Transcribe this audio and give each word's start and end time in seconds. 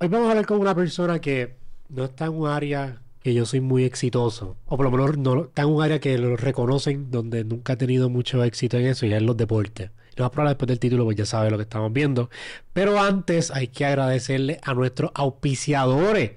Hoy 0.00 0.06
vamos 0.06 0.28
a 0.28 0.30
hablar 0.30 0.46
con 0.46 0.60
una 0.60 0.76
persona 0.76 1.20
que 1.20 1.56
no 1.88 2.04
está 2.04 2.26
en 2.26 2.34
un 2.34 2.46
área 2.46 3.02
que 3.20 3.34
yo 3.34 3.44
soy 3.44 3.60
muy 3.60 3.82
exitoso, 3.82 4.56
o 4.66 4.76
por 4.76 4.84
lo 4.84 4.92
menos 4.92 5.18
no 5.18 5.46
está 5.46 5.62
en 5.62 5.70
un 5.70 5.82
área 5.82 5.98
que 5.98 6.16
lo 6.18 6.36
reconocen 6.36 7.10
donde 7.10 7.42
nunca 7.42 7.72
ha 7.72 7.76
tenido 7.76 8.08
mucho 8.08 8.44
éxito 8.44 8.76
en 8.76 8.86
eso, 8.86 9.06
y 9.06 9.12
es 9.12 9.20
los 9.20 9.36
deportes. 9.36 9.90
Lo 10.14 10.24
más 10.24 10.30
probable 10.30 10.50
después 10.50 10.68
del 10.68 10.78
título, 10.78 11.04
pues 11.04 11.16
ya 11.16 11.26
sabe 11.26 11.50
lo 11.50 11.56
que 11.56 11.64
estamos 11.64 11.92
viendo. 11.92 12.30
Pero 12.72 13.00
antes 13.00 13.50
hay 13.50 13.66
que 13.68 13.86
agradecerle 13.86 14.60
a 14.62 14.72
nuestros 14.72 15.10
auspiciadores. 15.14 16.30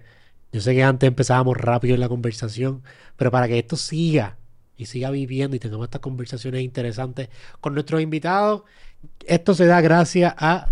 Yo 0.51 0.59
sé 0.59 0.73
que 0.73 0.81
antes 0.81 1.07
empezábamos 1.07 1.55
rápido 1.55 1.93
en 1.93 1.99
la 1.99 2.09
conversación, 2.09 2.81
pero 3.15 3.29
para 3.29 3.47
que 3.47 3.59
esto 3.59 3.77
siga 3.77 4.37
y 4.75 4.87
siga 4.87 5.11
viviendo 5.11 5.55
y 5.55 5.59
tengamos 5.59 5.85
estas 5.85 6.01
conversaciones 6.01 6.63
interesantes 6.63 7.29
con 7.59 7.75
nuestros 7.75 8.01
invitados, 8.01 8.63
esto 9.27 9.53
se 9.53 9.67
da 9.67 9.81
gracias 9.81 10.33
a 10.35 10.71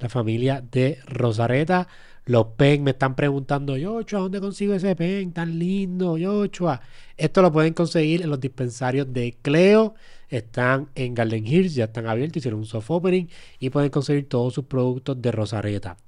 la 0.00 0.08
familia 0.08 0.64
de 0.68 0.98
Rosareta. 1.06 1.86
Los 2.26 2.46
pen 2.56 2.82
me 2.84 2.92
están 2.92 3.14
preguntando, 3.14 3.76
Yochoa, 3.76 4.20
¿dónde 4.20 4.40
consigo 4.40 4.72
ese 4.74 4.96
pen 4.96 5.32
tan 5.32 5.58
lindo, 5.58 6.16
Yochoa? 6.16 6.80
Esto 7.16 7.42
lo 7.42 7.52
pueden 7.52 7.74
conseguir 7.74 8.22
en 8.22 8.30
los 8.30 8.40
dispensarios 8.40 9.12
de 9.12 9.36
Cleo. 9.42 9.94
Están 10.30 10.88
en 10.94 11.14
Garden 11.14 11.46
Hills, 11.46 11.74
ya 11.74 11.84
están 11.84 12.06
abiertos, 12.06 12.38
hicieron 12.38 12.60
un 12.60 12.66
soft 12.66 12.90
opening 12.90 13.26
y 13.58 13.68
pueden 13.70 13.90
conseguir 13.90 14.28
todos 14.28 14.54
sus 14.54 14.64
productos 14.64 15.20
de 15.20 15.32
Rosareta. 15.32 15.98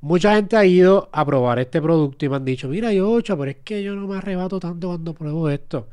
Mucha 0.00 0.34
gente 0.34 0.56
ha 0.56 0.64
ido 0.66 1.08
a 1.12 1.24
probar 1.24 1.60
este 1.60 1.80
producto 1.80 2.24
y 2.26 2.28
me 2.28 2.36
han 2.36 2.44
dicho, 2.44 2.68
mira, 2.68 2.92
Yochoa, 2.92 3.38
pero 3.38 3.50
es 3.52 3.58
que 3.64 3.84
yo 3.84 3.94
no 3.94 4.08
me 4.08 4.16
arrebato 4.16 4.58
tanto 4.58 4.88
cuando 4.88 5.14
pruebo 5.14 5.48
esto. 5.48 5.88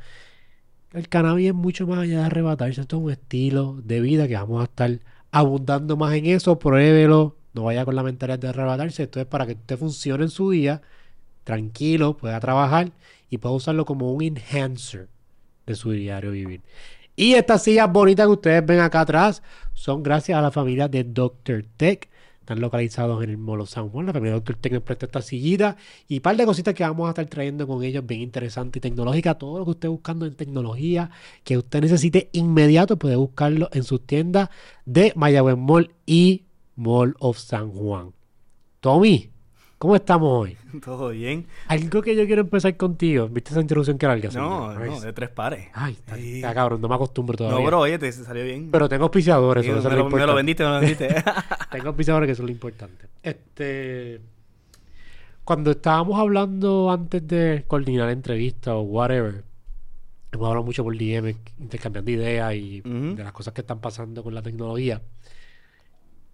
El 0.92 1.08
cannabis 1.08 1.48
es 1.48 1.54
mucho 1.54 1.86
más 1.86 2.00
allá 2.00 2.20
de 2.20 2.24
arrebatarse, 2.24 2.80
esto 2.80 2.96
es 2.96 3.02
un 3.04 3.10
estilo 3.12 3.80
de 3.84 4.00
vida 4.00 4.26
que 4.26 4.34
vamos 4.34 4.60
a 4.60 4.64
estar 4.64 4.98
abundando 5.30 5.96
más 5.96 6.14
en 6.14 6.26
eso, 6.26 6.58
pruébelo, 6.58 7.36
no 7.52 7.64
vaya 7.64 7.84
con 7.84 7.96
la 7.96 8.02
mentalidad 8.02 8.38
de 8.38 8.48
arrebatarse. 8.48 9.04
Esto 9.04 9.20
es 9.20 9.26
para 9.26 9.46
que 9.46 9.52
usted 9.52 9.78
funcione 9.78 10.24
en 10.24 10.30
su 10.30 10.50
día, 10.50 10.82
tranquilo, 11.44 12.16
pueda 12.16 12.38
trabajar 12.40 12.92
y 13.28 13.38
pueda 13.38 13.54
usarlo 13.54 13.84
como 13.84 14.12
un 14.12 14.22
enhancer 14.22 15.08
de 15.66 15.74
su 15.74 15.92
diario 15.92 16.32
vivir. 16.32 16.62
Y 17.16 17.34
estas 17.34 17.62
sillas 17.64 17.92
bonitas 17.92 18.26
que 18.26 18.32
ustedes 18.32 18.64
ven 18.64 18.80
acá 18.80 19.02
atrás 19.02 19.42
son 19.74 20.02
gracias 20.02 20.38
a 20.38 20.42
la 20.42 20.50
familia 20.50 20.88
de 20.88 21.04
Dr. 21.04 21.64
Tech. 21.76 22.08
Están 22.40 22.60
localizados 22.60 23.22
en 23.22 23.30
el 23.30 23.36
Molo 23.36 23.66
San 23.66 23.90
Juan. 23.90 24.06
La 24.06 24.12
familia 24.12 24.34
Dr. 24.36 24.56
Tech 24.56 24.72
nos 24.72 24.82
presta 24.82 25.06
esta 25.06 25.20
sillita 25.20 25.76
y 26.08 26.16
un 26.16 26.22
par 26.22 26.36
de 26.36 26.46
cositas 26.46 26.74
que 26.74 26.82
vamos 26.82 27.06
a 27.06 27.10
estar 27.10 27.26
trayendo 27.26 27.66
con 27.66 27.84
ellos 27.84 28.06
bien 28.06 28.22
interesante 28.22 28.78
y 28.78 28.80
tecnológica. 28.80 29.34
Todo 29.34 29.58
lo 29.58 29.64
que 29.66 29.72
usted 29.72 29.88
buscando 29.88 30.24
en 30.24 30.34
tecnología 30.34 31.10
que 31.44 31.58
usted 31.58 31.82
necesite 31.82 32.30
inmediato 32.32 32.98
puede 32.98 33.16
buscarlo 33.16 33.68
en 33.72 33.84
sus 33.84 34.04
tiendas 34.06 34.48
de 34.86 35.12
Mayagüez 35.14 35.58
Mall 35.58 35.92
y 36.06 36.44
Mall 36.80 37.14
of 37.18 37.36
San 37.36 37.70
Juan. 37.72 38.14
Tommy, 38.80 39.30
¿cómo 39.76 39.94
estamos 39.96 40.30
hoy? 40.32 40.56
Todo 40.82 41.10
bien. 41.10 41.46
Algo 41.68 42.00
que 42.00 42.16
yo 42.16 42.24
quiero 42.24 42.40
empezar 42.40 42.74
contigo. 42.78 43.28
¿Viste 43.28 43.50
esa 43.50 43.60
introducción 43.60 43.98
que 43.98 44.06
era 44.06 44.16
larga? 44.16 44.30
No, 44.32 44.72
no, 44.72 45.00
de 45.00 45.12
tres 45.12 45.28
pares. 45.28 45.68
Ay, 45.74 45.92
está, 45.92 46.16
está 46.16 46.54
cabrón, 46.54 46.80
no 46.80 46.88
me 46.88 46.94
acostumbro 46.94 47.36
todavía. 47.36 47.60
No, 47.60 47.66
bro, 47.66 47.80
oye, 47.80 47.98
te 47.98 48.10
salió 48.10 48.44
bien. 48.44 48.70
Pero 48.72 48.88
tengo 48.88 49.04
auspiciadores, 49.04 49.62
eso, 49.62 49.74
me, 49.74 49.78
eso 49.80 49.88
es 49.88 49.94
lo, 49.94 50.08
lo 50.08 50.16
me 50.16 50.26
lo 50.26 50.34
vendiste, 50.34 50.62
me 50.64 50.70
lo 50.70 50.80
vendiste. 50.80 51.08
tengo 51.70 51.88
auspiciadores 51.88 52.26
que 52.26 52.32
eso 52.32 52.42
es 52.42 52.46
lo 52.46 52.52
importante. 52.52 53.08
Este... 53.22 54.22
Cuando 55.44 55.72
estábamos 55.72 56.18
hablando 56.18 56.90
antes 56.90 57.26
de 57.28 57.64
coordinar 57.66 58.08
entrevistas 58.08 58.72
o 58.72 58.80
whatever, 58.80 59.44
hemos 60.32 60.46
hablado 60.46 60.64
mucho 60.64 60.82
por 60.82 60.96
DM, 60.96 61.34
intercambiando 61.58 62.10
ideas 62.10 62.54
y 62.54 62.80
de 62.80 63.22
las 63.22 63.32
cosas 63.32 63.52
que 63.52 63.60
están 63.60 63.80
pasando 63.80 64.22
con 64.22 64.34
la 64.34 64.40
tecnología. 64.40 65.02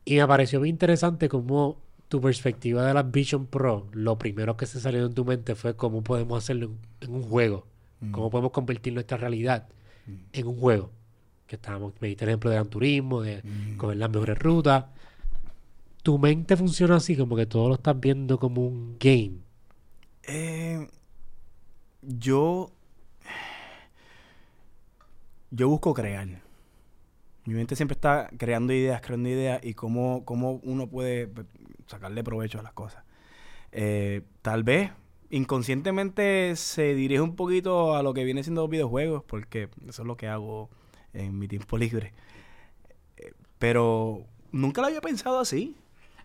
Y 0.08 0.18
me 0.18 0.26
pareció 0.28 0.60
muy 0.60 0.68
interesante 0.68 1.28
cómo 1.28 1.82
tu 2.08 2.20
perspectiva 2.20 2.86
de 2.86 2.94
la 2.94 3.02
Vision 3.02 3.46
Pro, 3.46 3.88
lo 3.90 4.16
primero 4.16 4.56
que 4.56 4.64
se 4.64 4.78
salió 4.78 5.04
en 5.04 5.14
tu 5.14 5.24
mente 5.24 5.56
fue 5.56 5.74
cómo 5.74 6.02
podemos 6.04 6.38
hacerlo 6.38 6.70
en, 7.00 7.12
un 7.12 7.24
juego, 7.24 7.66
cómo 8.12 8.30
podemos 8.30 8.52
convertir 8.52 8.92
nuestra 8.92 9.16
realidad 9.16 9.66
en 10.32 10.46
un 10.46 10.56
juego. 10.60 10.92
Que 11.48 11.56
estábamos, 11.56 11.92
me 12.00 12.06
diste 12.06 12.24
el 12.24 12.30
ejemplo 12.30 12.50
de 12.50 12.56
Gran 12.56 12.68
Turismo, 12.68 13.22
de 13.22 13.42
coger 13.76 13.96
las 13.96 14.08
mejores 14.08 14.38
rutas. 14.38 14.84
Tu 16.04 16.16
mente 16.20 16.56
funciona 16.56 16.96
así, 16.96 17.16
como 17.16 17.34
que 17.34 17.46
todo 17.46 17.68
lo 17.68 17.74
estás 17.74 17.98
viendo 17.98 18.38
como 18.38 18.64
un 18.64 18.96
game. 19.00 19.38
Eh, 20.22 20.86
yo. 22.00 22.70
Yo 25.50 25.68
busco 25.68 25.92
crear. 25.94 26.45
Mi 27.46 27.54
mente 27.54 27.76
siempre 27.76 27.94
está 27.94 28.28
creando 28.36 28.72
ideas, 28.72 29.00
creando 29.00 29.28
ideas 29.28 29.64
y 29.64 29.74
cómo, 29.74 30.24
cómo 30.24 30.60
uno 30.64 30.88
puede 30.88 31.28
pues, 31.28 31.46
sacarle 31.86 32.24
provecho 32.24 32.58
a 32.58 32.62
las 32.62 32.72
cosas. 32.72 33.04
Eh, 33.70 34.22
tal 34.42 34.64
vez 34.64 34.90
inconscientemente 35.30 36.54
se 36.56 36.94
dirige 36.94 37.20
un 37.20 37.36
poquito 37.36 37.94
a 37.96 38.02
lo 38.02 38.14
que 38.14 38.24
viene 38.24 38.42
siendo 38.42 38.66
videojuegos, 38.68 39.22
porque 39.24 39.68
eso 39.88 40.02
es 40.02 40.06
lo 40.06 40.16
que 40.16 40.26
hago 40.26 40.70
en 41.12 41.38
mi 41.38 41.46
tiempo 41.46 41.78
libre. 41.78 42.12
Eh, 43.16 43.32
Pero 43.58 44.24
nunca 44.50 44.80
lo 44.80 44.88
había 44.88 45.00
pensado 45.00 45.38
así. 45.38 45.76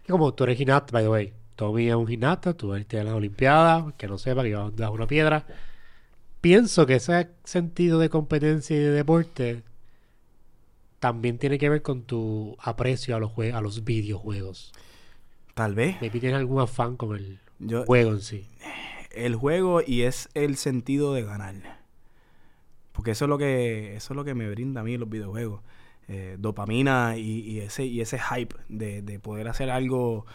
Como 0.08 0.34
tú 0.34 0.44
eres 0.46 0.58
gimnasta, 0.58 0.92
by 0.92 1.04
the 1.04 1.10
way, 1.10 1.34
Tommy 1.56 1.88
es 1.88 1.96
un 1.96 2.08
gimnasta, 2.08 2.56
tú 2.56 2.74
eres 2.74 2.88
de 2.88 3.04
las 3.04 3.14
Olimpiadas, 3.14 3.94
que 3.94 4.08
no 4.08 4.18
sepa 4.18 4.42
que 4.42 4.50
iba 4.50 4.66
a 4.66 4.72
dar 4.72 4.90
una 4.90 5.06
piedra. 5.06 5.46
Pienso 6.42 6.88
que 6.88 6.96
ese 6.96 7.30
sentido 7.44 8.00
de 8.00 8.10
competencia 8.10 8.76
y 8.76 8.80
de 8.80 8.90
deporte 8.90 9.64
también 11.01 11.38
tiene 11.39 11.57
que 11.57 11.67
ver 11.67 11.81
con 11.81 12.03
tu 12.03 12.56
aprecio 12.62 13.16
a 13.16 13.19
los, 13.19 13.31
jue- 13.31 13.53
a 13.53 13.59
los 13.59 13.84
videojuegos. 13.84 14.72
Tal 15.56 15.75
vez. 15.75 16.00
Maybe 16.00 16.19
tienes 16.22 16.38
algún 16.39 16.62
afán 16.62 16.95
con 16.95 17.17
el 17.17 17.39
Yo, 17.59 17.84
juego 17.85 18.12
en 18.12 18.22
sí. 18.22 18.47
el 19.12 19.35
juego 19.35 19.81
y 19.85 20.03
es 20.03 20.29
el 20.35 20.56
sentido 20.56 21.13
de 21.13 21.23
ganar. 21.23 21.81
Porque 22.94 23.12
eso 23.12 23.25
es 23.25 23.29
lo 23.29 23.38
que 23.38 23.95
eso 23.95 24.13
es 24.13 24.16
lo 24.16 24.23
que 24.23 24.35
me 24.35 24.47
brinda 24.50 24.81
a 24.81 24.84
mí 24.84 24.95
los 24.97 25.09
videojuegos. 25.09 25.62
Eh, 26.07 26.35
dopamina 26.39 27.18
y, 27.18 27.39
y 27.39 27.59
ese 27.62 27.85
y 27.85 28.01
ese 28.01 28.19
hype 28.19 28.56
de, 28.69 29.01
de 29.01 29.19
poder 29.19 29.47
hacer 29.47 29.69
algo 29.69 30.25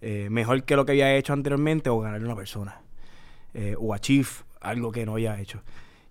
eh, 0.00 0.28
mejor 0.30 0.64
que 0.64 0.74
lo 0.74 0.84
que 0.84 0.92
había 0.92 1.14
hecho 1.16 1.32
anteriormente 1.32 1.90
o 1.90 2.00
ganarle 2.00 2.24
a 2.26 2.30
una 2.30 2.36
persona. 2.36 2.80
Eh, 3.54 3.76
o 3.78 3.94
achieve 3.94 4.28
algo 4.60 4.90
que 4.90 5.06
no 5.06 5.12
había 5.12 5.40
hecho. 5.40 5.62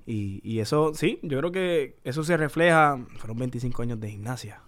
Y, 0.08 0.40
y 0.42 0.62
eso, 0.62 0.94
sí, 0.96 1.20
yo 1.22 1.38
creo 1.40 1.52
que 1.52 2.00
eso 2.04 2.24
se 2.24 2.36
refleja. 2.38 2.98
Fueron 3.18 3.38
25 3.38 3.82
años 3.84 4.00
de 4.00 4.10
gimnasia. 4.10 4.62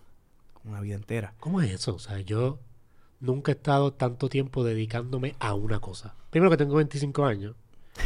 Una 0.65 0.81
vida 0.81 0.95
entera. 0.95 1.33
¿Cómo 1.39 1.61
es 1.61 1.71
eso? 1.71 1.95
O 1.95 1.99
sea, 1.99 2.19
yo 2.19 2.59
nunca 3.21 3.51
he 3.51 3.55
estado 3.55 3.93
tanto 3.93 4.27
tiempo 4.29 4.63
dedicándome 4.65 5.35
a 5.39 5.53
una 5.53 5.79
cosa. 5.79 6.15
Primero 6.29 6.51
que 6.51 6.57
tengo 6.57 6.75
25 6.75 7.25
años. 7.25 7.55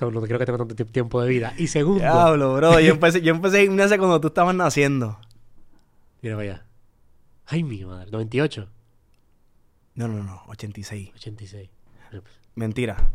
No, 0.00 0.10
no 0.10 0.22
creo 0.22 0.38
que 0.38 0.46
tenga 0.46 0.56
tanto 0.56 0.74
ti- 0.74 0.84
tiempo 0.86 1.20
de 1.20 1.28
vida. 1.28 1.52
Y 1.58 1.66
segundo, 1.66 2.00
Diablo, 2.00 2.54
bro. 2.54 2.80
Yo 2.80 2.90
empecé, 2.94 3.20
yo 3.20 3.34
empecé 3.34 3.64
gimnasia 3.64 3.98
cuando 3.98 4.18
tú 4.18 4.28
estabas 4.28 4.54
naciendo. 4.54 5.18
mira 6.22 6.36
vaya. 6.36 6.64
Ay, 7.44 7.62
mi 7.62 7.84
madre, 7.84 8.10
98, 8.10 8.66
No, 9.96 10.08
no, 10.08 10.22
no, 10.24 10.42
86. 10.46 11.10
86. 11.16 11.68
Mentira. 12.54 13.10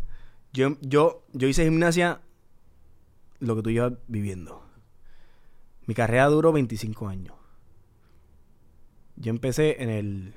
Yo, 0.53 0.77
yo, 0.81 1.25
yo 1.33 1.47
hice 1.47 1.63
gimnasia 1.63 2.21
lo 3.39 3.55
que 3.55 3.61
tú 3.61 3.71
llevas 3.71 3.93
viviendo. 4.07 4.63
Mi 5.85 5.93
carrera 5.93 6.27
duró 6.27 6.51
25 6.51 7.07
años. 7.07 7.35
Yo 9.15 9.29
empecé 9.29 9.81
en 9.81 9.89
el. 9.89 10.33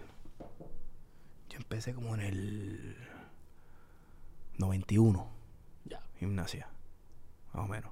Yo 1.48 1.58
empecé 1.58 1.94
como 1.94 2.14
en 2.14 2.20
el. 2.20 2.96
91. 4.58 5.28
Ya. 5.84 6.00
Gimnasia. 6.18 6.68
Más 7.52 7.64
o 7.64 7.68
menos. 7.68 7.90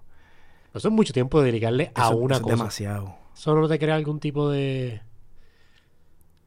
Eso 0.75 0.89
es 0.89 0.95
mucho 0.95 1.13
tiempo 1.13 1.41
de 1.41 1.47
dedicarle 1.47 1.93
a 1.95 2.11
una 2.11 2.35
eso 2.35 2.41
es 2.41 2.43
cosa. 2.43 2.57
demasiado. 2.57 3.17
Eso 3.35 3.55
no 3.55 3.69
te 3.69 3.79
crea 3.79 3.95
algún 3.95 4.21
tipo 4.21 4.51
de. 4.51 5.01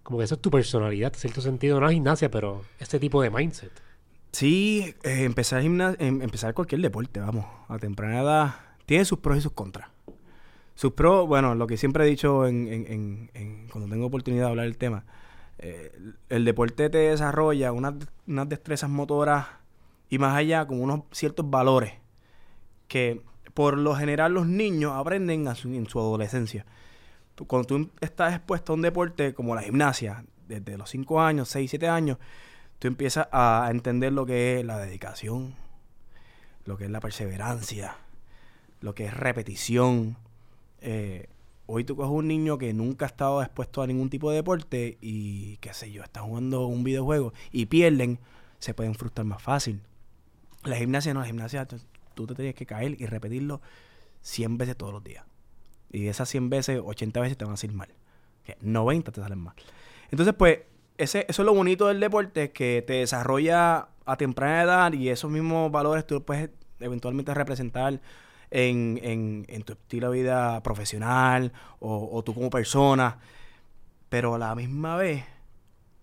Como 0.04 0.20
que 0.20 0.26
eso 0.26 0.36
es 0.36 0.42
tu 0.42 0.52
personalidad, 0.52 1.14
en 1.14 1.20
cierto 1.20 1.42
sentido. 1.42 1.80
No 1.80 1.88
es 1.88 1.94
gimnasia, 1.94 2.30
pero 2.30 2.64
este 2.80 3.00
tipo 3.00 3.22
de 3.22 3.30
mindset. 3.30 3.72
Sí, 4.32 4.94
eh, 5.04 5.24
empezar 5.24 5.62
gimna- 5.62 5.96
em- 6.00 6.22
empezar 6.22 6.54
cualquier 6.54 6.82
deporte, 6.82 7.20
vamos, 7.20 7.46
a 7.68 7.78
temprana 7.80 8.22
edad, 8.22 8.56
tiene 8.86 9.06
sus 9.06 9.20
pros 9.20 9.38
y 9.38 9.42
sus 9.42 9.52
contras. 9.54 9.90
Sus 10.76 10.94
pros, 10.94 11.28
bueno, 11.28 11.56
lo 11.56 11.68
que 11.68 11.78
siempre 11.78 12.06
he 12.06 12.08
dicho 12.10 12.48
en, 12.48 12.68
en- 12.72 13.30
en- 13.34 13.68
cuando 13.70 13.90
tengo 13.90 14.06
oportunidad 14.06 14.46
de 14.46 14.50
hablar 14.52 14.66
del 14.66 14.78
tema, 14.78 15.04
eh, 15.58 15.92
el 16.30 16.46
deporte 16.46 16.90
te 16.90 16.98
desarrolla 17.00 17.72
unas, 17.74 17.96
unas 18.28 18.48
destrezas 18.48 18.90
motoras 18.90 19.48
y 20.10 20.18
más 20.20 20.36
allá, 20.36 20.66
como 20.66 20.84
unos 20.84 21.02
ciertos 21.12 21.50
valores 21.50 21.94
que 22.88 23.22
por 23.54 23.78
lo 23.78 23.94
general 23.96 24.34
los 24.34 24.48
niños 24.48 24.94
aprenden 24.96 25.48
en 25.48 25.86
su 25.88 26.00
adolescencia. 26.00 26.66
Cuando 27.48 27.68
tú 27.68 27.90
estás 28.02 28.34
expuesto 28.34 28.74
a 28.74 28.76
un 28.76 28.82
deporte 28.82 29.34
como 29.34 29.54
la 29.56 29.62
gimnasia, 29.64 30.24
desde 30.48 30.78
los 30.78 30.90
5 30.90 31.22
años, 31.22 31.50
6, 31.50 31.70
7 31.70 31.88
años, 31.88 32.18
tú 32.80 32.88
empiezas 32.88 33.28
a 33.32 33.68
entender 33.72 34.14
lo 34.14 34.26
que 34.26 34.60
es 34.60 34.66
la 34.66 34.78
dedicación, 34.78 35.56
lo 36.66 36.78
que 36.78 36.86
es 36.86 36.92
la 36.92 37.02
perseverancia, 37.02 37.98
lo 38.82 38.96
que 38.96 39.06
es 39.06 39.14
repetición. 39.14 40.18
Eh, 40.82 41.28
hoy 41.66 41.84
tú 41.84 41.96
coges 41.96 42.12
un 42.12 42.28
niño 42.28 42.58
que 42.58 42.74
nunca 42.74 43.06
ha 43.06 43.10
estado 43.10 43.42
expuesto 43.44 43.82
a 43.82 43.88
ningún 43.88 44.10
tipo 44.10 44.30
de 44.32 44.38
deporte 44.38 44.98
y, 45.02 45.58
qué 45.58 45.74
sé 45.74 45.92
yo, 45.92 46.04
está 46.04 46.22
jugando 46.22 46.66
un 46.66 46.84
videojuego 46.84 47.34
y 47.52 47.66
pierden, 47.66 48.20
se 48.60 48.74
pueden 48.74 48.96
frustrar 48.96 49.26
más 49.26 49.44
fácil. 49.44 49.82
La 50.64 50.78
gimnasia 50.78 51.14
no, 51.14 51.20
la 51.20 51.26
gimnasia 51.26 51.68
tú, 52.16 52.28
te 52.28 52.36
tienes 52.36 52.56
que 52.56 52.66
caer 52.66 53.00
y 53.00 53.06
repetirlo 53.06 53.62
100 54.22 54.58
veces 54.58 54.78
todos 54.78 54.94
los 54.94 55.04
días. 55.04 55.26
Y 55.92 56.04
de 56.04 56.10
esas 56.10 56.30
100 56.30 56.50
veces, 56.50 56.82
80 56.84 57.20
veces 57.20 57.38
te 57.38 57.46
van 57.46 57.56
a 57.56 57.58
salir 57.58 57.76
mal. 57.76 57.90
Que 58.44 58.58
90 58.62 59.12
te 59.12 59.22
salen 59.22 59.40
mal. 59.40 59.56
Entonces, 60.12 60.36
pues, 60.38 60.60
eso 61.00 61.20
es 61.28 61.40
lo 61.40 61.54
bonito 61.54 61.88
del 61.88 62.00
deporte, 62.00 62.52
que 62.52 62.84
te 62.86 62.94
desarrolla 62.94 63.88
a 64.06 64.18
temprana 64.18 64.64
edad 64.64 64.94
y 64.94 65.10
esos 65.10 65.32
mismos 65.32 65.72
valores 65.72 66.06
tú 66.06 66.24
puedes 66.24 66.50
eventualmente 66.80 67.34
representar 67.34 68.02
en, 68.52 69.64
tu 69.66 69.74
estilo 69.74 70.12
de 70.12 70.20
vida 70.20 70.62
profesional 70.62 71.54
o, 71.80 72.22
tú 72.24 72.34
como 72.34 72.50
persona. 72.50 73.20
Pero 74.10 74.36
a 74.36 74.38
la 74.40 74.56
misma 74.56 74.98
vez, 74.98 75.24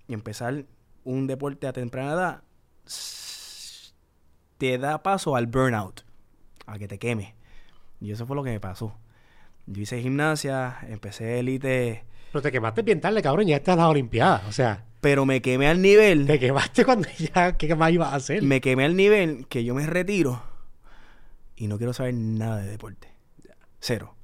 empezar 0.08 0.64
un 1.04 1.26
deporte 1.26 1.66
a 1.66 1.72
temprana 1.72 2.12
edad 2.12 2.42
te 4.58 4.78
da 4.78 5.02
paso 5.02 5.36
al 5.36 5.46
burnout, 5.46 6.04
a 6.66 6.78
que 6.78 6.88
te 6.88 6.98
queme. 6.98 7.34
Y 8.00 8.12
eso 8.12 8.26
fue 8.26 8.36
lo 8.36 8.42
que 8.42 8.50
me 8.50 8.60
pasó. 8.60 8.96
Yo 9.66 9.82
hice 9.82 10.00
gimnasia, 10.00 10.78
empecé 10.88 11.38
élite, 11.38 12.04
Pero 12.36 12.42
te 12.42 12.52
quemaste 12.52 12.82
bien 12.82 13.00
tarde, 13.00 13.22
cabrón, 13.22 13.46
ya 13.46 13.56
estás 13.56 13.72
a 13.72 13.76
las 13.78 13.86
Olimpiadas. 13.86 14.42
O 14.46 14.52
sea, 14.52 14.84
pero 15.00 15.24
me 15.24 15.40
quemé 15.40 15.68
al 15.68 15.80
nivel, 15.80 16.26
te 16.26 16.38
quemaste 16.38 16.84
cuando 16.84 17.08
ya, 17.34 17.56
¿qué 17.56 17.74
más 17.74 17.90
ibas 17.90 18.12
a 18.12 18.16
hacer? 18.16 18.42
me 18.42 18.60
quemé 18.60 18.84
al 18.84 18.94
nivel 18.94 19.46
que 19.46 19.64
yo 19.64 19.74
me 19.74 19.86
retiro 19.86 20.42
y 21.56 21.66
no 21.66 21.78
quiero 21.78 21.94
saber 21.94 22.12
nada 22.12 22.58
de 22.58 22.68
deporte. 22.68 23.08
Cero. 23.80 24.16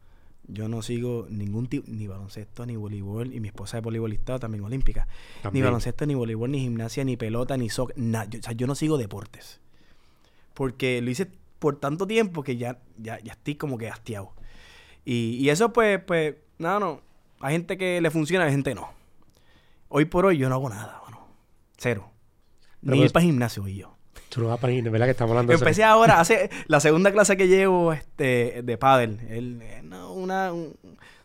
Yo 0.47 0.69
no 0.69 0.83
sigo 0.83 1.27
ningún 1.31 1.69
tipo, 1.69 1.87
ni 1.91 2.07
baloncesto, 2.07 2.67
ni 2.67 2.77
voleibol, 2.77 3.33
y 3.33 3.41
mi 3.41 3.49
esposa 3.49 3.79
es 3.79 3.83
voleibolista 3.83 4.39
también 4.39 4.63
olímpica. 4.63 5.09
Ni 5.51 5.63
baloncesto, 5.63 6.05
ni 6.05 6.15
voleibol, 6.15 6.51
ni 6.51 6.61
gimnasia, 6.61 7.05
ni 7.05 7.17
pelota, 7.17 7.57
ni 7.57 7.71
soccer, 7.71 7.97
nada. 7.97 8.27
Yo, 8.27 8.41
o 8.41 8.43
sea, 8.43 8.53
yo 8.53 8.67
no 8.67 8.75
sigo 8.75 8.99
deportes. 8.99 9.63
Porque 10.53 11.01
lo 11.01 11.11
hice 11.11 11.31
por 11.59 11.81
tanto 11.81 12.07
tiempo 12.07 12.43
que 12.43 12.59
ya, 12.59 12.79
ya, 12.99 13.19
ya 13.21 13.33
estoy 13.33 13.55
como 13.55 13.79
que 13.79 13.89
hastiado. 13.89 14.35
Y, 15.03 15.39
y 15.41 15.49
eso 15.49 15.73
pues, 15.73 15.99
pues, 16.05 16.35
nada, 16.59 16.79
no. 16.79 17.12
Hay 17.43 17.55
gente 17.55 17.77
que 17.77 18.01
le 18.01 18.11
funciona, 18.11 18.45
hay 18.45 18.53
gente 18.53 18.71
que 18.71 18.77
no. 18.77 18.89
Hoy 19.89 20.05
por 20.07 20.25
hoy 20.27 20.39
yo 20.39 20.49
no 20.49 20.55
hago 20.55 20.71
nada, 20.71 21.03
mano. 21.05 21.27
Cero. 21.77 22.11
Pero 22.81 22.93
Ni 22.93 22.99
pues- 22.99 23.09
ir 23.09 23.13
para 23.13 23.25
el 23.25 23.31
gimnasio 23.31 23.69
y 23.69 23.77
yo. 23.77 23.97
Tú 24.29 24.41
no 24.41 24.49
vas 24.49 24.59
para 24.61 24.73
ir, 24.73 24.89
¿verdad? 24.89 25.07
Que 25.07 25.11
estamos 25.11 25.33
hablando 25.33 25.51
de 25.51 25.57
eso. 25.57 25.65
Empecé 25.65 25.85
ahora, 25.85 26.19
hace 26.19 26.49
la 26.67 26.81
segunda 26.81 27.13
clase 27.13 27.37
que 27.37 27.49
llevo 27.49 27.93
este, 27.93 28.63
de 28.63 28.79
pádel. 28.79 29.21
El, 29.29 29.61
no, 29.89 30.15
una, 30.15 30.53
un 30.55 30.75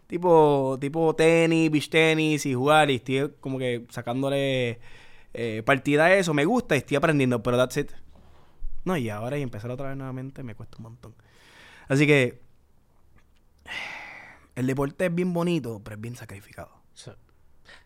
tipo, 0.08 0.78
tipo 0.82 1.16
tenis, 1.16 1.72
beach 1.72 1.90
tenis 1.90 2.46
y 2.46 2.54
jugar. 2.54 2.90
Y 2.90 2.96
estoy 2.96 3.32
como 3.40 3.60
que 3.60 3.86
sacándole 3.90 4.80
eh, 5.34 5.64
partida 5.66 6.06
a 6.06 6.16
eso. 6.16 6.34
Me 6.34 6.44
gusta 6.44 6.76
y 6.76 6.80
estoy 6.80 6.98
aprendiendo, 6.98 7.42
pero 7.42 7.56
that's 7.56 7.78
it. 7.78 7.92
No, 8.84 8.98
y 8.98 9.10
ahora 9.10 9.38
y 9.38 9.42
empezar 9.42 9.72
otra 9.72 9.88
vez 9.88 9.98
nuevamente 9.98 10.44
me 10.44 10.56
cuesta 10.56 10.76
un 10.78 10.84
montón. 10.84 11.16
Así 11.88 12.06
que 12.06 12.42
el 14.58 14.68
deporte 14.68 15.06
es 15.06 15.16
bien 15.16 15.34
bonito, 15.34 15.82
pero 15.84 15.96
es 15.96 16.02
bien 16.02 16.16
sacrificado. 16.16 16.72
Sí. 16.94 17.12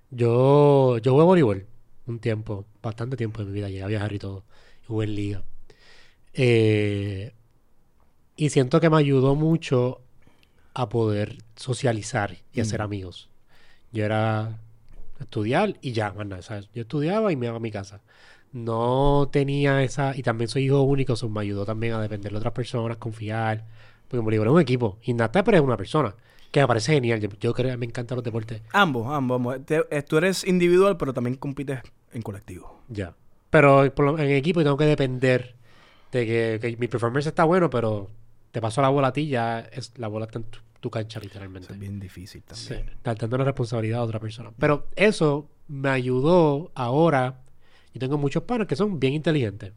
Yo, 0.09 0.97
yo 0.99 1.13
jugué 1.13 1.23
voleibol 1.25 1.67
un 2.07 2.19
tiempo, 2.19 2.65
bastante 2.81 3.15
tiempo 3.17 3.39
de 3.41 3.45
mi 3.45 3.53
vida, 3.53 3.69
llegué 3.69 3.83
a 3.83 3.87
viajar 3.87 4.11
y 4.13 4.19
todo. 4.19 4.43
y 4.83 4.87
Jugué 4.87 5.05
en 5.05 5.15
liga. 5.15 5.43
Eh, 6.33 7.33
y 8.35 8.49
siento 8.49 8.79
que 8.79 8.89
me 8.89 8.97
ayudó 8.97 9.35
mucho 9.35 10.01
a 10.73 10.89
poder 10.89 11.37
socializar 11.55 12.37
y 12.53 12.61
hacer 12.61 12.79
Mm. 12.79 12.83
amigos. 12.83 13.29
Yo 13.91 14.05
era 14.05 14.57
estudiar 15.19 15.77
y 15.81 15.91
ya, 15.93 16.13
más 16.13 16.25
nada, 16.27 16.41
¿sabes? 16.41 16.69
Yo 16.73 16.81
estudiaba 16.83 17.31
y 17.31 17.35
me 17.35 17.47
iba 17.47 17.55
a 17.55 17.59
mi 17.59 17.71
casa. 17.71 18.01
No 18.53 19.29
tenía 19.31 19.83
esa, 19.83 20.15
y 20.17 20.23
también 20.23 20.47
soy 20.49 20.65
hijo 20.65 20.81
único, 20.81 21.13
eso 21.13 21.29
me 21.29 21.41
ayudó 21.41 21.65
también 21.65 21.93
a 21.93 22.01
depender 22.01 22.31
de 22.31 22.37
otras 22.37 22.53
personas, 22.53 22.97
confiar. 22.97 23.65
Porque 24.07 24.17
en 24.19 24.25
voleibol 24.25 24.47
es 24.47 24.53
un 24.53 24.61
equipo. 24.61 24.97
Y 25.03 25.13
Nata 25.13 25.43
pero 25.43 25.57
es 25.57 25.63
una 25.63 25.77
persona. 25.77 26.15
Que 26.51 26.59
me 26.61 26.67
parece 26.67 26.93
genial. 26.93 27.19
Yo, 27.21 27.29
yo 27.39 27.53
creo 27.53 27.71
que 27.71 27.77
me 27.77 27.85
encantan 27.85 28.17
los 28.17 28.23
deportes. 28.25 28.61
Ambos, 28.73 29.07
ambos. 29.11 29.35
ambos. 29.37 29.65
Te- 29.65 29.85
eh, 29.89 30.01
tú 30.03 30.17
eres 30.17 30.43
individual, 30.45 30.97
pero 30.97 31.13
también 31.13 31.35
compites 31.37 31.79
en 32.11 32.21
colectivo. 32.21 32.81
Ya. 32.89 33.15
Pero 33.49 33.93
por 33.95 34.05
lo- 34.05 34.19
en 34.19 34.29
equipo 34.31 34.61
tengo 34.63 34.77
que 34.77 34.85
depender 34.85 35.55
de 36.11 36.25
que, 36.25 36.59
que 36.61 36.77
mi 36.77 36.87
performance 36.87 37.27
está 37.27 37.45
bueno, 37.45 37.69
pero 37.69 38.09
te 38.51 38.59
paso 38.61 38.81
la 38.81 38.89
bola 38.89 39.07
a 39.09 39.13
ti, 39.13 39.27
ya 39.27 39.59
es, 39.61 39.93
la 39.97 40.07
bola 40.09 40.25
está 40.25 40.39
en 40.39 40.45
tu, 40.45 40.59
tu 40.81 40.89
cancha 40.89 41.19
Eso 41.19 41.25
literalmente. 41.27 41.71
es 41.71 41.79
bien 41.79 41.99
difícil 42.01 42.43
Sí, 42.51 42.73
también. 42.73 42.97
dando 43.03 43.37
la 43.37 43.45
responsabilidad 43.45 43.99
a 44.01 44.03
otra 44.03 44.19
persona. 44.19 44.51
Pero 44.59 44.87
eso 44.97 45.47
me 45.69 45.89
ayudó 45.89 46.71
ahora. 46.75 47.41
Yo 47.93 47.99
tengo 47.99 48.17
muchos 48.17 48.43
panos 48.43 48.67
que 48.67 48.75
son 48.75 48.99
bien 48.99 49.13
inteligentes. 49.13 49.71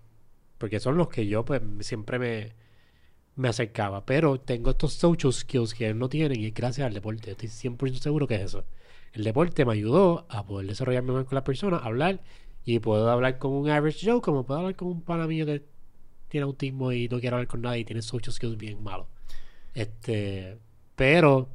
Porque 0.59 0.81
son 0.81 0.97
los 0.97 1.09
que 1.09 1.26
yo 1.26 1.44
pues 1.44 1.61
siempre 1.81 2.19
me, 2.19 2.53
me 3.37 3.49
acercaba. 3.49 4.05
Pero 4.05 4.41
tengo 4.41 4.71
estos 4.71 4.95
social 4.95 5.33
skills 5.33 5.75
que 5.75 5.89
él 5.89 5.99
no 5.99 6.09
tienen 6.09 6.41
y 6.41 6.47
es 6.47 6.55
gracias 6.55 6.87
al 6.87 6.95
deporte. 6.95 7.33
Estoy 7.33 7.49
100% 7.49 7.99
seguro 7.99 8.27
que 8.27 8.37
es 8.37 8.43
eso. 8.43 8.65
El 9.13 9.25
deporte 9.25 9.65
me 9.65 9.73
ayudó 9.73 10.27
a 10.29 10.45
poder 10.45 10.67
desarrollarme 10.69 11.13
más 11.13 11.25
con 11.27 11.37
las 11.37 11.45
personas, 11.45 11.83
hablar. 11.85 12.21
Y 12.65 12.79
puedo 12.79 13.11
hablar 13.11 13.39
con 13.39 13.53
un 13.53 13.69
average 13.69 14.11
Joe 14.11 14.21
como 14.21 14.45
puedo 14.45 14.61
hablar 14.61 14.77
con 14.77 14.89
un 14.89 15.03
pana 15.03 15.27
mío 15.27 15.45
que 15.47 15.63
tiene 16.29 16.45
autismo 16.45 16.93
y 16.93 17.09
no 17.09 17.21
quiere 17.21 17.37
hablar 17.37 17.47
con 17.47 17.63
nadie 17.63 17.81
y 17.81 17.85
tiene 17.85 18.03
social 18.03 18.33
skills 18.33 18.57
bien 18.57 18.83
malos. 18.83 19.07
Este, 19.75 20.59
pero 20.97 21.49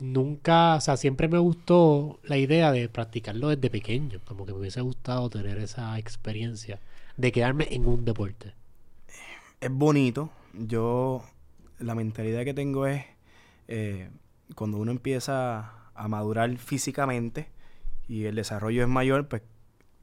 nunca, 0.00 0.76
o 0.76 0.80
sea, 0.80 0.96
siempre 0.96 1.28
me 1.28 1.38
gustó 1.38 2.20
la 2.24 2.38
idea 2.38 2.72
de 2.72 2.88
practicarlo 2.88 3.48
desde 3.48 3.70
pequeño, 3.70 4.20
como 4.24 4.46
que 4.46 4.52
me 4.52 4.60
hubiese 4.60 4.80
gustado 4.80 5.30
tener 5.30 5.58
esa 5.58 5.98
experiencia 5.98 6.80
de 7.16 7.32
quedarme 7.32 7.68
en 7.70 7.86
un 7.86 8.04
deporte. 8.04 8.57
Es 9.60 9.70
bonito. 9.70 10.30
Yo, 10.54 11.24
la 11.78 11.94
mentalidad 11.94 12.44
que 12.44 12.54
tengo 12.54 12.86
es, 12.86 13.04
eh, 13.66 14.10
cuando 14.54 14.78
uno 14.78 14.90
empieza 14.90 15.72
a 15.94 16.08
madurar 16.08 16.56
físicamente 16.58 17.48
y 18.06 18.24
el 18.24 18.34
desarrollo 18.36 18.82
es 18.82 18.88
mayor, 18.88 19.28
pues 19.28 19.42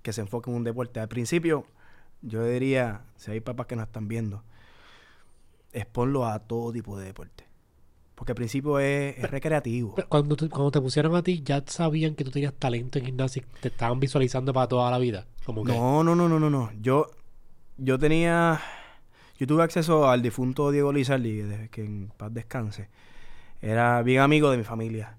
que 0.02 0.13
se 0.13 0.22
enfoque 0.22 0.50
en 0.52 0.57
un 0.57 0.63
deporte. 0.63 1.00
Al 1.00 1.07
principio, 1.07 1.66
yo 2.22 2.46
diría, 2.46 3.02
si 3.16 3.31
hay 3.31 3.40
papás 3.40 3.66
que 3.66 3.75
nos 3.75 3.88
están 3.88 4.07
viendo, 4.07 4.44
exponlo 5.74 6.25
a 6.25 6.40
todo 6.40 6.72
tipo 6.72 6.98
de 6.98 7.06
deporte. 7.06 7.46
Porque 8.13 8.31
al 8.31 8.36
principio 8.36 8.80
es, 8.80 9.18
es 9.18 9.30
recreativo. 9.30 9.94
Pero 9.96 10.07
cuando 10.07 10.36
te, 10.38 10.48
cuando 10.48 10.72
te 10.72 10.80
pusieron 10.80 11.16
a 11.16 11.24
ti, 11.24 11.42
ya 11.44 11.63
sabían 11.66 12.16
que 12.16 12.24
tú 12.24 12.31
tenías 12.31 12.54
talento 12.54 12.98
en 12.98 13.06
gimnasia 13.06 13.42
y 13.42 13.60
te 13.62 13.68
estaban 13.68 14.00
visualizando 14.00 14.54
para 14.54 14.68
toda 14.68 14.90
la 14.90 14.98
vida. 15.00 15.25
Como 15.46 15.63
que, 15.63 15.74
No, 15.74 16.04
no, 16.04 16.16
no, 16.16 16.30
no, 16.30 16.40
no, 16.40 16.50
no. 16.50 16.71
Yo, 16.81 17.07
yo 17.78 18.00
tenía, 18.00 18.62
yo 19.37 19.47
tuve 19.47 19.63
acceso 19.63 20.09
al 20.09 20.21
difunto 20.21 20.71
Diego 20.71 20.92
Lizardi, 20.94 21.44
que 21.71 21.83
en 21.83 22.11
paz 22.18 22.33
descanse. 22.33 22.89
Era 23.61 24.01
bien 24.04 24.21
amigo 24.21 24.51
de 24.51 24.57
mi 24.57 24.63
familia. 24.63 25.18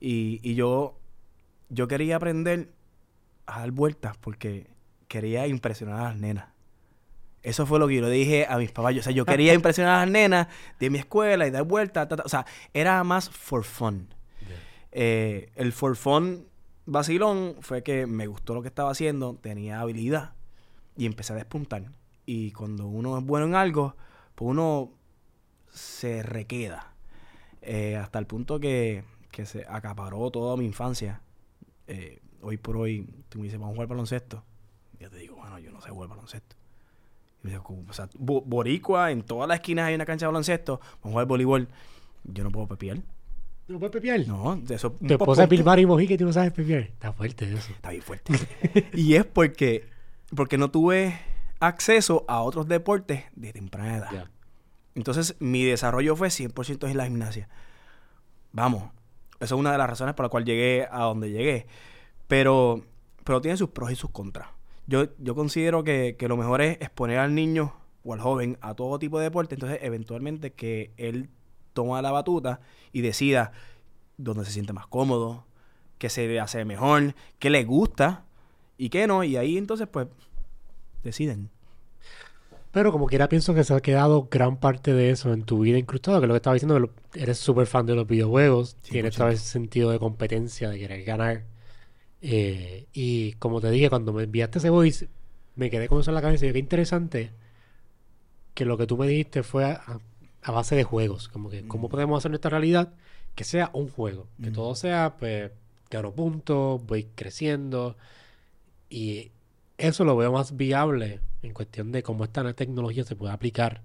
Y, 0.00 0.40
y 0.42 0.54
yo, 0.54 0.98
yo 1.68 1.88
quería 1.88 2.16
aprender 2.16 2.70
a 3.46 3.60
dar 3.60 3.70
vueltas 3.70 4.16
porque 4.18 4.68
quería 5.08 5.46
impresionar 5.46 6.00
a 6.00 6.04
las 6.04 6.16
nenas. 6.16 6.46
Eso 7.42 7.64
fue 7.64 7.78
lo 7.78 7.86
que 7.86 7.94
yo 7.96 8.02
le 8.02 8.10
dije 8.10 8.46
a 8.48 8.58
mis 8.58 8.72
papás. 8.72 8.94
Yo- 8.94 9.00
o 9.00 9.02
sea, 9.04 9.12
yo 9.12 9.24
quería 9.24 9.54
impresionar 9.60 9.94
a 9.96 10.00
las 10.00 10.10
nenas 10.10 10.48
de 10.80 10.90
mi 10.90 10.98
escuela 10.98 11.46
y 11.46 11.50
dar 11.50 11.62
vueltas. 11.62 12.08
ta, 12.08 12.16
ta. 12.16 12.22
O 12.24 12.28
sea, 12.28 12.44
era 12.74 13.02
más 13.04 13.30
for 13.30 13.64
fun. 13.64 14.08
Eh, 14.92 15.50
el 15.56 15.72
for 15.72 15.94
fun 15.96 16.46
vacilón 16.86 17.56
fue 17.60 17.82
que 17.82 18.06
me 18.06 18.26
gustó 18.26 18.54
lo 18.54 18.62
que 18.62 18.68
estaba 18.68 18.90
haciendo, 18.90 19.34
tenía 19.36 19.80
habilidad 19.80 20.32
y 20.96 21.06
empecé 21.06 21.32
a 21.34 21.36
despuntar. 21.36 21.84
Y 22.26 22.50
cuando 22.52 22.86
uno 22.88 23.16
es 23.18 23.24
bueno 23.24 23.46
en 23.46 23.54
algo, 23.54 23.94
pues 24.34 24.50
uno 24.50 24.90
se 25.72 26.22
requeda. 26.22 26.92
Eh, 27.62 27.96
hasta 27.96 28.18
el 28.18 28.26
punto 28.26 28.58
que, 28.60 29.04
que 29.30 29.46
se 29.46 29.64
acaparó 29.68 30.30
toda 30.30 30.56
mi 30.56 30.64
infancia. 30.66 31.20
Eh, 31.86 32.20
hoy 32.42 32.56
por 32.56 32.76
hoy, 32.76 33.08
tú 33.28 33.38
me 33.38 33.44
dices, 33.44 33.58
vamos 33.58 33.72
a 33.72 33.76
jugar 33.76 33.88
baloncesto. 33.88 34.42
Yo 34.98 35.10
te 35.10 35.18
digo, 35.18 35.36
bueno, 35.36 35.58
yo 35.58 35.70
no 35.70 35.80
sé 35.80 35.90
jugar 35.90 36.08
baloncesto. 36.08 36.56
Y 37.42 37.46
me 37.46 37.50
dice, 37.52 37.62
"¿Cómo? 37.62 37.84
o 37.88 37.92
sea, 37.92 38.08
bo- 38.18 38.40
boricua, 38.42 39.10
en 39.12 39.22
todas 39.22 39.48
las 39.48 39.56
esquinas 39.58 39.86
hay 39.86 39.94
una 39.94 40.04
cancha 40.06 40.26
de 40.26 40.28
baloncesto, 40.28 40.80
vamos 41.02 41.04
a 41.04 41.10
jugar 41.10 41.26
voleibol. 41.26 41.68
Yo 42.24 42.42
no 42.44 42.50
puedo 42.50 42.66
pepiar. 42.66 42.98
¿No 43.68 43.78
puedes 43.78 43.92
pepear? 43.92 44.26
No, 44.26 44.56
de 44.56 44.76
eso. 44.76 44.90
Tu 44.92 45.14
esposa 45.14 45.42
es 45.44 45.48
Bilbar 45.48 45.78
y 45.80 45.86
Mojica 45.86 46.14
y 46.14 46.16
tú 46.16 46.24
no 46.24 46.32
sabes 46.32 46.52
pepear. 46.52 46.82
Está 46.82 47.12
fuerte 47.12 47.52
eso. 47.52 47.72
Está 47.72 47.90
bien 47.90 48.02
fuerte. 48.02 48.32
y 48.94 49.14
es 49.14 49.24
porque, 49.24 49.88
porque 50.34 50.56
no 50.56 50.70
tuve 50.70 51.18
acceso 51.60 52.24
a 52.28 52.42
otros 52.42 52.68
deportes 52.68 53.24
de 53.34 53.52
temprana 53.52 53.96
edad. 53.96 54.30
Entonces, 54.94 55.36
mi 55.40 55.64
desarrollo 55.64 56.16
fue 56.16 56.28
100% 56.28 56.88
en 56.88 56.96
la 56.96 57.04
gimnasia. 57.04 57.48
Vamos, 58.52 58.84
esa 59.40 59.54
es 59.54 59.58
una 59.58 59.72
de 59.72 59.78
las 59.78 59.88
razones 59.88 60.14
por 60.14 60.24
la 60.24 60.30
cual 60.30 60.44
llegué 60.44 60.86
a 60.90 61.00
donde 61.00 61.30
llegué. 61.30 61.66
Pero, 62.28 62.82
pero 63.24 63.40
tiene 63.40 63.56
sus 63.56 63.70
pros 63.70 63.92
y 63.92 63.96
sus 63.96 64.10
contras. 64.10 64.48
Yo, 64.86 65.04
yo 65.18 65.34
considero 65.34 65.84
que, 65.84 66.16
que 66.18 66.28
lo 66.28 66.36
mejor 66.36 66.62
es 66.62 66.76
exponer 66.80 67.18
al 67.18 67.34
niño 67.34 67.74
o 68.04 68.14
al 68.14 68.20
joven 68.20 68.56
a 68.60 68.74
todo 68.74 68.98
tipo 68.98 69.18
de 69.18 69.24
deporte. 69.24 69.54
Entonces, 69.54 69.78
eventualmente, 69.82 70.52
que 70.52 70.92
él 70.96 71.28
toma 71.72 72.00
la 72.00 72.10
batuta 72.10 72.60
y 72.92 73.02
decida 73.02 73.52
dónde 74.16 74.44
se 74.44 74.52
siente 74.52 74.72
más 74.72 74.86
cómodo, 74.86 75.44
qué 75.98 76.08
se 76.08 76.26
le 76.26 76.40
hace 76.40 76.64
mejor, 76.64 77.14
qué 77.38 77.50
le 77.50 77.64
gusta. 77.64 78.24
y 78.78 78.88
qué 78.90 79.06
no, 79.06 79.24
y 79.24 79.36
ahí 79.36 79.56
entonces 79.58 79.88
pues 79.88 80.08
deciden. 81.06 81.48
Pero 82.72 82.92
como 82.92 83.06
quiera 83.06 83.28
pienso 83.28 83.54
que 83.54 83.64
se 83.64 83.72
ha 83.72 83.80
quedado 83.80 84.28
gran 84.30 84.58
parte 84.58 84.92
de 84.92 85.08
eso 85.10 85.32
en 85.32 85.44
tu 85.44 85.60
vida 85.60 85.78
incrustado, 85.78 86.20
que 86.20 86.26
lo 86.26 86.34
que 86.34 86.38
estaba 86.38 86.54
diciendo, 86.54 86.74
que 86.74 86.80
lo- 86.80 86.90
eres 87.14 87.38
súper 87.38 87.66
fan 87.66 87.86
de 87.86 87.94
los 87.94 88.06
videojuegos, 88.06 88.76
tienes 88.82 89.14
100%. 89.14 89.16
todo 89.16 89.28
ese 89.30 89.44
sentido 89.46 89.90
de 89.90 89.98
competencia, 89.98 90.68
de 90.68 90.78
querer 90.78 91.02
ganar. 91.04 91.44
Eh, 92.20 92.86
y 92.92 93.32
como 93.34 93.60
te 93.60 93.70
dije, 93.70 93.88
cuando 93.88 94.12
me 94.12 94.24
enviaste 94.24 94.58
ese 94.58 94.68
voice, 94.70 95.08
me 95.54 95.70
quedé 95.70 95.88
con 95.88 96.00
eso 96.00 96.10
en 96.10 96.16
la 96.16 96.22
cabeza 96.22 96.44
y 96.44 96.48
yo, 96.48 96.52
qué 96.52 96.58
interesante 96.58 97.30
que 98.54 98.64
lo 98.64 98.76
que 98.76 98.86
tú 98.86 98.96
me 98.98 99.06
dijiste 99.06 99.42
fue 99.42 99.64
a, 99.64 99.98
a 100.42 100.50
base 100.50 100.76
de 100.76 100.84
juegos, 100.84 101.28
como 101.28 101.48
que 101.50 101.66
cómo 101.66 101.88
Mm. 101.88 101.90
podemos 101.90 102.18
hacer 102.18 102.30
nuestra 102.30 102.50
realidad 102.50 102.92
que 103.34 103.44
sea 103.44 103.70
un 103.72 103.88
juego, 103.88 104.26
que 104.42 104.50
Mm. 104.50 104.54
todo 104.54 104.74
sea, 104.74 105.16
pues, 105.18 105.50
gano 105.90 106.12
puntos, 106.12 106.84
voy 106.86 107.04
creciendo 107.14 107.96
y 108.90 109.30
eso 109.78 110.04
lo 110.04 110.16
veo 110.16 110.32
más 110.32 110.56
viable 110.56 111.20
en 111.42 111.52
cuestión 111.52 111.92
de 111.92 112.02
cómo 112.02 112.24
esta 112.24 112.52
tecnología 112.54 113.04
se 113.04 113.16
puede 113.16 113.32
aplicar 113.32 113.82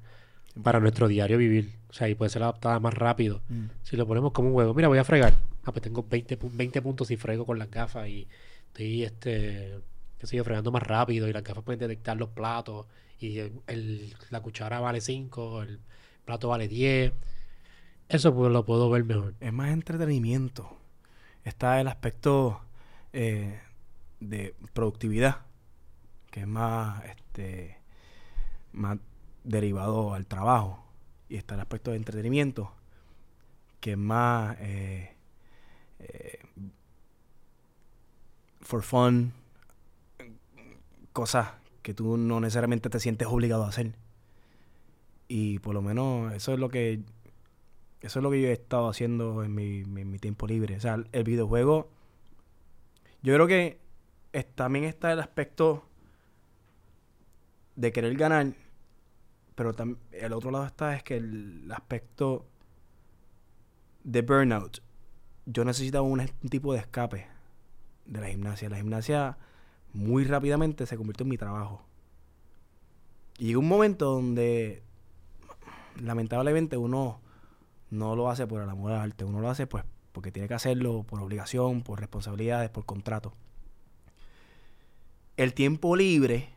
para 0.63 0.79
nuestro 0.79 1.07
diario 1.07 1.37
vivir. 1.37 1.73
O 1.89 1.93
sea, 1.93 2.09
y 2.09 2.15
puede 2.15 2.29
ser 2.29 2.43
adaptada 2.43 2.79
más 2.79 2.93
rápido. 2.93 3.41
Mm. 3.49 3.65
Si 3.83 3.95
lo 3.97 4.07
ponemos 4.07 4.31
como 4.31 4.47
un 4.49 4.53
juego, 4.53 4.73
mira, 4.73 4.87
voy 4.87 4.97
a 4.97 5.03
fregar. 5.03 5.33
Ah, 5.63 5.71
pues 5.71 5.81
tengo 5.81 6.05
20, 6.09 6.39
pu- 6.39 6.49
20 6.51 6.81
puntos 6.81 7.11
y 7.11 7.17
frego 7.17 7.45
con 7.45 7.59
las 7.59 7.69
gafas 7.69 8.07
y 8.07 8.27
estoy, 8.67 9.03
este, 9.03 9.79
qué 10.17 10.27
sé 10.27 10.37
yo, 10.37 10.43
fregando 10.43 10.71
más 10.71 10.83
rápido 10.83 11.27
y 11.27 11.33
las 11.33 11.43
gafas 11.43 11.63
pueden 11.63 11.79
detectar 11.79 12.17
los 12.17 12.29
platos 12.29 12.85
y 13.19 13.37
el, 13.39 13.51
el- 13.67 14.15
la 14.29 14.41
cuchara 14.41 14.79
vale 14.79 15.01
5, 15.01 15.61
el 15.63 15.79
plato 16.25 16.47
vale 16.49 16.67
10. 16.67 17.13
Eso 18.09 18.33
pues 18.33 18.51
lo 18.51 18.65
puedo 18.65 18.89
ver 18.89 19.03
mejor. 19.03 19.35
Es 19.39 19.53
más 19.53 19.71
entretenimiento. 19.71 20.77
Está 21.43 21.79
el 21.79 21.87
aspecto 21.87 22.61
eh, 23.13 23.59
de 24.19 24.53
productividad, 24.73 25.37
que 26.31 26.41
es 26.41 26.47
más, 26.47 27.03
este, 27.05 27.77
más 28.71 28.97
derivado 29.43 30.13
al 30.13 30.25
trabajo. 30.25 30.83
Y 31.29 31.35
está 31.37 31.55
el 31.55 31.61
aspecto 31.61 31.91
de 31.91 31.97
entretenimiento, 31.97 32.73
que 33.79 33.91
es 33.91 33.97
más 33.97 34.57
eh, 34.59 35.15
eh, 35.99 36.39
for 38.61 38.81
fun, 38.83 39.33
cosas 41.13 41.49
que 41.81 41.93
tú 41.93 42.17
no 42.17 42.39
necesariamente 42.39 42.89
te 42.89 42.99
sientes 42.99 43.27
obligado 43.27 43.63
a 43.65 43.69
hacer. 43.69 43.93
Y 45.27 45.59
por 45.59 45.73
lo 45.73 45.81
menos 45.81 46.33
eso 46.33 46.53
es 46.53 46.59
lo 46.59 46.69
que 46.69 47.01
eso 48.01 48.19
es 48.19 48.23
lo 48.23 48.31
que 48.31 48.41
yo 48.41 48.47
he 48.47 48.53
estado 48.53 48.89
haciendo 48.89 49.43
en 49.43 49.53
mi, 49.53 49.83
mi- 49.85 50.17
tiempo 50.19 50.47
libre. 50.47 50.75
O 50.75 50.79
sea, 50.79 51.03
el 51.11 51.23
videojuego. 51.23 51.89
Yo 53.21 53.33
creo 53.35 53.45
que 53.47 53.79
también 54.55 54.85
está 54.85 55.11
el 55.13 55.19
aspecto 55.19 55.85
de 57.75 57.91
querer 57.91 58.15
ganar. 58.15 58.53
Pero 59.55 59.75
el 60.11 60.33
otro 60.33 60.51
lado 60.51 60.65
está 60.65 60.95
es 60.95 61.03
que 61.03 61.17
el 61.17 61.71
aspecto 61.71 62.45
de 64.03 64.21
burnout. 64.21 64.81
Yo 65.45 65.65
necesitaba 65.65 66.03
un, 66.03 66.25
tipo 66.49 66.73
de 66.73 66.79
escape 66.79 67.27
de 68.05 68.21
la 68.21 68.27
gimnasia. 68.27 68.69
La 68.69 68.77
gimnasia 68.77 69.37
muy 69.93 70.23
rápidamente 70.23 70.85
se 70.85 70.97
convirtió 70.97 71.23
en 71.23 71.29
mi 71.29 71.37
trabajo. 71.37 71.83
Y 73.37 73.55
un 73.55 73.67
momento 73.67 74.11
donde 74.11 74.83
lamentablemente 75.99 76.77
uno 76.77 77.19
no 77.89 78.15
lo 78.15 78.29
hace 78.29 78.47
por 78.47 78.61
el 78.61 78.69
amor 78.69 78.91
al 78.91 79.01
arte, 79.01 79.25
uno 79.25 79.41
lo 79.41 79.49
hace 79.49 79.67
pues 79.67 79.83
porque 80.11 80.31
tiene 80.31 80.47
que 80.47 80.53
hacerlo 80.53 81.03
por 81.03 81.21
obligación, 81.21 81.83
por 81.83 81.99
responsabilidades, 81.99 82.69
por 82.69 82.85
contrato. 82.85 83.33
El 85.37 85.53
tiempo 85.53 85.95
libre, 85.95 86.49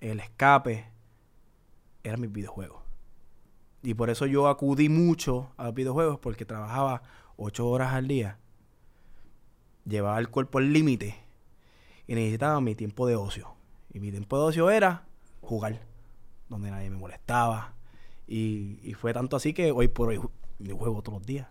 el 0.00 0.20
escape, 0.20 0.86
eran 2.02 2.20
mis 2.20 2.32
videojuegos. 2.32 2.82
Y 3.82 3.94
por 3.94 4.10
eso 4.10 4.26
yo 4.26 4.48
acudí 4.48 4.88
mucho 4.88 5.52
a 5.56 5.64
los 5.64 5.74
videojuegos 5.74 6.18
porque 6.18 6.44
trabajaba 6.44 7.02
ocho 7.36 7.68
horas 7.68 7.94
al 7.94 8.08
día, 8.08 8.38
llevaba 9.86 10.18
el 10.18 10.28
cuerpo 10.28 10.58
al 10.58 10.72
límite 10.72 11.16
y 12.06 12.14
necesitaba 12.14 12.60
mi 12.60 12.74
tiempo 12.74 13.06
de 13.06 13.16
ocio. 13.16 13.54
Y 13.92 14.00
mi 14.00 14.10
tiempo 14.10 14.38
de 14.38 14.44
ocio 14.44 14.70
era 14.70 15.06
jugar, 15.40 15.80
donde 16.48 16.70
nadie 16.70 16.90
me 16.90 16.96
molestaba, 16.96 17.74
y, 18.30 18.94
fue 18.94 19.12
tanto 19.12 19.36
así 19.36 19.52
que 19.52 19.72
hoy 19.72 19.88
por 19.88 20.10
hoy 20.10 20.20
yo 20.60 20.76
juego 20.76 21.02
todos 21.02 21.18
los 21.18 21.26
días. 21.26 21.48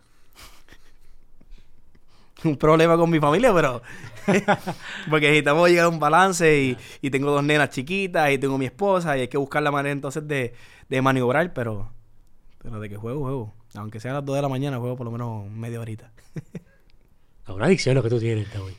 Un 2.44 2.58
problema 2.58 2.98
con 2.98 3.10
mi 3.10 3.20
familia, 3.20 3.54
pero... 3.54 3.82
porque 5.10 5.28
necesitamos 5.28 5.70
llegar 5.70 5.86
a 5.86 5.90
un 5.90 6.00
balance 6.00 6.62
y, 6.62 6.78
y 7.02 7.10
tengo 7.10 7.32
dos 7.32 7.44
nenas 7.44 7.70
chiquitas 7.70 8.32
y 8.32 8.38
tengo 8.38 8.58
mi 8.58 8.66
esposa 8.66 9.18
y 9.18 9.22
hay 9.22 9.28
que 9.28 9.38
buscar 9.38 9.64
la 9.64 9.72
manera 9.72 9.92
entonces 9.92 10.28
de, 10.28 10.54
de 10.88 11.02
maniobrar, 11.02 11.54
pero... 11.54 11.92
Pero 12.62 12.80
de 12.80 12.90
que 12.90 12.98
juego, 12.98 13.22
juego. 13.22 13.54
Aunque 13.76 14.00
sea 14.00 14.12
a 14.12 14.16
las 14.16 14.26
2 14.26 14.36
de 14.36 14.42
la 14.42 14.50
mañana, 14.50 14.78
juego 14.78 14.96
por 14.98 15.06
lo 15.06 15.12
menos 15.12 15.50
media 15.50 15.80
horita. 15.80 16.12
Es 16.36 17.50
una 17.50 17.66
adicción 17.66 17.96
lo 17.96 18.04
que 18.04 18.10
tú 18.10 18.20
tienes, 18.20 18.50
Tawi. 18.52 18.72
Es 18.72 18.78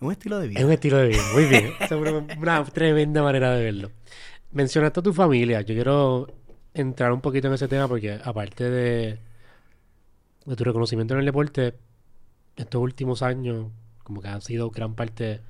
un 0.00 0.12
estilo 0.12 0.38
de 0.38 0.48
vida. 0.48 0.60
Es 0.60 0.66
un 0.66 0.72
estilo 0.72 0.96
de 0.98 1.08
vida, 1.08 1.22
muy 1.32 1.44
bien. 1.44 1.72
Es 1.80 1.90
una, 1.90 2.10
una 2.38 2.64
tremenda 2.64 3.22
manera 3.22 3.52
de 3.52 3.64
verlo. 3.64 3.90
Mencionaste 4.52 5.00
a 5.00 5.02
tu 5.02 5.12
familia. 5.12 5.60
Yo 5.60 5.74
quiero 5.74 6.28
entrar 6.72 7.12
un 7.12 7.20
poquito 7.20 7.48
en 7.48 7.54
ese 7.54 7.68
tema 7.68 7.88
porque 7.88 8.18
aparte 8.22 8.68
de, 8.68 9.18
de 10.44 10.56
tu 10.56 10.64
reconocimiento 10.64 11.14
en 11.14 11.20
el 11.20 11.26
deporte, 11.26 11.74
estos 12.56 12.80
últimos 12.80 13.22
años 13.22 13.68
como 14.02 14.20
que 14.20 14.28
ha 14.28 14.40
sido 14.40 14.70
gran 14.70 14.94
parte 14.94 15.40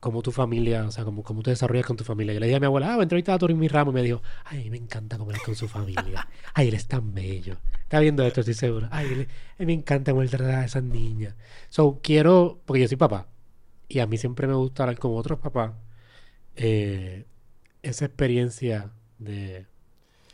como 0.00 0.22
tu 0.22 0.30
familia, 0.30 0.84
o 0.86 0.90
sea, 0.90 1.04
como, 1.04 1.22
como 1.24 1.42
te 1.42 1.50
desarrollas 1.50 1.86
con 1.86 1.96
tu 1.96 2.04
familia. 2.04 2.32
Yo 2.34 2.40
le 2.40 2.46
dije 2.46 2.56
a 2.56 2.60
mi 2.60 2.66
abuela, 2.66 2.92
ah, 2.92 2.96
voy 2.96 3.24
a 3.26 3.38
Torin 3.38 3.58
mi 3.58 3.66
ramo 3.66 3.90
y 3.90 3.94
me 3.94 4.02
dijo, 4.02 4.22
ay, 4.44 4.70
me 4.70 4.76
encanta 4.76 5.18
comer 5.18 5.40
con 5.44 5.56
su 5.56 5.66
familia. 5.68 6.28
Ay, 6.54 6.68
él 6.68 6.74
es 6.74 6.86
tan 6.86 7.12
bello. 7.12 7.56
Está 7.82 7.98
viendo 8.00 8.24
esto, 8.24 8.40
estoy 8.40 8.54
seguro. 8.54 8.88
Ay, 8.92 9.06
él- 9.12 9.28
él 9.58 9.66
me 9.66 9.72
encanta 9.72 10.12
cómo 10.12 10.22
él 10.22 10.30
trata 10.30 10.60
a 10.60 10.64
esas 10.64 10.84
niñas. 10.84 11.34
So, 11.70 11.98
quiero, 12.02 12.60
porque 12.66 12.82
yo 12.82 12.88
soy 12.88 12.96
papá, 12.98 13.26
y 13.88 13.98
a 13.98 14.06
mí 14.06 14.16
siempre 14.16 14.46
me 14.46 14.54
gusta 14.54 14.84
hablar 14.84 14.98
con 14.98 15.16
otros 15.16 15.38
papás, 15.40 15.72
eh, 16.56 17.24
esa 17.82 18.04
experiencia 18.04 18.90
de 19.18 19.66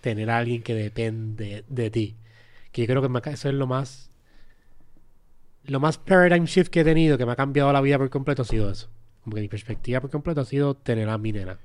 tener 0.02 0.31
a 0.31 0.38
alguien 0.38 0.62
que 0.62 0.75
depende 0.75 1.64
de 1.69 1.90
ti. 1.90 2.16
Que 2.73 2.83
yo 2.83 2.87
creo 2.88 3.23
que 3.23 3.31
eso 3.31 3.49
es 3.49 3.54
lo 3.54 3.66
más, 3.66 4.11
lo 5.64 5.81
más 5.81 5.99
paradigm 5.99 6.45
shift 6.45 6.71
que 6.71 6.81
he 6.81 6.85
tenido, 6.85 7.16
que 7.19 7.26
me 7.26 7.33
ha 7.33 7.37
cambiado 7.37 7.73
la 7.73 7.81
vida 7.81 7.99
por 7.99 8.11
completo, 8.11 8.42
ha 8.42 8.45
sido 8.45 8.71
eso. 8.71 8.88
Como 9.23 9.35
que 9.37 9.42
mi 9.42 9.49
perspectiva 9.49 10.00
por 10.00 10.11
completo 10.11 10.40
ha 10.40 10.45
sido 10.45 10.75
tener 10.75 11.09
a 11.09 11.19
mi 11.19 11.33
nena, 11.33 11.59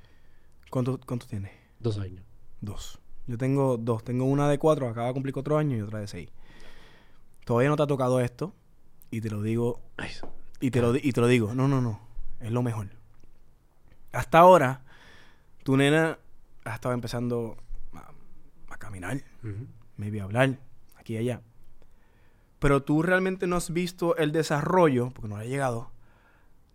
¿Cuánto, 0.69 0.99
¿Cuánto 0.99 1.25
tienes? 1.27 1.51
dos 1.79 1.97
años. 1.97 2.23
Dos. 2.61 2.99
Yo 3.27 3.37
tengo 3.37 3.77
dos. 3.77 4.03
Tengo 4.03 4.25
una 4.25 4.49
de 4.49 4.57
cuatro, 4.59 4.87
acaba 4.87 5.07
de 5.07 5.13
cumplir 5.13 5.33
cuatro 5.33 5.57
años 5.57 5.79
y 5.79 5.81
otra 5.81 5.99
de 5.99 6.07
seis. 6.07 6.29
Todavía 7.45 7.69
no 7.69 7.75
te 7.75 7.83
ha 7.83 7.87
tocado 7.87 8.19
esto. 8.19 8.53
Y 9.11 9.21
te 9.21 9.29
lo 9.29 9.41
digo. 9.41 9.81
Ay, 9.95 10.09
Y 10.59 10.71
te 10.71 10.81
lo, 10.81 10.95
y 10.95 11.11
te 11.11 11.21
lo 11.21 11.27
digo. 11.27 11.53
No, 11.53 11.67
no, 11.67 11.81
no. 11.81 11.99
Es 12.39 12.51
lo 12.51 12.61
mejor. 12.63 12.89
Hasta 14.11 14.39
ahora, 14.39 14.81
tu 15.63 15.77
nena 15.77 16.17
ha 16.65 16.75
estado 16.75 16.93
empezando 16.93 17.57
a, 17.93 18.11
a 18.73 18.77
caminar, 18.77 19.21
maybe 19.97 20.19
a 20.21 20.25
hablar, 20.25 20.57
aquí 20.97 21.13
y 21.13 21.17
allá. 21.17 21.41
Pero 22.59 22.83
tú 22.83 23.03
realmente 23.03 23.47
no 23.47 23.55
has 23.55 23.71
visto 23.71 24.15
el 24.17 24.31
desarrollo, 24.31 25.11
porque 25.11 25.27
no 25.27 25.37
le 25.37 25.43
ha 25.43 25.47
llegado, 25.47 25.91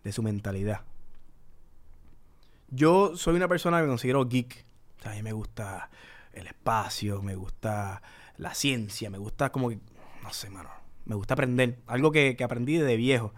de 0.03 0.11
su 0.11 0.23
mentalidad. 0.23 0.81
Yo 2.69 3.15
soy 3.15 3.35
una 3.35 3.47
persona 3.47 3.77
que 3.77 3.83
me 3.83 3.89
considero 3.89 4.27
geek. 4.27 4.65
O 4.99 5.01
sea, 5.03 5.11
a 5.11 5.15
mí 5.15 5.23
me 5.23 5.33
gusta 5.33 5.89
el 6.33 6.47
espacio, 6.47 7.21
me 7.21 7.35
gusta 7.35 8.01
la 8.37 8.53
ciencia, 8.53 9.09
me 9.09 9.17
gusta 9.17 9.51
como 9.51 9.69
que, 9.69 9.79
no 10.23 10.33
sé, 10.33 10.49
mano, 10.49 10.69
me 11.05 11.15
gusta 11.15 11.33
aprender. 11.33 11.79
Algo 11.87 12.11
que, 12.11 12.35
que 12.35 12.43
aprendí 12.43 12.77
desde 12.77 12.95
viejo. 12.95 13.33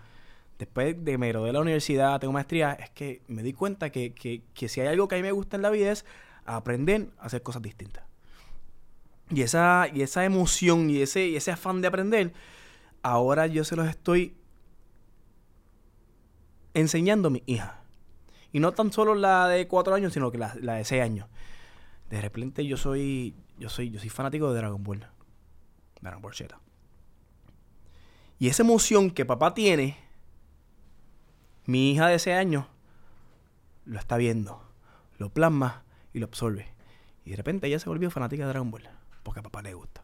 Después 0.59 1.03
de 1.03 1.11
que 1.11 1.17
me 1.17 1.27
gradué 1.27 1.47
de 1.47 1.53
la 1.53 1.61
universidad, 1.61 2.19
tengo 2.19 2.31
maestría, 2.31 2.73
es 2.73 2.89
que 2.91 3.21
me 3.27 3.43
di 3.43 3.51
cuenta 3.51 3.89
que, 3.89 4.13
que, 4.13 4.43
que 4.53 4.69
si 4.69 4.79
hay 4.79 4.87
algo 4.87 5.07
que 5.07 5.15
a 5.15 5.17
mí 5.17 5.23
me 5.23 5.33
gusta 5.33 5.57
en 5.57 5.63
la 5.63 5.69
vida 5.69 5.91
es 5.91 6.05
aprender 6.45 7.09
a 7.19 7.25
hacer 7.25 7.43
cosas 7.43 7.61
distintas. 7.61 8.05
Y 9.29 9.41
esa, 9.41 9.87
y 9.93 10.01
esa 10.01 10.23
emoción 10.23 10.89
y 10.89 11.01
ese, 11.01 11.27
y 11.27 11.35
ese 11.35 11.51
afán 11.51 11.81
de 11.81 11.87
aprender, 11.87 12.33
ahora 13.01 13.47
yo 13.47 13.63
se 13.63 13.75
los 13.75 13.87
estoy 13.87 14.35
enseñando 16.73 17.29
a 17.29 17.31
mi 17.31 17.43
hija. 17.45 17.81
Y 18.51 18.59
no 18.59 18.71
tan 18.71 18.91
solo 18.91 19.15
la 19.15 19.47
de 19.47 19.67
cuatro 19.67 19.95
años, 19.95 20.13
sino 20.13 20.31
que 20.31 20.37
la, 20.37 20.55
la 20.61 20.75
de 20.75 20.85
seis 20.85 21.01
años. 21.01 21.27
De 22.09 22.21
repente 22.21 22.65
yo 22.65 22.77
soy, 22.77 23.35
yo 23.57 23.69
soy, 23.69 23.89
yo 23.89 23.99
soy 23.99 24.09
fanático 24.09 24.51
de 24.51 24.59
Dragon 24.59 24.83
Ball. 24.83 25.07
Dragon 26.01 26.21
Ball 26.21 26.35
Z. 26.35 26.59
Y 28.37 28.47
esa 28.47 28.63
emoción 28.63 29.11
que 29.11 29.25
papá 29.25 29.53
tiene, 29.53 29.97
mi 31.65 31.91
hija 31.91 32.07
de 32.07 32.19
seis 32.19 32.35
años 32.35 32.65
lo 33.85 33.99
está 33.99 34.17
viendo, 34.17 34.61
lo 35.17 35.29
plasma 35.29 35.83
y 36.13 36.19
lo 36.19 36.25
absorbe. 36.25 36.67
Y 37.23 37.31
de 37.31 37.37
repente 37.37 37.67
ella 37.67 37.79
se 37.79 37.89
volvió 37.89 38.11
fanática 38.11 38.43
de 38.43 38.49
Dragon 38.49 38.69
Ball. 38.69 38.94
Porque 39.25 39.39
a 39.39 39.43
papá 39.43 39.63
le 39.63 39.73
gusta. 39.73 40.03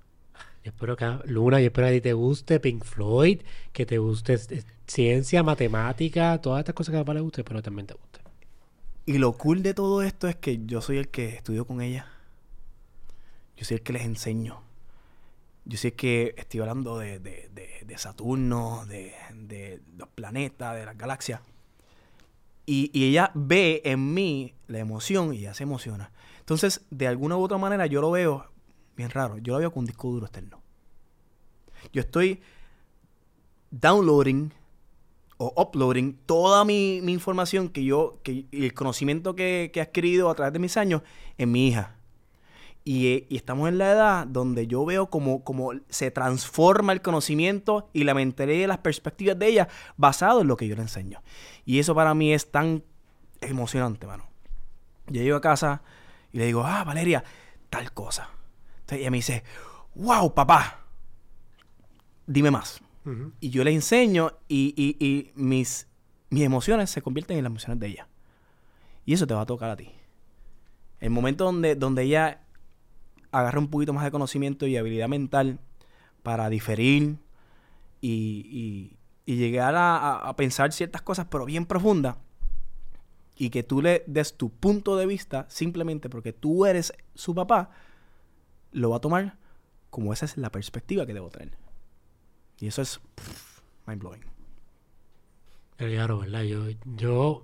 Yo 0.64 0.72
espero 0.72 0.98
que, 0.98 1.06
Luna, 1.26 1.60
yo 1.60 1.68
espero 1.68 1.86
que 1.86 1.92
a 1.92 1.96
ti 1.98 2.02
te 2.02 2.14
guste 2.14 2.60
Pink 2.60 2.84
Floyd, 2.84 3.42
que 3.72 3.86
te 3.86 4.00
guste 4.00 4.40
ciencia, 4.88 5.44
matemática, 5.44 6.42
todas 6.42 6.62
estas 6.62 6.74
cosas 6.74 6.92
que 6.92 6.98
a 6.98 7.02
papá 7.02 7.14
le 7.14 7.22
guste, 7.22 7.44
pero 7.44 7.62
también 7.62 7.86
te 7.86 7.94
guste. 7.94 8.20
Y 9.06 9.20
lo 9.20 9.34
cool 9.34 9.62
de 9.62 9.76
todo 9.76 10.02
esto 10.02 10.28
es 10.28 10.36
que 10.38 10.66
yo 10.66 10.82
soy 10.82 10.98
el 10.98 11.10
que 11.10 11.30
estudio 11.36 11.66
con 11.66 11.82
ella. 11.82 12.08
Yo 13.56 13.64
soy 13.64 13.76
el 13.78 13.84
que 13.84 13.94
les 13.94 14.06
enseño. 14.06 14.64
Yo 15.66 15.78
sé 15.78 15.94
que 15.94 16.34
estoy 16.36 16.62
hablando 16.62 16.98
de, 16.98 17.20
de, 17.20 17.50
de, 17.54 17.84
de 17.86 17.98
Saturno, 18.00 18.88
de, 18.88 19.14
de, 19.36 19.82
los 19.98 20.10
planetas, 20.10 20.76
de 20.76 20.86
las 20.86 20.98
galaxias. 20.98 21.42
Y, 22.66 22.90
y, 22.92 23.10
ella 23.10 23.30
ve 23.36 23.84
en 23.86 24.16
mí 24.16 24.56
la 24.68 24.80
emoción 24.80 25.32
y 25.36 25.40
ella 25.40 25.54
se 25.54 25.62
emociona. 25.62 26.12
Entonces, 26.40 26.82
de 26.90 27.08
alguna 27.08 27.38
u 27.38 27.44
otra 27.44 27.60
manera, 27.60 27.86
yo 27.86 28.02
lo 28.02 28.10
veo 28.10 28.52
bien 28.96 29.10
raro. 29.10 29.38
Yo 29.38 29.54
lo 29.54 29.60
veo 29.60 29.72
con 29.72 29.82
un 29.82 29.86
disco 29.88 30.10
duro 30.10 30.26
externo. 30.26 30.62
Yo 31.92 32.02
estoy 32.02 32.42
downloading 33.72 34.54
o 35.38 35.54
uploading 35.60 36.20
toda 36.26 36.64
mi, 36.66 37.00
mi 37.02 37.14
información 37.14 37.70
que 37.70 37.84
yo, 37.84 38.20
que, 38.22 38.46
y 38.52 38.66
el 38.66 38.74
conocimiento 38.74 39.36
que, 39.36 39.72
que, 39.74 39.80
he 39.80 39.84
adquirido 39.84 40.30
a 40.30 40.36
través 40.36 40.54
de 40.54 40.60
mis 40.60 40.78
años 40.78 41.02
en 41.40 41.52
mi 41.52 41.68
hija. 41.68 41.96
Y, 42.84 43.26
y, 43.30 43.38
estamos 43.38 43.70
en 43.70 43.80
la 43.80 43.92
edad 43.92 44.28
donde 44.28 44.68
yo 44.68 44.86
veo 44.86 45.08
como, 45.08 45.44
como 45.44 45.72
se 45.90 46.12
transforma 46.12 46.94
el 46.94 47.02
conocimiento 47.02 47.90
y 47.92 48.04
la 48.04 48.14
mentalidad 48.14 48.64
y 48.64 48.68
las 48.68 48.78
perspectivas 48.80 49.40
de 49.40 49.48
ella 49.48 49.68
basado 49.98 50.42
en 50.42 50.48
lo 50.48 50.58
que 50.58 50.68
yo 50.68 50.76
le 50.76 50.84
enseño. 50.84 51.24
Y 51.66 51.80
eso 51.80 51.96
para 51.96 52.14
mí 52.14 52.34
es 52.34 52.52
tan 52.52 52.84
emocionante, 53.40 54.06
mano. 54.06 54.30
Yo 55.08 55.24
llego 55.24 55.38
a 55.38 55.42
casa 55.42 55.82
y 56.32 56.38
le 56.38 56.46
digo, 56.46 56.64
ah, 56.64 56.84
Valeria, 56.84 57.24
tal 57.72 57.92
cosa. 57.94 58.30
Entonces 58.92 59.04
ella 59.04 59.12
me 59.12 59.18
dice, 59.18 59.44
wow, 59.96 60.34
papá, 60.34 60.82
dime 62.28 62.52
más. 62.52 62.82
Uh 63.06 63.10
-huh. 63.10 63.32
Y 63.40 63.50
yo 63.50 63.64
le 63.64 63.72
enseño 63.72 64.34
y, 64.50 64.74
y, 64.76 65.06
y, 65.06 65.32
mis, 65.36 65.88
mis 66.30 66.44
emociones 66.44 66.90
se 66.90 67.02
convierten 67.02 67.38
en 67.38 67.46
las 67.46 67.52
emociones 67.52 67.80
de 67.80 67.88
ella. 67.88 68.10
Y 69.06 69.14
eso 69.14 69.26
te 69.26 69.34
va 69.34 69.42
a 69.42 69.46
tocar 69.46 69.70
a 69.70 69.78
ti. 69.78 69.90
El 71.00 71.12
momento 71.12 71.46
donde, 71.46 71.76
donde 71.76 72.04
ella 72.04 72.42
agarra 73.32 73.60
un 73.60 73.70
poquito 73.70 73.94
más 73.94 74.04
de 74.04 74.12
conocimiento 74.12 74.68
y 74.68 74.76
habilidad 74.76 75.08
mental 75.08 75.60
para 76.22 76.50
diferir 76.50 77.16
y, 78.02 78.98
y 79.26 79.36
llegar 79.38 79.74
a, 79.76 80.18
a, 80.18 80.36
pensar 80.36 80.74
ciertas 80.74 81.02
cosas, 81.02 81.28
pero 81.32 81.46
bien 81.46 81.66
profundas, 81.66 82.18
y 83.38 83.52
que 83.52 83.64
tú 83.64 83.82
le 83.82 84.04
des 84.06 84.36
tu 84.36 84.50
punto 84.50 84.98
de 84.98 85.06
vista 85.06 85.46
simplemente 85.50 86.10
porque 86.10 86.34
tú 86.34 86.66
eres 86.66 86.94
su 87.16 87.34
papá, 87.34 87.72
lo 88.72 88.90
va 88.90 88.98
a 88.98 89.02
tomar 89.02 89.38
como 89.90 90.14
esa 90.14 90.26
es 90.26 90.38
la 90.38 90.52
perspectiva 90.52 91.06
que 91.06 91.14
debo 91.14 91.30
tener. 91.30 91.58
Y 92.60 92.68
eso 92.68 92.82
es 92.82 93.00
pff, 93.16 93.62
mind 93.88 94.02
blowing. 94.02 94.22
Claro, 95.78 96.20
¿verdad? 96.20 96.44
Yo, 96.44 96.70
yo, 96.96 97.44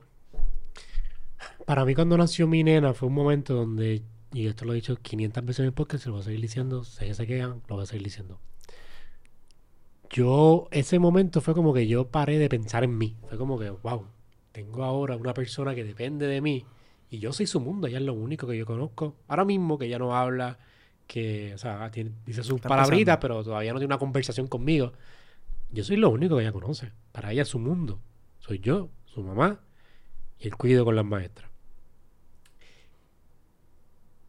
para 1.66 1.86
mí 1.86 1.96
cuando 1.96 2.18
nació 2.18 2.48
mi 2.48 2.64
nena 2.64 2.94
fue 2.94 3.10
un 3.10 3.16
momento 3.16 3.56
donde, 3.56 4.04
y 4.32 4.48
esto 4.48 4.66
lo 4.66 4.74
he 4.74 4.76
dicho 4.76 4.96
500 4.96 5.44
veces 5.44 5.60
en 5.60 5.66
el 5.66 5.74
podcast, 5.74 6.04
se 6.04 6.10
lo 6.10 6.16
voy 6.16 6.22
a 6.22 6.26
seguir 6.26 6.42
diciendo, 6.42 6.84
se 6.84 7.14
se 7.14 7.28
quedan, 7.28 7.64
lo 7.68 7.76
voy 7.76 7.84
a 7.84 7.88
seguir 7.88 8.04
diciendo. 8.04 8.40
Yo, 10.10 10.68
ese 10.72 11.00
momento 11.00 11.42
fue 11.42 11.54
como 11.54 11.74
que 11.74 11.88
yo 11.88 12.10
paré 12.10 12.38
de 12.38 12.48
pensar 12.48 12.84
en 12.84 12.98
mí. 12.98 13.18
Fue 13.28 13.38
como 13.38 13.60
que, 13.60 13.70
wow, 13.72 14.06
tengo 14.52 14.84
ahora 14.84 15.18
una 15.18 15.34
persona 15.34 15.76
que 15.76 15.84
depende 15.84 16.28
de 16.28 16.42
mí 16.42 16.66
y 17.10 17.20
yo 17.20 17.34
soy 17.34 17.48
su 17.48 17.60
mundo, 17.60 17.88
ella 17.88 17.98
es 18.00 18.04
lo 18.04 18.14
único 18.14 18.48
que 18.48 18.58
yo 18.58 18.66
conozco. 18.66 19.16
Ahora 19.28 19.46
mismo 19.46 19.78
que 19.78 19.86
ella 19.86 20.00
no 20.00 20.16
habla, 20.16 20.60
que, 21.08 21.54
o 21.54 21.58
sea, 21.58 21.90
tiene, 21.90 22.12
dice 22.26 22.44
sus 22.44 22.58
Está 22.58 22.70
palabritas, 22.70 23.18
pero 23.20 23.44
todavía 23.44 23.74
no 23.74 23.80
tiene 23.80 23.94
una 23.94 23.98
conversación 23.98 24.48
conmigo. 24.48 24.94
Yo 25.72 25.84
soy 25.84 25.98
lo 25.98 26.10
único 26.10 26.36
que 26.38 26.44
ella 26.44 26.52
conoce. 26.52 26.92
Para 27.12 27.32
ella 27.32 27.42
es 27.42 27.48
su 27.48 27.60
mundo. 27.60 28.00
Soy 28.40 28.60
yo, 28.60 28.90
su 29.06 29.24
mamá 29.24 29.62
y 30.40 30.48
el 30.48 30.56
cuido 30.56 30.86
con 30.86 30.96
las 30.96 31.06
maestras. 31.06 31.50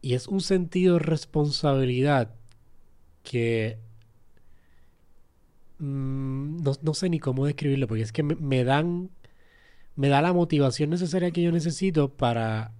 Y 0.01 0.13
es 0.13 0.27
un 0.27 0.41
sentido 0.41 0.93
de 0.95 0.99
responsabilidad 0.99 2.33
que 3.23 3.77
mmm, 5.79 6.61
no, 6.63 6.73
no, 6.81 6.93
sé 6.93 7.09
ni 7.09 7.19
cómo 7.19 7.45
describirlo, 7.45 7.87
porque 7.87 8.03
es 8.03 8.13
que 8.13 8.23
me, 8.23 8.35
me 8.35 8.63
dan 8.63 9.09
me 9.95 10.07
da 10.07 10.21
la 10.21 10.31
motivación 10.31 10.89
necesaria 10.89 11.31
que 11.31 11.41
yo 11.41 11.51
necesito 11.51 12.13
para 12.13 12.71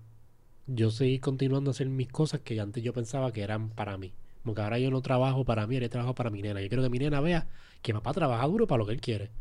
yo 0.72 0.92
seguir 0.92 1.20
continuando 1.20 1.70
a 1.70 1.74
hacer 1.74 1.90
mis 1.90 2.08
cosas 2.08 2.42
que 2.42 2.60
antes 2.60 2.84
yo 2.84 2.94
pensaba 2.94 3.32
que 3.32 3.42
eran 3.42 3.70
para 3.70 3.98
mí. 3.98 4.14
Como 4.44 4.56
que 4.56 4.62
ahora 4.62 4.80
yo 4.80 4.92
no 4.92 5.02
trabajo 5.02 5.44
para 5.44 5.68
mí, 5.68 5.76
ahora 5.76 5.90
trabajo 5.90 6.16
para 6.16 6.30
mi 6.30 6.42
nena. 6.42 6.62
Yo 6.62 6.70
quiero 6.70 6.84
que 6.84 6.90
mi 6.90 7.00
nena 7.00 7.20
vea 7.22 7.48
que 7.82 7.94
papá 7.94 8.14
trabaja 8.14 8.46
duro 8.48 8.68
para 8.68 8.80
lo 8.80 8.86
que 8.86 8.94
él 8.94 9.02
quiere. 9.02 9.32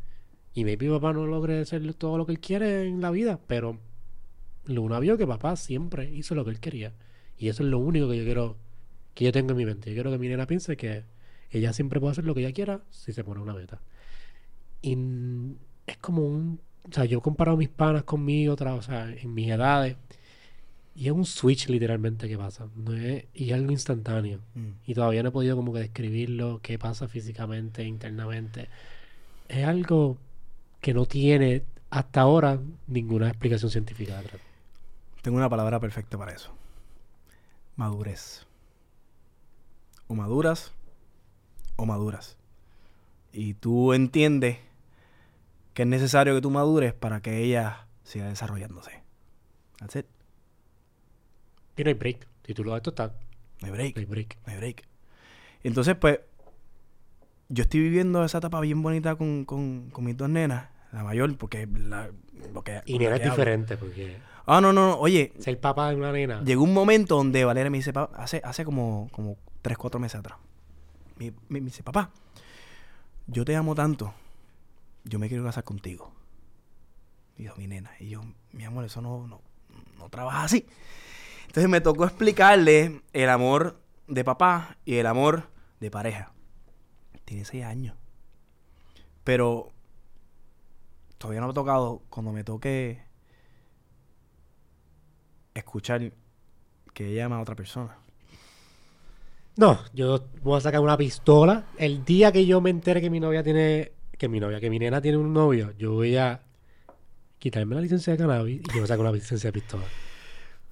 Y 0.55 0.64
maybe 0.64 0.88
papá 0.88 1.12
no 1.12 1.27
logre 1.27 1.61
hacer 1.61 1.95
todo 1.95 2.19
lo 2.19 2.27
que 2.27 2.33
él 2.33 2.41
quiere 2.41 2.87
en 2.88 3.01
la 3.01 3.11
vida, 3.11 3.38
pero 3.47 3.79
Luna 4.64 4.99
vio 4.99 5.17
que 5.17 5.27
papá 5.27 5.57
siempre 5.57 6.11
hizo 6.12 6.35
lo 6.35 6.45
que 6.45 6.51
él 6.51 6.61
quería. 6.61 6.95
Y 7.37 7.49
eso 7.49 7.62
es 7.62 7.69
lo 7.69 7.79
único 7.79 8.09
que 8.09 8.17
yo 8.17 8.25
quiero, 8.25 8.57
que 9.14 9.25
yo 9.25 9.33
tengo 9.33 9.53
en 9.53 9.57
mi 9.59 9.67
mente. 9.67 9.91
Yo 9.91 9.95
quiero 9.95 10.11
que 10.11 10.19
mi 10.19 10.29
nena 10.29 10.47
piense 10.47 10.77
que 10.77 11.05
ella 11.51 11.73
siempre 11.73 12.01
puede 12.01 12.12
hacer 12.12 12.25
lo 12.25 12.35
que 12.35 12.41
ella 12.41 12.53
quiera 12.53 12.83
si 12.91 13.12
se 13.12 13.23
pone 13.23 13.41
una 13.41 13.55
meta. 13.55 13.81
Y 14.83 14.97
es 15.87 15.97
como 15.99 16.27
un 16.27 16.61
o 16.88 16.93
sea, 16.93 17.05
yo 17.05 17.19
he 17.19 17.21
comparado 17.23 17.57
mis 17.57 17.69
panas 17.69 18.05
conmigo, 18.05 18.55
o 18.55 18.83
sea, 18.83 19.12
en 19.12 19.35
mis 19.35 19.51
edades, 19.51 19.97
y 20.99 21.07
es 21.07 21.13
un 21.13 21.25
switch 21.25 21.69
literalmente 21.69 22.29
que 22.29 22.37
pasa, 22.37 22.67
no 22.75 22.93
es, 22.93 23.25
y 23.33 23.51
es 23.51 23.55
algo 23.55 23.71
instantáneo. 23.71 24.41
Mm. 24.57 24.71
Y 24.85 24.95
todavía 24.95 25.23
no 25.23 25.29
he 25.29 25.33
podido 25.33 25.55
como 25.55 25.73
que 25.73 25.79
describirlo, 25.79 26.59
qué 26.61 26.77
pasa 26.77 27.07
físicamente, 27.07 27.85
internamente. 27.85 28.69
Es 29.47 29.65
algo 29.65 30.19
que 30.81 30.93
no 30.95 31.07
tiene 31.07 31.63
hasta 31.91 32.23
ahora 32.23 32.59
ninguna 32.89 33.29
explicación 33.29 33.71
científica 33.71 34.21
detrás. 34.21 34.43
Tengo 35.23 35.37
una 35.37 35.49
palabra 35.49 35.79
perfecta 35.79 36.19
para 36.19 36.33
eso. 36.33 36.51
Madurez. 37.77 38.45
O 40.09 40.17
maduras 40.17 40.73
o 41.77 41.87
maduras. 41.87 42.37
Y 43.33 43.55
tú 43.55 43.93
entiendes 43.93 44.59
que 45.75 45.83
es 45.83 45.89
necesario 45.89 46.35
que 46.35 46.41
tú 46.41 46.51
madures 46.51 46.93
para 46.93 47.21
que 47.21 47.45
ella 47.45 47.87
siga 48.03 48.27
desarrollándose. 48.27 49.01
That's 49.79 49.95
it. 49.95 50.18
Y 51.79 51.85
no 51.85 51.88
hay 51.88 51.95
break. 51.95 52.27
Si 52.45 52.55
tú 52.55 52.64
lo 52.64 52.73
das 52.73 52.83
total. 52.83 53.12
No 53.61 53.67
hay 53.67 53.73
break. 53.73 53.97
No 53.97 54.01
hay 54.01 54.07
break. 54.07 54.38
No 54.47 54.53
hay 54.53 54.59
break. 54.59 54.83
Entonces, 55.62 55.97
pues, 55.97 56.21
yo 57.49 57.62
estoy 57.62 57.81
viviendo 57.81 58.25
esa 58.25 58.38
etapa 58.38 58.61
bien 58.61 58.83
bonita 58.83 59.17
con, 59.17 59.45
con, 59.45 59.91
con 59.91 60.05
mis 60.05 60.17
dos 60.17 60.29
nenas. 60.29 60.69
La 60.93 61.05
mayor, 61.05 61.37
porque 61.37 61.67
la, 61.67 62.11
lo 62.53 62.62
que, 62.62 62.81
Y 62.87 62.99
nena 62.99 63.17
es 63.17 63.25
diferente, 63.25 63.77
porque... 63.77 64.17
Ah, 64.47 64.61
no, 64.61 64.73
no, 64.73 64.88
no. 64.88 64.99
Oye... 64.99 65.33
Ser 65.38 65.61
papá 65.61 65.91
de 65.91 65.97
una 65.97 66.12
nena. 66.12 66.43
Llegó 66.43 66.62
un 66.62 66.73
momento 66.73 67.17
donde 67.17 67.45
Valeria 67.45 67.71
me 67.71 67.79
dice, 67.79 67.93
hace, 68.14 68.41
hace 68.43 68.64
como, 68.64 69.09
como 69.12 69.37
3, 69.61 69.77
4 69.77 70.01
meses 70.01 70.19
atrás. 70.21 70.38
Me, 71.19 71.33
me, 71.49 71.61
me 71.61 71.67
dice, 71.67 71.83
papá, 71.83 72.11
yo 73.27 73.45
te 73.45 73.55
amo 73.55 73.75
tanto 73.75 74.14
yo 75.09 75.19
me 75.19 75.29
quiero 75.29 75.45
casar 75.45 75.64
contigo. 75.64 76.12
Dijo 77.37 77.57
mi 77.57 77.67
nena. 77.67 77.91
Y 78.01 78.11
yo, 78.11 78.23
mi 78.53 78.64
amor, 78.64 78.85
eso 78.85 79.01
no, 79.01 79.27
no, 79.27 79.41
no 79.99 80.09
trabaja 80.09 80.45
así. 80.45 80.67
Entonces 81.49 81.69
me 81.69 81.81
tocó 81.81 82.05
explicarle 82.05 83.03
el 83.13 83.31
amor 83.31 83.81
de 84.07 84.23
papá 84.23 84.77
y 84.85 84.97
el 84.97 85.07
amor 85.07 85.49
de 85.81 85.91
pareja. 85.91 86.33
Tiene 87.25 87.45
seis 87.45 87.65
años. 87.65 87.97
Pero 89.25 89.73
todavía 91.17 91.41
no 91.41 91.47
me 91.47 91.53
ha 91.53 91.55
tocado 91.55 92.03
cuando 92.11 92.33
me 92.33 92.45
toque 92.45 93.03
escuchar 95.55 96.13
que 96.93 97.09
ella 97.09 97.25
ama 97.25 97.39
a 97.39 97.41
otra 97.41 97.57
persona. 97.57 97.97
No, 99.57 99.81
yo 99.93 100.27
voy 100.43 100.59
a 100.59 100.61
sacar 100.61 100.81
una 100.81 100.97
pistola. 100.97 101.65
El 101.79 102.05
día 102.05 102.31
que 102.31 102.47
yo 102.47 102.61
me 102.61 102.71
entere 102.71 103.01
que 103.01 103.11
mi 103.11 103.21
novia 103.21 103.43
tiene 103.43 103.93
que 104.19 104.29
mi 104.29 104.39
novia, 104.39 104.61
que 104.61 104.69
mi 104.69 104.79
nena 104.79 105.01
tiene 105.01 105.17
un 105.17 105.33
novio, 105.33 105.73
yo 105.79 105.93
voy 105.93 106.17
a 106.17 106.43
quitarme 107.39 107.75
la 107.75 107.81
licencia 107.81 108.13
de 108.13 108.19
cannabis 108.19 108.61
y 108.61 108.69
yo 108.69 108.75
voy 108.75 108.85
a 108.85 108.87
sacar 108.87 109.01
una 109.01 109.13
licencia 109.13 109.49
de 109.49 109.53
pistola. 109.53 109.85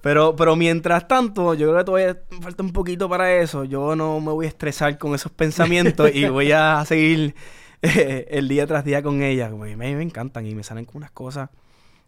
Pero, 0.07 0.37
pero 0.37 0.55
mientras 0.55 1.05
tanto, 1.05 1.53
yo 1.53 1.67
creo 1.67 1.79
que 1.79 1.83
todavía 1.83 2.17
falta 2.41 2.63
un 2.63 2.71
poquito 2.71 3.09
para 3.09 3.41
eso. 3.41 3.65
Yo 3.65 3.93
no 3.93 4.21
me 4.21 4.31
voy 4.31 4.45
a 4.45 4.47
estresar 4.47 4.97
con 4.97 5.13
esos 5.13 5.33
pensamientos 5.33 6.15
y 6.15 6.29
voy 6.29 6.53
a 6.53 6.81
seguir 6.87 7.35
eh, 7.81 8.25
el 8.29 8.47
día 8.47 8.65
tras 8.65 8.85
día 8.85 9.03
con 9.03 9.21
ella. 9.21 9.51
Como 9.51 9.65
a 9.65 9.67
mí 9.67 9.75
me 9.75 10.01
encantan 10.01 10.45
y 10.45 10.55
me 10.55 10.63
salen 10.63 10.85
con 10.85 10.95
unas 10.95 11.11
cosas. 11.11 11.49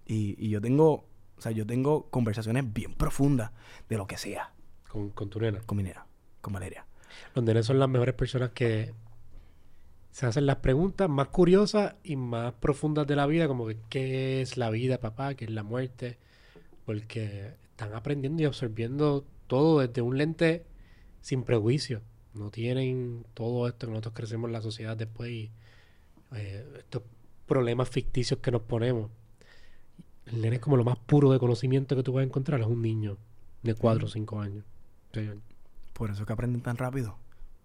Y, 0.06 0.38
y, 0.40 0.48
yo 0.48 0.62
tengo, 0.62 0.94
o 0.94 1.42
sea, 1.42 1.52
yo 1.52 1.66
tengo 1.66 2.10
conversaciones 2.10 2.72
bien 2.72 2.94
profundas 2.94 3.52
de 3.90 3.98
lo 3.98 4.08
que 4.08 4.16
sea. 4.16 4.54
¿Con, 4.88 5.10
con 5.10 5.30
tu 5.30 5.42
nena? 5.42 5.60
Con 5.66 5.76
mi 5.76 5.84
nena, 5.84 6.06
con 6.40 6.54
Valeria. 6.54 6.86
Los 7.36 7.44
nenes 7.44 7.66
son 7.66 7.80
las 7.80 7.90
mejores 7.90 8.16
personas 8.16 8.52
que 8.52 8.94
se 10.12 10.26
hacen 10.26 10.46
las 10.46 10.56
preguntas 10.56 11.10
más 11.10 11.28
curiosas 11.28 11.96
y 12.06 12.16
más 12.16 12.54
profundas 12.54 13.06
de 13.08 13.18
la 13.18 13.26
vida, 13.26 13.50
como 13.50 13.68
que 13.68 13.76
qué 13.90 14.42
es 14.42 14.56
la 14.56 14.70
vida, 14.70 15.00
papá, 15.00 15.34
qué 15.34 15.44
es 15.44 15.52
la 15.52 15.64
muerte, 15.64 16.18
porque 16.86 17.59
están 17.80 17.96
aprendiendo 17.96 18.44
y 18.44 18.46
absorbiendo 18.46 19.24
todo 19.48 19.80
desde 19.80 20.02
un 20.02 20.18
lente 20.18 20.66
sin 21.22 21.44
prejuicio. 21.44 22.02
no 22.34 22.52
tienen 22.52 23.26
todo 23.34 23.68
esto 23.68 23.88
que 23.88 23.92
nosotros 23.92 24.14
crecemos 24.14 24.50
en 24.50 24.54
la 24.54 24.62
sociedad 24.62 24.98
después 24.98 25.32
y 25.32 25.52
eh, 26.36 26.66
estos 26.78 27.04
problemas 27.48 27.90
ficticios 27.90 28.40
que 28.42 28.52
nos 28.52 28.62
ponemos. 28.62 29.10
El 30.26 30.42
nene 30.42 30.58
es 30.58 30.62
como 30.62 30.78
lo 30.78 30.84
más 30.84 30.98
puro 30.98 31.32
de 31.32 31.40
conocimiento 31.40 31.96
que 31.96 32.04
tú 32.04 32.14
vas 32.14 32.22
a 32.22 32.26
encontrar, 32.26 32.60
es 32.60 32.68
un 32.68 32.82
niño 32.82 33.18
de 33.64 33.74
4 33.74 34.06
o 34.06 34.10
5 34.10 34.42
años. 34.42 34.66
Por 35.94 36.12
eso 36.12 36.22
es 36.22 36.28
que 36.28 36.34
aprenden 36.34 36.62
tan 36.62 36.78
rápido. 36.78 37.16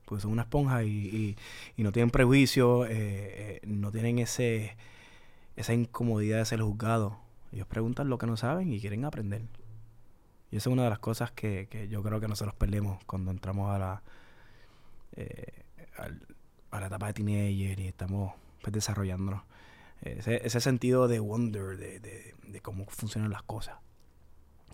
Pues 0.06 0.22
son 0.22 0.32
una 0.32 0.42
esponja 0.42 0.84
y, 0.84 1.36
y, 1.76 1.82
no 1.82 1.92
tienen 1.92 2.10
prejuicio, 2.10 2.86
eh, 2.86 2.90
eh, 2.92 3.60
no 3.66 3.90
tienen 3.90 4.18
ese 4.18 4.76
esa 5.56 5.72
incomodidad 5.74 6.38
de 6.38 6.44
ser 6.44 6.60
juzgado. 6.60 7.18
Ellos 7.52 7.66
preguntan 7.66 8.08
lo 8.08 8.18
que 8.18 8.26
no 8.26 8.36
saben 8.36 8.72
y 8.72 8.80
quieren 8.80 9.04
aprender. 9.04 9.42
Y 10.54 10.58
esa 10.58 10.70
es 10.70 10.72
una 10.72 10.84
de 10.84 10.90
las 10.90 11.00
cosas 11.00 11.32
que, 11.32 11.66
que 11.68 11.88
yo 11.88 12.00
creo 12.00 12.20
que 12.20 12.28
nosotros 12.28 12.54
perdemos 12.54 13.02
cuando 13.06 13.32
entramos 13.32 13.74
a 13.74 13.78
la, 13.80 14.02
eh, 15.16 15.64
a 16.70 16.78
la 16.78 16.86
etapa 16.86 17.08
de 17.08 17.14
teenager 17.14 17.80
y 17.80 17.88
estamos 17.88 18.34
pues, 18.62 18.72
desarrollándonos. 18.72 19.42
Ese, 20.02 20.46
ese, 20.46 20.60
sentido 20.60 21.08
de 21.08 21.18
wonder, 21.18 21.76
de, 21.76 21.98
de, 21.98 22.60
cómo 22.60 22.84
funcionan 22.84 23.32
las 23.32 23.42
cosas. 23.42 23.78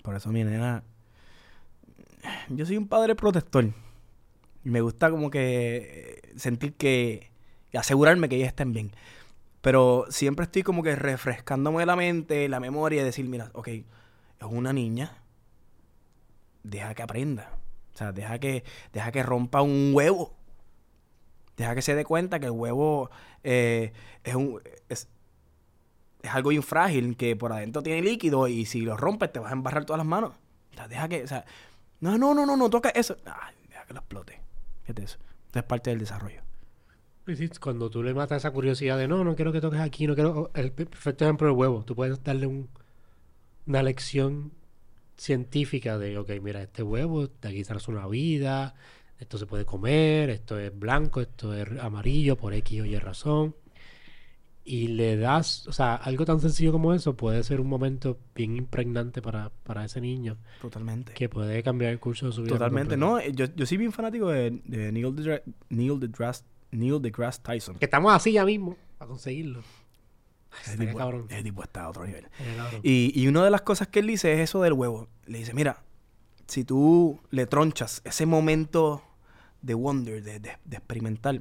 Por 0.03 0.15
eso 0.15 0.29
mi 0.29 0.45
nena, 0.45 0.83
yo 2.51 2.67
soy 2.67 2.77
un 2.77 2.87
padre 2.87 3.15
protector. 3.15 3.73
Me 4.63 4.83
gusta 4.83 5.11
como 5.11 5.31
que 5.31 6.31
sentir 6.37 6.75
que, 6.75 7.31
asegurarme 7.73 8.29
que 8.29 8.37
ellas 8.37 8.49
estén 8.49 8.75
bien. 8.75 8.91
Pero 9.63 10.05
siempre 10.11 10.45
estoy 10.45 10.63
como 10.63 10.83
que 10.83 10.95
refrescándome 10.95 11.87
la 11.87 11.97
mente, 11.97 12.51
la 12.51 12.61
memoria 12.61 13.01
y 13.01 13.05
decir, 13.07 13.27
mira, 13.27 13.51
ok, 13.55 13.69
es 13.69 13.87
una 14.43 14.75
niña, 14.75 15.20
deja 16.63 16.95
que 16.95 17.03
aprenda. 17.03 17.59
O 17.95 17.97
sea, 17.97 18.13
deja 18.13 18.39
que, 18.39 18.65
deja 18.93 19.13
que 19.13 19.23
rompa 19.23 19.63
un 19.63 19.93
huevo. 19.95 20.35
Deja 21.57 21.75
que 21.75 21.83
se 21.83 21.95
dé 21.95 22.05
cuenta 22.05 22.41
que 22.41 22.47
el 22.47 22.53
huevo 22.53 23.11
eh, 23.45 23.93
es, 24.25 24.35
un, 24.35 24.61
es, 24.89 25.09
algo 26.23 26.53
infrágil, 26.53 27.17
que 27.17 27.37
por 27.37 27.53
adentro 27.53 27.83
tiene 27.83 28.03
líquido 28.03 28.49
y 28.49 28.65
si 28.65 28.81
lo 28.81 28.97
rompes 28.97 29.33
te 29.33 29.41
vas 29.41 29.51
a 29.51 29.55
embarrar 29.55 29.85
todas 29.85 29.99
las 29.99 30.07
manos. 30.07 30.33
O 30.73 30.77
sea, 30.77 30.89
deja 30.89 31.09
que, 31.09 31.25
o 31.25 31.27
sea, 31.27 31.45
no, 32.01 32.17
no, 32.17 32.35
no, 32.35 32.47
no, 32.47 32.57
no 32.57 32.71
toca 32.71 32.91
eso. 32.91 33.17
Deja 33.17 33.85
que 33.87 33.93
lo 33.93 34.01
explote. 34.01 34.41
Fíjate 34.83 35.03
eso. 35.03 35.19
Es 35.53 35.63
parte 35.65 35.91
del 35.91 35.99
desarrollo. 35.99 36.43
Cuando 37.61 37.91
tú 37.91 38.03
le 38.03 38.15
matas 38.15 38.39
esa 38.39 38.51
curiosidad 38.51 38.99
de 38.99 39.07
no, 39.07 39.23
no 39.23 39.37
quiero 39.37 39.53
que 39.53 39.61
toques 39.61 39.81
aquí, 39.81 40.07
no 40.07 40.15
quiero. 40.15 40.51
El 40.55 40.73
perfecto 40.73 41.25
ejemplo 41.25 41.47
del 41.47 41.57
huevo. 41.57 41.85
Tú 41.85 41.95
puedes 41.95 42.23
darle 42.25 42.47
un, 42.47 42.69
una 43.67 43.83
lección 43.83 44.53
científica 45.21 45.99
de, 45.99 46.17
ok, 46.17 46.31
mira, 46.43 46.63
este 46.63 46.83
huevo, 46.83 47.27
de 47.27 47.49
aquí 47.49 47.63
sale 47.63 47.81
una 47.89 48.07
vida, 48.07 48.75
esto 49.19 49.37
se 49.37 49.45
puede 49.45 49.67
comer, 49.67 50.31
esto 50.31 50.59
es 50.59 50.77
blanco, 50.77 51.21
esto 51.21 51.53
es 51.53 51.69
amarillo 51.79 52.37
por 52.37 52.55
X 52.55 52.81
o 52.81 52.85
Y 52.87 52.97
razón. 52.99 53.55
Y 54.65 54.89
le 54.89 55.17
das, 55.17 55.67
o 55.67 55.73
sea, 55.73 55.97
algo 55.97 56.25
tan 56.25 56.41
sencillo 56.41 56.73
como 56.73 56.95
eso 56.95 57.17
puede 57.17 57.43
ser 57.43 57.61
un 57.61 57.67
momento 57.67 58.19
bien 58.35 58.57
impregnante 58.57 59.21
para, 59.21 59.51
para 59.51 59.85
ese 59.85 60.01
niño. 60.01 60.39
Totalmente. 60.63 61.13
Que 61.13 61.29
puede 61.29 61.63
cambiar 61.63 61.93
el 61.93 61.99
curso 61.99 62.27
de 62.27 62.33
su 62.33 62.43
vida. 62.43 62.55
Totalmente. 62.55 62.97
No, 62.97 63.21
yo, 63.21 63.47
yo 63.55 63.67
soy 63.67 63.77
bien 63.77 63.93
fanático 63.93 64.29
de, 64.29 64.63
de 64.65 64.93
Neil, 64.93 65.15
de, 65.17 65.43
Neil 65.69 66.01
deGrasse, 66.01 66.45
Neil 66.71 67.03
deGrasse 67.03 67.43
Tyson. 67.43 67.79
Que 67.79 67.87
estamos 67.87 68.13
así 68.13 68.33
ya 68.33 68.45
mismo 68.45 68.77
a 68.99 69.07
conseguirlo. 69.07 69.63
Ese 70.65 70.77
tipo, 70.77 70.99
cabrón. 70.99 71.27
ese 71.31 71.43
tipo 71.43 71.63
está 71.63 71.85
a 71.85 71.89
otro 71.91 72.07
nivel. 72.07 72.29
Y, 72.83 73.13
y 73.15 73.29
una 73.29 73.45
de 73.45 73.51
las 73.51 73.63
cosas 73.63 73.89
que 73.89 74.01
él 74.01 74.07
dice 74.09 74.33
es 74.35 74.41
eso 74.41 74.63
del 74.63 74.73
huevo. 74.73 75.09
Le 75.27 75.39
dice, 75.39 75.55
mira, 75.55 75.83
si 76.47 76.65
tú 76.65 77.21
le 77.31 77.47
tronchas 77.47 78.03
ese 78.05 78.27
momento 78.27 79.03
de 79.63 79.75
wonder, 79.75 80.23
de, 80.23 80.41
de, 80.41 80.59
de 80.65 80.77
experimentar, 80.77 81.41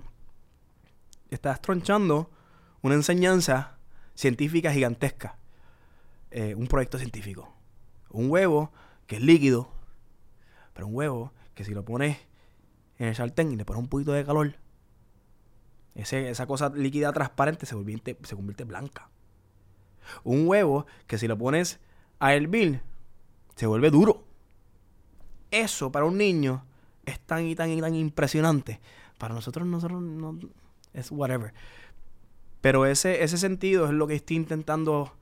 estás 1.29 1.61
tronchando 1.61 2.29
una 2.81 2.95
enseñanza 2.95 3.77
científica 4.15 4.71
gigantesca. 4.71 5.37
Eh, 6.31 6.53
un 6.55 6.67
proyecto 6.67 6.99
científico. 6.99 7.51
Un 8.11 8.29
huevo 8.29 8.71
que 9.07 9.15
es 9.15 9.21
líquido, 9.23 9.71
pero 10.73 10.87
un 10.87 10.95
huevo 10.95 11.33
que 11.55 11.63
si 11.63 11.73
lo 11.73 11.83
pones 11.83 12.17
en 12.99 13.07
el 13.07 13.15
sartén 13.15 13.51
y 13.51 13.55
le 13.55 13.65
pones 13.65 13.81
un 13.81 13.89
poquito 13.89 14.11
de 14.11 14.23
calor, 14.23 14.55
esa 16.01 16.47
cosa 16.47 16.69
líquida 16.69 17.11
transparente 17.13 17.65
se, 17.65 17.75
convierte, 17.75 18.17
se 18.23 18.35
convierte 18.35 18.63
blanca. 18.63 19.09
Un 20.23 20.47
huevo 20.47 20.85
que 21.07 21.17
si 21.17 21.27
lo 21.27 21.37
pones 21.37 21.79
a 22.19 22.33
hervir, 22.33 22.81
se 23.55 23.67
vuelve 23.67 23.89
duro. 23.89 24.23
Eso 25.51 25.91
para 25.91 26.05
un 26.05 26.17
niño 26.17 26.63
es 27.05 27.19
tan 27.19 27.45
y 27.45 27.55
tan 27.55 27.69
y 27.69 27.81
tan 27.81 27.95
impresionante. 27.95 28.79
Para 29.17 29.33
nosotros, 29.33 29.67
nosotros 29.67 30.01
no, 30.01 30.37
es 30.93 31.11
whatever. 31.11 31.53
Pero 32.61 32.85
ese, 32.85 33.23
ese 33.23 33.37
sentido 33.37 33.85
es 33.85 33.91
lo 33.91 34.07
que 34.07 34.15
estoy 34.15 34.37
intentando 34.37 35.13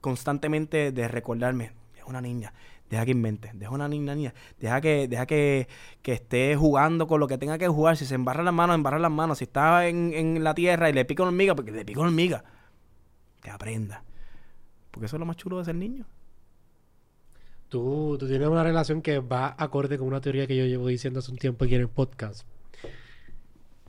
constantemente 0.00 0.92
de 0.92 1.08
recordarme. 1.08 1.72
Es 1.96 2.04
una 2.04 2.20
niña. 2.20 2.52
Deja 2.92 3.06
que 3.06 3.12
invente. 3.12 3.50
Deja 3.54 3.70
una 3.70 3.88
niña, 3.88 4.14
niña. 4.14 4.34
Deja 4.60 4.82
que, 4.82 5.08
deja 5.08 5.24
que, 5.24 5.66
que 6.02 6.12
esté 6.12 6.56
jugando 6.56 7.06
con 7.06 7.20
lo 7.20 7.26
que 7.26 7.38
tenga 7.38 7.56
que 7.56 7.66
jugar. 7.66 7.96
Si 7.96 8.04
se 8.04 8.14
embarra 8.14 8.42
las 8.42 8.52
manos, 8.52 8.74
embarra 8.74 8.98
las 8.98 9.10
manos. 9.10 9.38
Si 9.38 9.44
está 9.44 9.88
en, 9.88 10.12
en 10.12 10.44
la 10.44 10.54
tierra 10.54 10.90
y 10.90 10.92
le 10.92 11.06
pica 11.06 11.22
una 11.22 11.30
hormiga, 11.30 11.54
porque 11.54 11.72
le 11.72 11.86
pica 11.86 12.00
una 12.00 12.10
hormiga. 12.10 12.44
Que 13.40 13.48
aprenda. 13.48 14.04
Porque 14.90 15.06
eso 15.06 15.16
es 15.16 15.20
lo 15.20 15.24
más 15.24 15.38
chulo 15.38 15.56
de 15.56 15.64
ser 15.64 15.74
niño. 15.74 16.04
Tú, 17.70 18.18
tú 18.20 18.28
tienes 18.28 18.46
una 18.46 18.62
relación 18.62 19.00
que 19.00 19.20
va 19.20 19.54
acorde 19.56 19.96
con 19.96 20.06
una 20.06 20.20
teoría 20.20 20.46
que 20.46 20.54
yo 20.54 20.66
llevo 20.66 20.88
diciendo 20.88 21.20
hace 21.20 21.32
un 21.32 21.38
tiempo 21.38 21.64
aquí 21.64 21.74
en 21.76 21.80
el 21.80 21.88
podcast. 21.88 22.46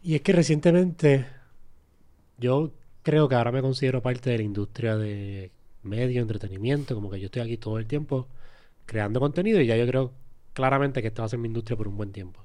Y 0.01 0.15
es 0.15 0.21
que 0.21 0.31
recientemente 0.31 1.25
yo 2.37 2.71
creo 3.01 3.27
que 3.27 3.35
ahora 3.35 3.51
me 3.51 3.61
considero 3.61 4.01
parte 4.01 4.29
de 4.29 4.37
la 4.37 4.43
industria 4.43 4.95
de 4.95 5.51
medio, 5.81 6.21
entretenimiento, 6.21 6.95
como 6.95 7.09
que 7.09 7.19
yo 7.19 7.25
estoy 7.25 7.41
aquí 7.41 7.57
todo 7.57 7.77
el 7.79 7.85
tiempo 7.85 8.29
creando 8.85 9.19
contenido 9.19 9.61
y 9.61 9.67
ya 9.67 9.77
yo 9.77 9.87
creo 9.87 10.13
claramente 10.53 11.01
que 11.01 11.07
esto 11.09 11.21
va 11.21 11.27
a 11.27 11.29
ser 11.29 11.39
mi 11.39 11.47
industria 11.47 11.77
por 11.77 11.87
un 11.87 11.97
buen 11.97 12.11
tiempo. 12.11 12.43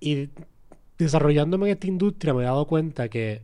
Y 0.00 0.30
desarrollándome 0.98 1.66
en 1.66 1.72
esta 1.72 1.86
industria 1.86 2.34
me 2.34 2.42
he 2.42 2.46
dado 2.46 2.66
cuenta 2.66 3.08
que 3.08 3.42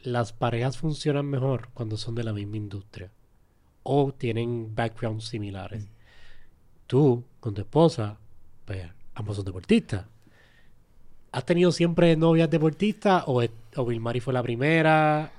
las 0.00 0.32
parejas 0.32 0.76
funcionan 0.76 1.26
mejor 1.26 1.70
cuando 1.74 1.96
son 1.96 2.14
de 2.14 2.24
la 2.24 2.32
misma 2.32 2.56
industria 2.56 3.10
o 3.82 4.12
tienen 4.12 4.74
backgrounds 4.74 5.24
similares. 5.24 5.84
Mm. 5.84 5.88
Tú, 6.86 7.24
con 7.40 7.54
tu 7.54 7.62
esposa, 7.62 8.18
pues 8.64 8.86
ambos 9.14 9.36
son 9.36 9.44
deportistas. 9.44 10.06
¿Has 11.32 11.44
tenido 11.44 11.72
siempre 11.72 12.16
novias 12.16 12.50
deportistas 12.50 13.24
o, 13.26 13.42
o 13.76 13.86
Vilmari 13.86 14.20
fue 14.20 14.32
la 14.32 14.42
primera? 14.42 15.30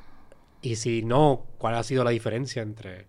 Y 0.62 0.76
si 0.76 1.04
no, 1.04 1.46
¿cuál 1.58 1.76
ha 1.76 1.84
sido 1.84 2.04
la 2.04 2.12
diferencia 2.12 2.62
entre... 2.62 3.09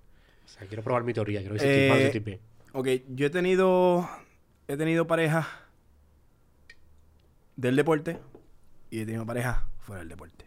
O 0.51 0.59
sea, 0.59 0.67
quiero 0.67 0.83
probar 0.83 1.05
mi 1.05 1.13
teoría, 1.13 1.41
quiero 1.41 1.55
ver 1.55 1.63
si 1.63 1.69
eh, 1.69 2.41
Ok, 2.73 2.89
yo 3.09 3.27
he 3.27 3.31
tenido... 3.31 4.09
He 4.69 4.77
tenido 4.77 5.07
parejas 5.07 5.47
del 7.57 7.75
deporte 7.75 8.19
y 8.91 9.01
he 9.01 9.07
tenido 9.07 9.27
parejas 9.27 9.59
fuera 9.81 10.01
del 10.01 10.09
deporte. 10.09 10.45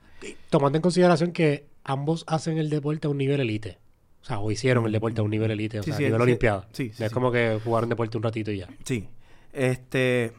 Tomando 0.50 0.78
en 0.78 0.82
consideración 0.82 1.34
que 1.34 1.68
ambos 1.84 2.24
hacen 2.28 2.58
el 2.58 2.70
deporte 2.70 3.08
a 3.08 3.10
un 3.10 3.18
nivel 3.18 3.42
elite. 3.42 3.80
O 4.22 4.26
sea, 4.26 4.40
o 4.40 4.50
hicieron 4.50 4.86
el 4.86 4.94
deporte 4.94 5.20
a 5.20 5.24
un 5.26 5.30
nivel 5.30 5.52
elite, 5.52 5.82
o 5.82 5.84
sea, 5.84 5.96
a 5.96 6.00
nivel 6.00 6.16
sí, 6.16 6.22
olimpiada. 6.22 6.68
Sí, 6.72 6.92
es 6.98 7.12
como 7.12 7.34
que 7.34 7.60
jugaron 7.62 7.90
deporte 7.90 8.16
un 8.16 8.24
ratito 8.24 8.52
y 8.52 8.60
ya. 8.60 8.70
Sí. 8.86 9.10
Este 9.52 10.32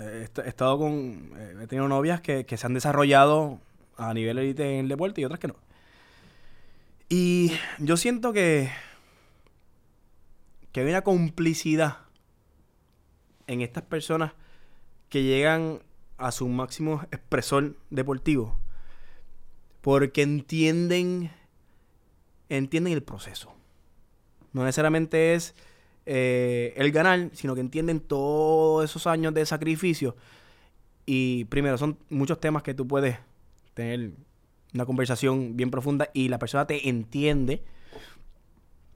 he 0.00 0.28
estado 0.46 0.78
con. 0.78 1.32
Eh, 1.36 1.54
he 1.62 1.66
tenido 1.66 1.88
novias 1.88 2.20
que, 2.20 2.44
se 2.48 2.66
han 2.66 2.74
desarrollado 2.74 3.60
a 3.96 4.14
nivel 4.14 4.38
élite 4.38 4.74
en 4.74 4.80
el 4.80 4.88
deporte 4.88 5.20
y 5.20 5.24
otras 5.24 5.40
que 5.40 5.48
no. 5.48 5.56
Y 7.08 7.52
yo 7.78 7.96
siento 7.96 8.32
que. 8.32 8.70
Que 10.72 10.80
hay 10.80 10.88
una 10.88 11.02
complicidad 11.02 11.98
en 13.46 13.62
estas 13.62 13.84
personas 13.84 14.32
que 15.08 15.22
llegan 15.22 15.80
a 16.18 16.32
su 16.32 16.48
máximo 16.48 17.02
expresor 17.10 17.76
deportivo 17.90 18.58
porque 19.80 20.22
entienden 20.22 21.30
entienden 22.48 22.92
el 22.92 23.02
proceso 23.02 23.58
no 24.52 24.64
necesariamente 24.64 25.34
es 25.34 25.54
eh, 26.06 26.72
el 26.76 26.90
ganar, 26.90 27.30
sino 27.32 27.54
que 27.54 27.60
entienden 27.60 28.00
todos 28.00 28.84
esos 28.84 29.06
años 29.06 29.34
de 29.34 29.44
sacrificio. 29.46 30.16
Y 31.06 31.44
primero, 31.46 31.78
son 31.78 31.98
muchos 32.10 32.40
temas 32.40 32.62
que 32.62 32.74
tú 32.74 32.86
puedes 32.86 33.18
tener 33.74 34.12
una 34.74 34.86
conversación 34.86 35.56
bien 35.56 35.70
profunda 35.70 36.10
y 36.12 36.28
la 36.28 36.38
persona 36.38 36.66
te 36.66 36.88
entiende. 36.88 37.62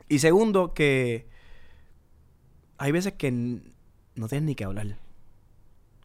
Y 0.09 0.19
segundo, 0.19 0.75
que 0.75 1.27
hay 2.79 2.93
veces 2.93 3.15
que 3.15 3.31
no 3.31 4.29
tienes 4.29 4.43
ni 4.43 4.55
que 4.55 4.65
hablar. 4.65 4.99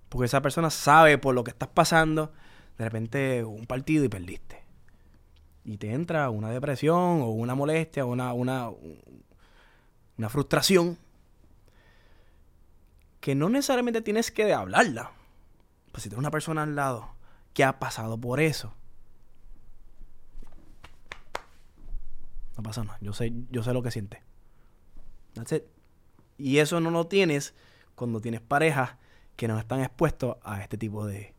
Porque 0.10 0.26
esa 0.26 0.42
persona 0.42 0.70
sabe 0.70 1.18
por 1.18 1.36
lo 1.36 1.44
que 1.44 1.52
estás 1.52 1.70
pasando. 1.70 2.32
De 2.78 2.86
repente, 2.86 3.44
un 3.44 3.66
partido 3.66 4.06
y 4.06 4.10
perdiste. 4.10 4.64
Y 5.66 5.78
te 5.78 5.94
entra 5.94 6.30
una 6.30 6.50
depresión 6.50 7.22
o 7.22 7.30
una 7.30 7.56
molestia 7.56 8.06
o 8.06 8.08
una, 8.10 8.34
una, 8.34 8.70
una 10.18 10.30
frustración 10.30 10.98
que 13.20 13.36
no 13.36 13.50
necesariamente 13.50 14.02
tienes 14.02 14.32
que 14.32 14.54
hablarla. 14.54 15.12
Pues 15.92 16.04
si 16.04 16.10
tienes 16.10 16.20
una 16.20 16.32
persona 16.32 16.64
al 16.64 16.76
lado 16.76 17.10
que 17.54 17.64
ha 17.64 17.80
pasado 17.80 18.18
por 18.18 18.40
eso, 18.40 18.74
no 22.56 22.64
pasa 22.64 22.84
nada. 22.84 22.98
Yo 23.02 23.14
sé, 23.14 23.34
yo 23.52 23.64
sé 23.64 23.74
lo 23.74 23.84
que 23.84 23.92
siente. 23.92 24.24
That's 25.34 25.52
it. 25.52 25.77
Y 26.38 26.60
eso 26.60 26.80
no 26.80 26.92
lo 26.92 27.08
tienes 27.08 27.54
cuando 27.96 28.22
tienes 28.22 28.42
parejas 28.42 28.96
que 29.36 29.48
no 29.48 29.58
están 29.60 29.82
expuestos 29.82 30.38
a 30.44 30.62
este 30.62 30.78
tipo 30.78 31.06
de, 31.06 31.34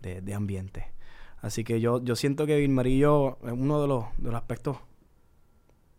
de, 0.00 0.34
ambiente. 0.34 0.92
Así 1.40 1.64
que 1.64 1.80
yo, 1.80 2.02
yo 2.02 2.14
siento 2.16 2.46
que 2.46 2.56
Vilmar 2.56 2.86
y 2.86 2.98
yo, 2.98 3.38
uno 3.42 3.80
de 3.80 3.88
los, 3.88 4.04
de 4.16 4.30
los 4.30 4.34
aspectos 4.34 4.78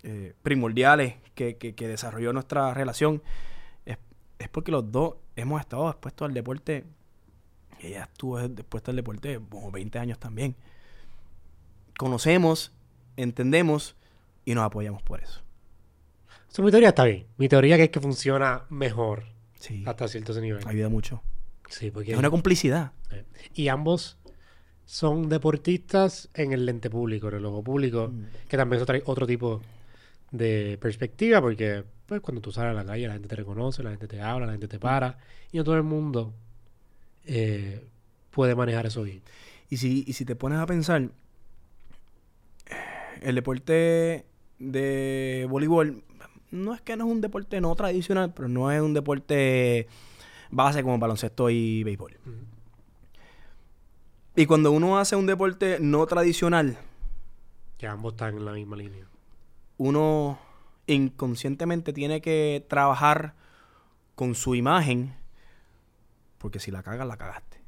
eh, 0.04 0.34
primordiales 0.41 1.15
que, 1.36 1.58
que, 1.58 1.88
desarrolló 1.88 2.34
nuestra 2.34 2.74
relación 2.74 3.22
es, 3.86 3.98
es, 4.39 4.50
porque 4.50 4.72
los 4.72 4.91
dos 4.91 5.15
hemos 5.36 5.60
estado 5.60 5.89
expuestos 5.89 6.28
al 6.28 6.34
deporte. 6.34 6.86
Ella 7.82 8.04
estuvo 8.04 8.39
expuesta 8.39 8.91
al 8.91 8.98
deporte 8.98 9.39
como 9.50 9.72
20 9.72 10.00
años 10.00 10.19
también. 10.19 10.56
Conocemos, 11.98 12.72
entendemos 13.17 13.96
y 14.46 14.56
nos 14.56 14.63
apoyamos 14.63 15.02
por 15.04 15.22
eso. 15.22 15.43
Su 16.54 16.62
mi 16.62 16.70
teoría 16.70 16.89
está 16.89 17.06
bien. 17.06 17.26
Mi 17.38 17.50
teoría 17.50 17.78
es 17.78 17.89
que 17.89 18.00
funciona 18.00 18.66
mejor. 18.70 19.24
Hasta 19.88 20.08
cierto 20.08 20.39
nivel. 20.39 20.62
Ayuda 20.68 20.88
mucho. 20.88 21.24
Sí, 21.68 21.89
porque... 21.89 22.12
Es 22.12 22.18
una 22.18 22.30
complicidad. 22.30 22.92
Y 23.56 23.70
ambos 23.70 24.20
son 24.86 25.30
deportistas 25.30 26.30
en 26.36 26.54
el 26.54 26.68
lente 26.68 26.92
público, 26.92 27.30
en 27.30 27.38
el 27.38 27.46
ojo 27.48 27.63
público, 27.63 28.10
mm. 28.10 28.48
que 28.48 28.56
también 28.56 28.78
eso 28.78 28.86
trae 28.86 29.02
otro 29.06 29.26
tipo 29.26 29.63
de 30.30 30.78
perspectiva, 30.80 31.42
porque 31.42 31.86
pues, 32.06 32.22
cuando 32.22 32.39
tú 32.39 32.52
sales 32.52 32.70
a 32.70 32.74
la 32.76 32.86
calle 32.86 33.08
la 33.08 33.13
gente 33.13 33.30
te 33.30 33.36
reconoce, 33.36 33.82
la 33.82 33.89
gente 33.89 34.08
te 34.08 34.22
habla, 34.22 34.46
la 34.46 34.52
gente 34.52 34.68
te 34.68 34.78
para, 34.78 35.18
y 35.52 35.58
no 35.58 35.63
todo 35.63 35.76
el 35.76 35.84
mundo 35.84 36.36
eh, 37.26 37.84
puede 38.30 38.54
manejar 38.54 38.86
eso 38.86 39.02
bien. 39.02 39.24
Y 39.72 39.78
si, 39.78 40.04
y 40.06 40.13
si 40.13 40.24
te 40.24 40.36
pones 40.36 40.60
a 40.60 40.68
pensar, 40.68 41.10
el 43.22 43.34
deporte 43.34 44.28
de 44.60 45.48
voleibol 45.50 46.04
no 46.54 46.74
es 46.74 46.82
que 46.82 46.96
no 46.96 47.06
es 47.06 47.12
un 47.12 47.22
deporte 47.22 47.60
no 47.60 47.76
tradicional, 47.76 48.32
pero 48.34 48.48
no 48.48 48.72
es 48.72 48.80
un 48.80 48.94
deporte 48.94 49.88
base 50.52 50.84
como 50.84 51.00
baloncesto 51.00 51.50
y 51.50 51.84
béisbol. 51.84 52.18
Y 54.36 54.46
cuando 54.46 54.72
uno 54.72 55.00
hace 55.00 55.16
un 55.16 55.26
deporte 55.26 55.80
no 55.80 56.06
tradicional, 56.06 56.78
que 57.78 57.88
ambos 57.88 58.13
están 58.13 58.38
en 58.38 58.46
la 58.46 58.52
misma 58.52 58.78
línea, 58.78 59.08
uno 59.78 60.38
inconscientemente 60.86 61.92
tiene 61.92 62.22
que 62.22 62.63
trabajar 62.70 63.34
con 64.13 64.36
su 64.36 64.54
imagen, 64.54 65.16
porque 66.38 66.60
si 66.60 66.70
la 66.70 66.84
cagas, 66.84 67.08
la 67.08 67.18
cagaste. 67.18 67.62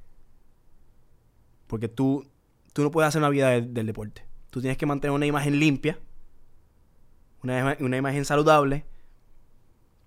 Porque 1.66 1.88
tú, 1.88 2.28
tú 2.72 2.84
no 2.84 2.92
puedes 2.92 3.08
hacer 3.08 3.20
una 3.20 3.30
vida 3.30 3.50
del 3.50 3.88
deporte. 3.88 4.26
Tú 4.52 4.62
tienes 4.62 4.78
que 4.78 4.86
mantener 4.86 5.16
una 5.16 5.26
imagen 5.26 5.60
limpia 5.60 5.98
una, 7.46 7.98
imagen 7.98 8.26
saludable, 8.26 8.86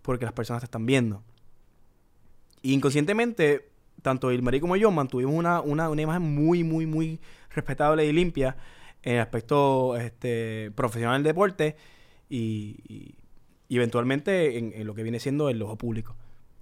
porque 0.02 0.24
las 0.24 0.34
personas 0.34 0.62
te 0.62 0.66
están 0.66 0.86
viendo. 0.86 1.22
Y 2.62 2.72
inconscientemente, 2.74 3.70
tanto 4.02 4.32
Ilmarí 4.32 4.60
como 4.60 4.76
yo 4.76 4.90
mantuvimos 4.90 5.34
una, 5.64 6.02
imagen 6.02 6.22
muy, 6.34 6.64
muy, 6.64 6.86
muy 6.86 7.20
respetable 7.50 8.04
y 8.06 8.12
limpia 8.12 8.56
en 9.02 9.14
el 9.14 9.20
aspecto 9.20 9.96
este, 9.96 10.72
profesional 10.74 11.22
del 11.22 11.32
deporte 11.32 11.76
y, 12.28 13.14
eventualmente 13.68 14.58
en, 14.58 14.86
lo 14.86 14.94
que 14.94 15.02
viene 15.02 15.20
siendo 15.20 15.48
el 15.48 15.62
ojo 15.62 15.76
público. 15.76 16.16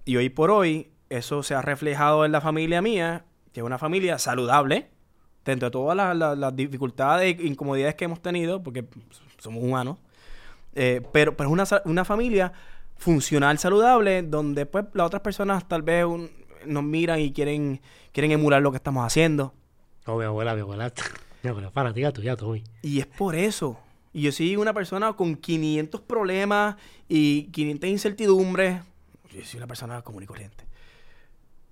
Y 0.05 0.17
hoy 0.17 0.29
por 0.29 0.51
hoy, 0.51 0.91
eso 1.09 1.41
se 1.41 1.55
ha 1.55 1.61
reflejado 1.61 2.25
en 2.25 2.31
la 2.31 2.41
familia 2.41 2.81
mía, 2.81 3.25
que 3.53 3.61
es 3.61 3.65
una 3.65 3.77
familia 3.77 4.19
saludable, 4.19 4.89
dentro 5.45 5.67
de 5.67 5.71
todas 5.71 5.95
las, 5.95 6.37
las 6.37 6.55
dificultades 6.55 7.39
e 7.39 7.47
incomodidades 7.47 7.95
que 7.95 8.05
hemos 8.05 8.21
tenido, 8.21 8.61
porque 8.61 8.85
somos 9.39 9.63
humanos, 9.63 9.97
eh, 10.75 11.01
pero, 11.11 11.35
pero 11.35 11.49
es 11.49 11.53
una, 11.53 11.81
una, 11.85 12.05
familia 12.05 12.53
funcional, 12.95 13.57
saludable, 13.57 14.23
donde 14.23 14.65
pues 14.65 14.85
las 14.93 15.07
otras 15.07 15.21
personas 15.21 15.67
tal 15.67 15.81
vez 15.81 16.05
nos 16.65 16.83
miran 16.83 17.19
y 17.19 17.31
quieren, 17.31 17.81
quieren 18.11 18.31
emular 18.31 18.61
lo 18.61 18.71
que 18.71 18.77
estamos 18.77 19.05
haciendo. 19.05 19.53
No, 20.05 20.17
mi 20.17 20.25
abuela, 20.25 20.55
mi 20.55 20.61
abuela, 20.61 20.91
mi 21.43 21.49
abuela 21.49 21.71
fanática 21.71 22.11
tuya, 22.11 22.35
Tommy. 22.35 22.63
Y 22.81 22.99
es 22.99 23.05
por 23.05 23.35
eso. 23.35 23.79
Y 24.13 24.21
yo 24.21 24.31
soy 24.31 24.55
una 24.55 24.73
persona 24.73 25.13
con 25.13 25.35
500 25.35 26.01
problemas 26.01 26.75
y 27.07 27.43
500 27.51 27.89
incertidumbres. 27.89 28.81
Yo 29.31 29.43
soy 29.43 29.57
una 29.57 29.67
persona 29.67 30.01
común 30.01 30.23
y 30.23 30.25
corriente. 30.25 30.65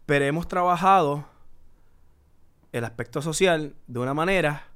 Pero 0.06 0.26
hemos 0.26 0.48
trabajado 0.48 1.26
el 2.72 2.84
aspecto 2.84 3.22
social 3.22 3.74
de 3.88 4.00
una 4.00 4.14
manera 4.14 4.68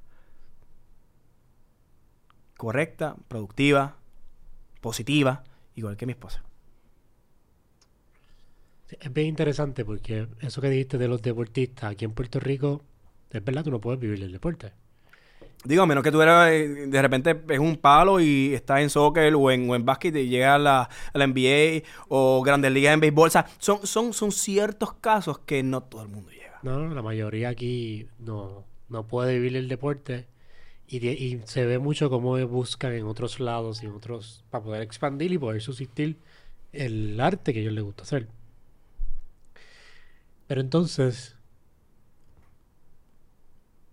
correcta, 2.56 3.14
productiva, 3.28 3.96
positiva, 4.80 5.44
igual 5.74 5.96
que 5.96 6.06
mi 6.06 6.12
esposa. 6.12 6.42
es 8.88 9.12
bien 9.12 9.28
interesante 9.28 9.84
porque 9.84 10.26
eso 10.40 10.60
que 10.60 10.68
dijiste 10.68 10.98
de 10.98 11.08
los 11.08 11.22
deportistas 11.22 11.92
aquí 11.92 12.04
en 12.04 12.12
Puerto 12.12 12.40
Rico, 12.40 12.82
es 13.30 13.44
verdad, 13.44 13.64
tú 13.64 13.70
no 13.70 13.80
puedes 13.80 14.00
vivir 14.00 14.18
del 14.18 14.32
deporte. 14.32 14.72
Digo, 15.62 15.82
a 15.82 15.86
menos 15.86 16.02
que 16.02 16.10
tú 16.10 16.22
eras, 16.22 16.50
eh, 16.50 16.86
de 16.86 17.02
repente 17.02 17.38
es 17.50 17.58
un 17.58 17.76
palo 17.76 18.18
y 18.18 18.54
estás 18.54 18.80
en 18.80 18.88
soccer 18.88 19.34
o 19.34 19.50
en, 19.50 19.68
o 19.68 19.76
en 19.76 19.84
básquet 19.84 20.16
y 20.16 20.28
llegas 20.28 20.54
a 20.54 20.58
la, 20.58 20.88
a 21.12 21.18
la 21.18 21.26
NBA 21.26 21.86
o 22.08 22.42
grandes 22.42 22.72
ligas 22.72 22.94
en 22.94 23.00
béisbol. 23.00 23.28
O 23.28 23.30
sea, 23.30 23.46
son, 23.58 23.86
son, 23.86 24.14
son 24.14 24.32
ciertos 24.32 24.94
casos 24.94 25.40
que 25.40 25.62
no 25.62 25.82
todo 25.82 26.02
el 26.02 26.08
mundo 26.08 26.30
llega. 26.30 26.58
No, 26.62 26.88
la 26.88 27.02
mayoría 27.02 27.50
aquí 27.50 28.08
no, 28.18 28.64
no 28.88 29.06
puede 29.06 29.34
vivir 29.34 29.56
el 29.56 29.68
deporte 29.68 30.28
y, 30.90 31.40
se 31.44 31.64
ve 31.66 31.78
mucho 31.78 32.10
cómo 32.10 32.36
buscan 32.48 32.92
en 32.92 33.04
otros 33.04 33.38
lados 33.38 33.82
y 33.82 33.86
en 33.86 33.92
otros 33.92 34.44
para 34.50 34.64
poder 34.64 34.82
expandir 34.82 35.32
y 35.32 35.38
poder 35.38 35.62
subsistir 35.62 36.16
el 36.72 37.20
arte 37.20 37.52
que 37.52 37.60
a 37.60 37.62
ellos 37.62 37.74
les 37.74 37.84
gusta 37.84 38.02
hacer. 38.02 38.26
Pero 40.48 40.60
entonces, 40.60 41.36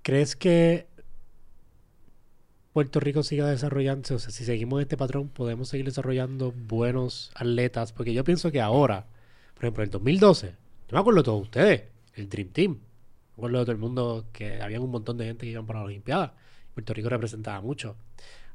¿crees 0.02 0.36
que 0.36 0.88
Puerto 2.74 3.00
Rico 3.00 3.22
siga 3.22 3.48
desarrollando, 3.48 4.16
o 4.16 4.20
sea, 4.20 4.32
si 4.32 4.44
seguimos 4.44 4.82
este 4.82 4.98
patrón, 4.98 5.30
podemos 5.30 5.70
seguir 5.70 5.86
desarrollando 5.86 6.52
buenos 6.52 7.32
atletas? 7.36 7.94
Porque 7.94 8.14
yo 8.14 8.24
pienso 8.24 8.52
que 8.52 8.60
ahora, 8.60 9.06
por 9.54 9.66
ejemplo, 9.66 9.84
en 9.84 9.88
el 9.90 9.92
2012, 9.92 10.48
yo 10.50 10.96
me 10.96 11.00
acuerdo 11.00 11.20
de 11.20 11.26
todos 11.26 11.42
ustedes, 11.44 11.84
el 12.16 12.28
Dream 12.30 12.50
Team. 12.50 12.72
Me 12.72 13.34
acuerdo 13.34 13.60
de 13.60 13.66
todo 13.66 13.72
el 13.74 13.78
mundo 13.78 14.26
que 14.34 14.60
había 14.62 14.82
un 14.82 14.90
montón 14.90 15.18
de 15.18 15.26
gente 15.26 15.46
que 15.46 15.52
iban 15.52 15.68
para 15.68 15.80
la 15.80 15.86
Olimpiada. 15.86 16.34
Puerto 16.78 16.94
Rico 16.94 17.10
representaba 17.10 17.60
mucho. 17.60 17.96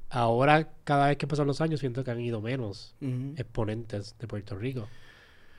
Ahora, 0.08 0.68
cada 0.84 1.08
vez 1.08 1.16
que 1.16 1.26
pasan 1.26 1.48
los 1.48 1.60
años, 1.60 1.80
siento 1.80 2.04
que 2.04 2.12
han 2.12 2.20
ido 2.20 2.40
menos 2.40 2.94
exponentes 3.36 4.14
de 4.20 4.28
Puerto 4.28 4.54
Rico. 4.54 4.86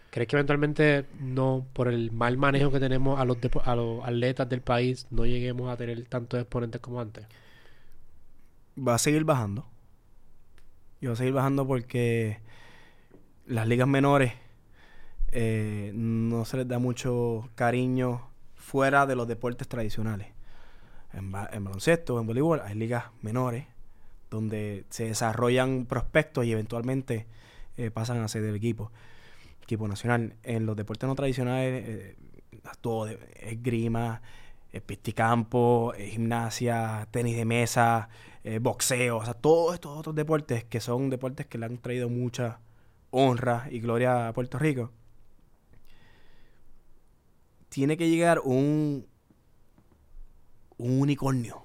¿Crees 0.09 0.29
que 0.29 0.37
eventualmente 0.37 1.05
no, 1.19 1.67
por 1.73 1.89
el 1.89 2.13
mal 2.13 2.37
manejo 2.37 2.71
que 2.71 2.79
tenemos 2.79 3.19
a 3.19 3.25
los, 3.25 3.37
a 3.65 3.75
los 3.75 4.05
atletas 4.05 4.47
del 4.47 4.61
país, 4.61 5.07
no 5.09 5.25
lleguemos 5.25 5.69
a 5.69 5.75
tener 5.75 6.05
tantos 6.05 6.39
exponentes 6.39 6.79
como 6.79 7.01
antes? 7.01 7.25
Va 8.79 8.95
a 8.95 8.97
seguir 8.97 9.25
bajando. 9.25 9.67
Y 11.01 11.07
va 11.07 11.13
a 11.13 11.15
seguir 11.17 11.33
bajando 11.33 11.67
porque 11.67 12.39
las 13.45 13.67
ligas 13.67 13.89
menores 13.89 14.31
eh, 15.33 15.91
no 15.93 16.45
se 16.45 16.55
les 16.55 16.67
da 16.69 16.79
mucho 16.79 17.49
cariño 17.55 18.21
fuera 18.55 19.05
de 19.05 19.17
los 19.17 19.27
deportes 19.27 19.67
tradicionales 19.67 20.29
en, 21.13 21.31
baloncesto, 21.31 22.19
en 22.19 22.27
voleibol, 22.27 22.61
hay 22.61 22.75
ligas 22.75 23.05
menores 23.21 23.65
donde 24.29 24.85
se 24.89 25.05
desarrollan 25.05 25.85
prospectos 25.85 26.45
y 26.45 26.51
eventualmente 26.51 27.27
eh, 27.77 27.91
pasan 27.91 28.21
a 28.21 28.27
ser 28.27 28.41
del 28.41 28.55
equipo, 28.55 28.91
equipo 29.61 29.87
nacional. 29.87 30.35
En 30.43 30.65
los 30.65 30.75
deportes 30.75 31.07
no 31.07 31.15
tradicionales, 31.15 31.83
eh, 31.87 32.15
todo, 32.81 33.07
esgrima, 33.39 34.21
eh, 34.71 34.81
pisticampo, 34.81 35.93
eh, 35.95 36.07
gimnasia, 36.07 37.07
tenis 37.11 37.37
de 37.37 37.45
mesa, 37.45 38.09
boxeo, 38.59 39.19
o 39.19 39.23
sea, 39.23 39.35
todos 39.35 39.73
estos 39.75 39.97
otros 39.97 40.13
deportes 40.15 40.65
que 40.65 40.81
son 40.81 41.09
deportes 41.09 41.45
que 41.45 41.57
le 41.57 41.65
han 41.65 41.77
traído 41.77 42.09
mucha 42.09 42.59
honra 43.09 43.67
y 43.71 43.79
gloria 43.79 44.27
a 44.27 44.33
Puerto 44.33 44.59
Rico. 44.59 44.91
Tiene 47.69 47.95
que 47.95 48.09
llegar 48.09 48.41
un, 48.43 49.07
un 50.83 51.01
unicornio. 51.01 51.63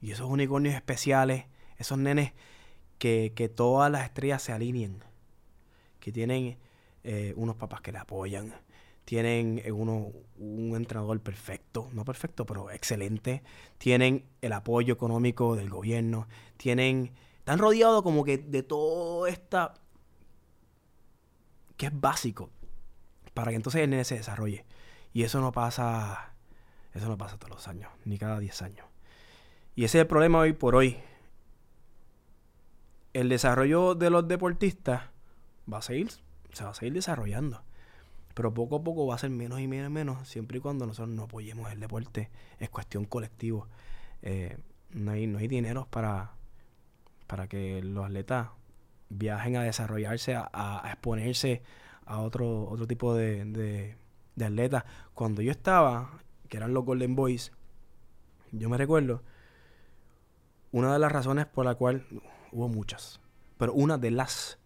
Y 0.00 0.12
esos 0.12 0.28
unicornios 0.28 0.74
especiales, 0.74 1.44
esos 1.76 1.98
nenes 1.98 2.32
que, 2.98 3.52
todas 3.54 3.90
las 3.90 4.04
estrellas 4.04 4.42
se 4.42 4.52
alineen. 4.52 5.02
Que 6.00 6.12
tienen 6.12 6.58
eh, 7.04 7.34
unos 7.36 7.56
papás 7.56 7.80
que 7.80 7.92
le 7.92 7.98
apoyan. 7.98 8.54
Tienen 9.04 9.60
eh, 9.64 9.72
uno, 9.72 10.12
un 10.38 10.74
entrenador 10.76 11.20
perfecto, 11.20 11.88
no 11.92 12.04
perfecto, 12.04 12.46
pero 12.46 12.70
excelente. 12.70 13.42
Tienen 13.78 14.24
el 14.40 14.52
apoyo 14.52 14.94
económico 14.94 15.56
del 15.56 15.70
gobierno. 15.70 16.28
Tienen, 16.56 17.12
están 17.38 17.58
rodeados 17.58 18.02
como 18.02 18.24
que 18.24 18.38
de 18.38 18.62
todo 18.62 19.26
esta 19.26 19.74
que 21.76 21.86
es 21.86 22.00
básico 22.00 22.50
para 23.32 23.50
que 23.50 23.56
entonces 23.56 23.82
el 23.82 23.90
nene 23.90 24.04
se 24.04 24.16
desarrolle. 24.16 24.64
Y 25.12 25.22
eso 25.22 25.40
no 25.40 25.52
pasa, 25.52 26.34
eso 26.98 27.08
no 27.08 27.18
pasa 27.18 27.38
todos 27.38 27.50
los 27.50 27.68
años, 27.68 27.90
ni 28.04 28.18
cada 28.18 28.38
10 28.38 28.62
años. 28.62 28.86
Y 29.74 29.84
ese 29.84 29.98
es 29.98 30.02
el 30.02 30.08
problema 30.08 30.38
hoy 30.40 30.52
por 30.52 30.74
hoy. 30.74 30.98
El 33.12 33.28
desarrollo 33.28 33.94
de 33.94 34.10
los 34.10 34.26
deportistas 34.26 35.02
va 35.72 35.78
a 35.78 35.82
seguir, 35.82 36.10
se 36.52 36.64
va 36.64 36.70
a 36.70 36.74
seguir 36.74 36.94
desarrollando. 36.94 37.62
Pero 38.34 38.52
poco 38.54 38.76
a 38.76 38.82
poco 38.84 39.06
va 39.06 39.14
a 39.14 39.18
ser 39.18 39.30
menos 39.30 39.60
y 39.60 39.68
menos 39.68 39.90
y 39.90 39.92
menos, 39.92 40.28
siempre 40.28 40.58
y 40.58 40.60
cuando 40.60 40.86
nosotros 40.86 41.14
no 41.14 41.24
apoyemos 41.24 41.70
el 41.72 41.80
deporte. 41.80 42.30
Es 42.58 42.70
cuestión 42.70 43.04
colectivo. 43.04 43.68
Eh, 44.22 44.56
no, 44.90 45.12
hay, 45.12 45.26
no 45.26 45.38
hay 45.38 45.48
dinero 45.48 45.86
para, 45.90 46.32
para 47.26 47.46
que 47.48 47.82
los 47.82 48.04
atletas 48.04 48.48
viajen 49.08 49.56
a 49.56 49.62
desarrollarse, 49.62 50.34
a, 50.36 50.82
exponerse 50.86 51.62
a 52.04 52.20
otro, 52.20 52.68
otro 52.68 52.86
tipo 52.86 53.14
de, 53.14 53.44
de, 53.44 53.96
de 54.34 54.44
atletas. 54.44 54.84
Cuando 55.14 55.42
yo 55.42 55.50
estaba, 55.50 56.20
que 56.48 56.56
eran 56.56 56.74
los 56.74 56.84
Golden 56.84 57.14
Boys, 57.14 57.52
yo 58.52 58.68
me 58.68 58.76
recuerdo, 58.76 59.22
una 60.72 60.92
de 60.92 60.98
las 60.98 61.12
razones 61.12 61.46
por 61.46 61.64
la 61.64 61.74
cual, 61.74 62.06
hubo 62.52 62.68
muchas, 62.68 63.20
pero 63.58 63.72
una 63.72 63.98
de 63.98 64.10
las 64.10 64.58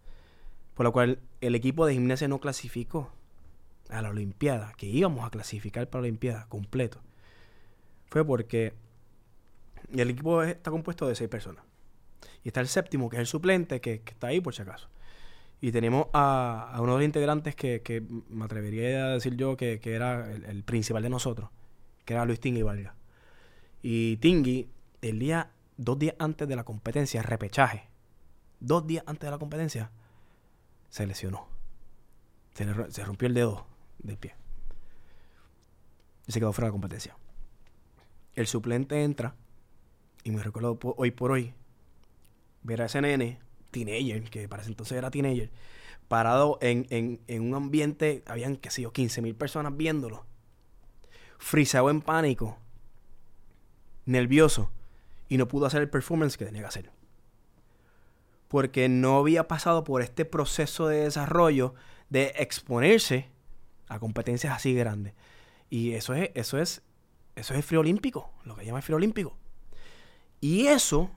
por 0.73 0.85
la 0.85 0.91
cual 0.91 1.19
el 1.41 1.55
equipo 1.55 1.85
de 1.85 1.93
gimnasia 1.93 2.27
no 2.27 2.39
clasificó 2.39 3.11
a 3.89 4.01
la 4.01 4.09
Olimpiada, 4.09 4.73
que 4.77 4.87
íbamos 4.87 5.25
a 5.25 5.29
clasificar 5.29 5.89
para 5.89 6.01
la 6.01 6.07
Olimpiada 6.07 6.47
completo, 6.49 6.99
fue 8.07 8.25
porque 8.25 8.73
el 9.91 10.09
equipo 10.09 10.41
está 10.43 10.71
compuesto 10.71 11.07
de 11.07 11.15
seis 11.15 11.29
personas. 11.29 11.63
Y 12.43 12.49
está 12.49 12.61
el 12.61 12.67
séptimo, 12.67 13.09
que 13.09 13.17
es 13.17 13.21
el 13.21 13.27
suplente, 13.27 13.81
que, 13.81 14.01
está 14.05 14.27
ahí 14.27 14.41
por 14.41 14.53
si 14.53 14.61
acaso. 14.61 14.89
Y 15.61 15.71
tenemos 15.71 16.07
a, 16.13 16.75
uno 16.79 16.93
de 16.93 16.99
los 16.99 17.05
integrantes 17.05 17.55
que, 17.55 18.03
me 18.29 18.45
atrevería 18.45 19.05
a 19.05 19.09
decir 19.09 19.35
yo 19.35 19.55
que, 19.55 19.79
era 19.83 20.31
el, 20.31 20.63
principal 20.63 21.03
de 21.03 21.09
nosotros, 21.09 21.49
que 22.05 22.13
era 22.13 22.25
Luis 22.25 22.39
Tingui 22.39 22.61
Valga. 22.61 22.95
Y 23.81 24.17
Tingui, 24.17 24.69
el 25.01 25.19
día, 25.19 25.51
dos 25.77 25.99
días 25.99 26.15
antes 26.19 26.47
de 26.47 26.55
la 26.55 26.63
competencia, 26.63 27.21
repechaje, 27.21 27.87
dos 28.59 28.87
días 28.87 29.03
antes 29.07 29.27
de 29.27 29.31
la 29.31 29.37
competencia, 29.37 29.91
se 30.89 31.05
lesionó. 31.07 31.47
Se, 32.53 33.03
rompió 33.03 33.27
el 33.27 33.33
dedo 33.33 33.65
del 33.99 34.17
pie. 34.17 34.35
Y 36.27 36.31
se 36.31 36.39
quedó 36.39 36.53
fuera 36.53 36.67
de 36.67 36.69
la 36.69 36.73
competencia. 36.73 37.17
El 38.35 38.47
suplente 38.47 39.03
entra, 39.03 39.35
y 40.23 40.31
me 40.31 40.41
recuerdo 40.41 40.77
hoy 40.97 41.11
por 41.11 41.31
hoy, 41.31 41.53
ver 42.61 42.81
a 42.81 42.85
ese 42.85 43.01
nene, 43.01 43.39
teenager, 43.71 44.23
que 44.29 44.47
para 44.47 44.61
ese 44.61 44.71
entonces 44.71 44.97
era 44.97 45.11
teenager, 45.11 45.51
parado 46.07 46.57
en, 46.61 46.85
en, 47.27 47.41
un 47.41 47.55
ambiente, 47.55 48.23
habían, 48.27 48.55
qué 48.55 48.69
sé 48.69 48.83
yo, 48.83 48.93
15 48.93 49.21
mil 49.21 49.35
personas 49.35 49.75
viéndolo, 49.75 50.25
frisado 51.43 51.89
en 51.89 52.01
pánico, 52.01 52.57
nervioso, 54.05 54.71
y 55.27 55.37
no 55.37 55.47
pudo 55.47 55.65
hacer 55.65 55.81
el 55.81 55.89
performance 55.89 56.37
que 56.37 56.45
tenía 56.45 56.61
que 56.61 56.67
hacer. 56.67 56.91
Porque 58.47 58.87
no 58.87 59.17
había 59.17 59.47
pasado 59.47 59.83
por 59.83 60.01
este 60.01 60.23
proceso 60.23 60.87
de 60.87 61.01
desarrollo 61.01 61.75
de 62.09 62.33
exponerse 62.37 63.27
a 63.89 63.99
competencias 63.99 64.55
así 64.55 64.73
grandes. 64.73 65.15
Y 65.69 65.93
eso 65.93 66.13
es, 66.13 66.31
eso 66.33 66.59
es, 66.59 66.81
eso 67.35 67.53
es 67.53 67.57
el 67.57 67.63
frío 67.63 67.81
olímpico, 67.81 68.31
lo 68.45 68.55
que 68.55 68.65
llama 68.65 68.79
el 68.79 68.83
frío 68.83 68.95
olímpico. 68.95 69.35
Y 70.39 70.67
eso 70.67 71.11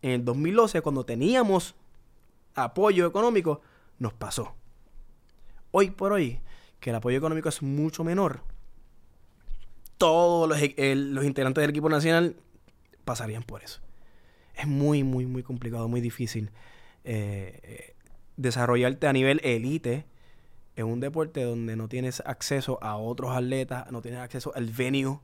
en 0.00 0.12
el 0.12 0.24
2012, 0.24 0.80
cuando 0.80 1.04
teníamos 1.04 1.74
apoyo 2.54 3.06
económico, 3.06 3.60
nos 3.98 4.14
pasó. 4.14 4.54
Hoy 5.70 5.90
por 5.90 6.12
hoy, 6.12 6.40
que 6.80 6.90
el 6.90 6.96
apoyo 6.96 7.18
económico 7.18 7.50
es 7.50 7.62
mucho 7.62 8.04
menor, 8.04 8.42
todos 9.98 10.48
los, 10.48 10.58
los 10.58 11.24
integrantes 11.24 11.62
del 11.62 11.70
equipo 11.70 11.88
nacional 11.88 12.36
pasarían 13.04 13.42
por 13.42 13.62
eso. 13.62 13.80
Es 14.54 14.66
muy, 14.66 15.02
muy, 15.02 15.26
muy 15.26 15.42
complicado, 15.42 15.88
muy 15.88 16.00
difícil 16.00 16.50
eh, 17.04 17.94
desarrollarte 18.36 19.06
a 19.06 19.12
nivel 19.12 19.40
elite 19.44 20.06
en 20.76 20.86
un 20.86 21.00
deporte 21.00 21.42
donde 21.42 21.76
no 21.76 21.88
tienes 21.88 22.22
acceso 22.26 22.78
a 22.82 22.96
otros 22.96 23.36
atletas, 23.36 23.90
no 23.90 24.02
tienes 24.02 24.20
acceso 24.20 24.52
al 24.54 24.66
venue 24.66 25.20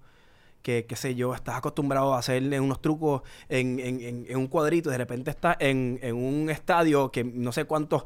que, 0.62 0.86
qué 0.86 0.96
sé 0.96 1.14
yo, 1.14 1.34
estás 1.34 1.56
acostumbrado 1.56 2.14
a 2.14 2.18
hacerle 2.18 2.60
unos 2.60 2.80
trucos 2.82 3.22
en, 3.48 3.80
en, 3.80 4.36
un 4.36 4.46
cuadrito, 4.46 4.90
de 4.90 4.98
repente 4.98 5.30
estás 5.30 5.56
en, 5.58 5.98
un 6.14 6.50
estadio 6.50 7.10
que 7.10 7.24
no 7.24 7.52
sé 7.52 7.64
cuántos 7.64 8.04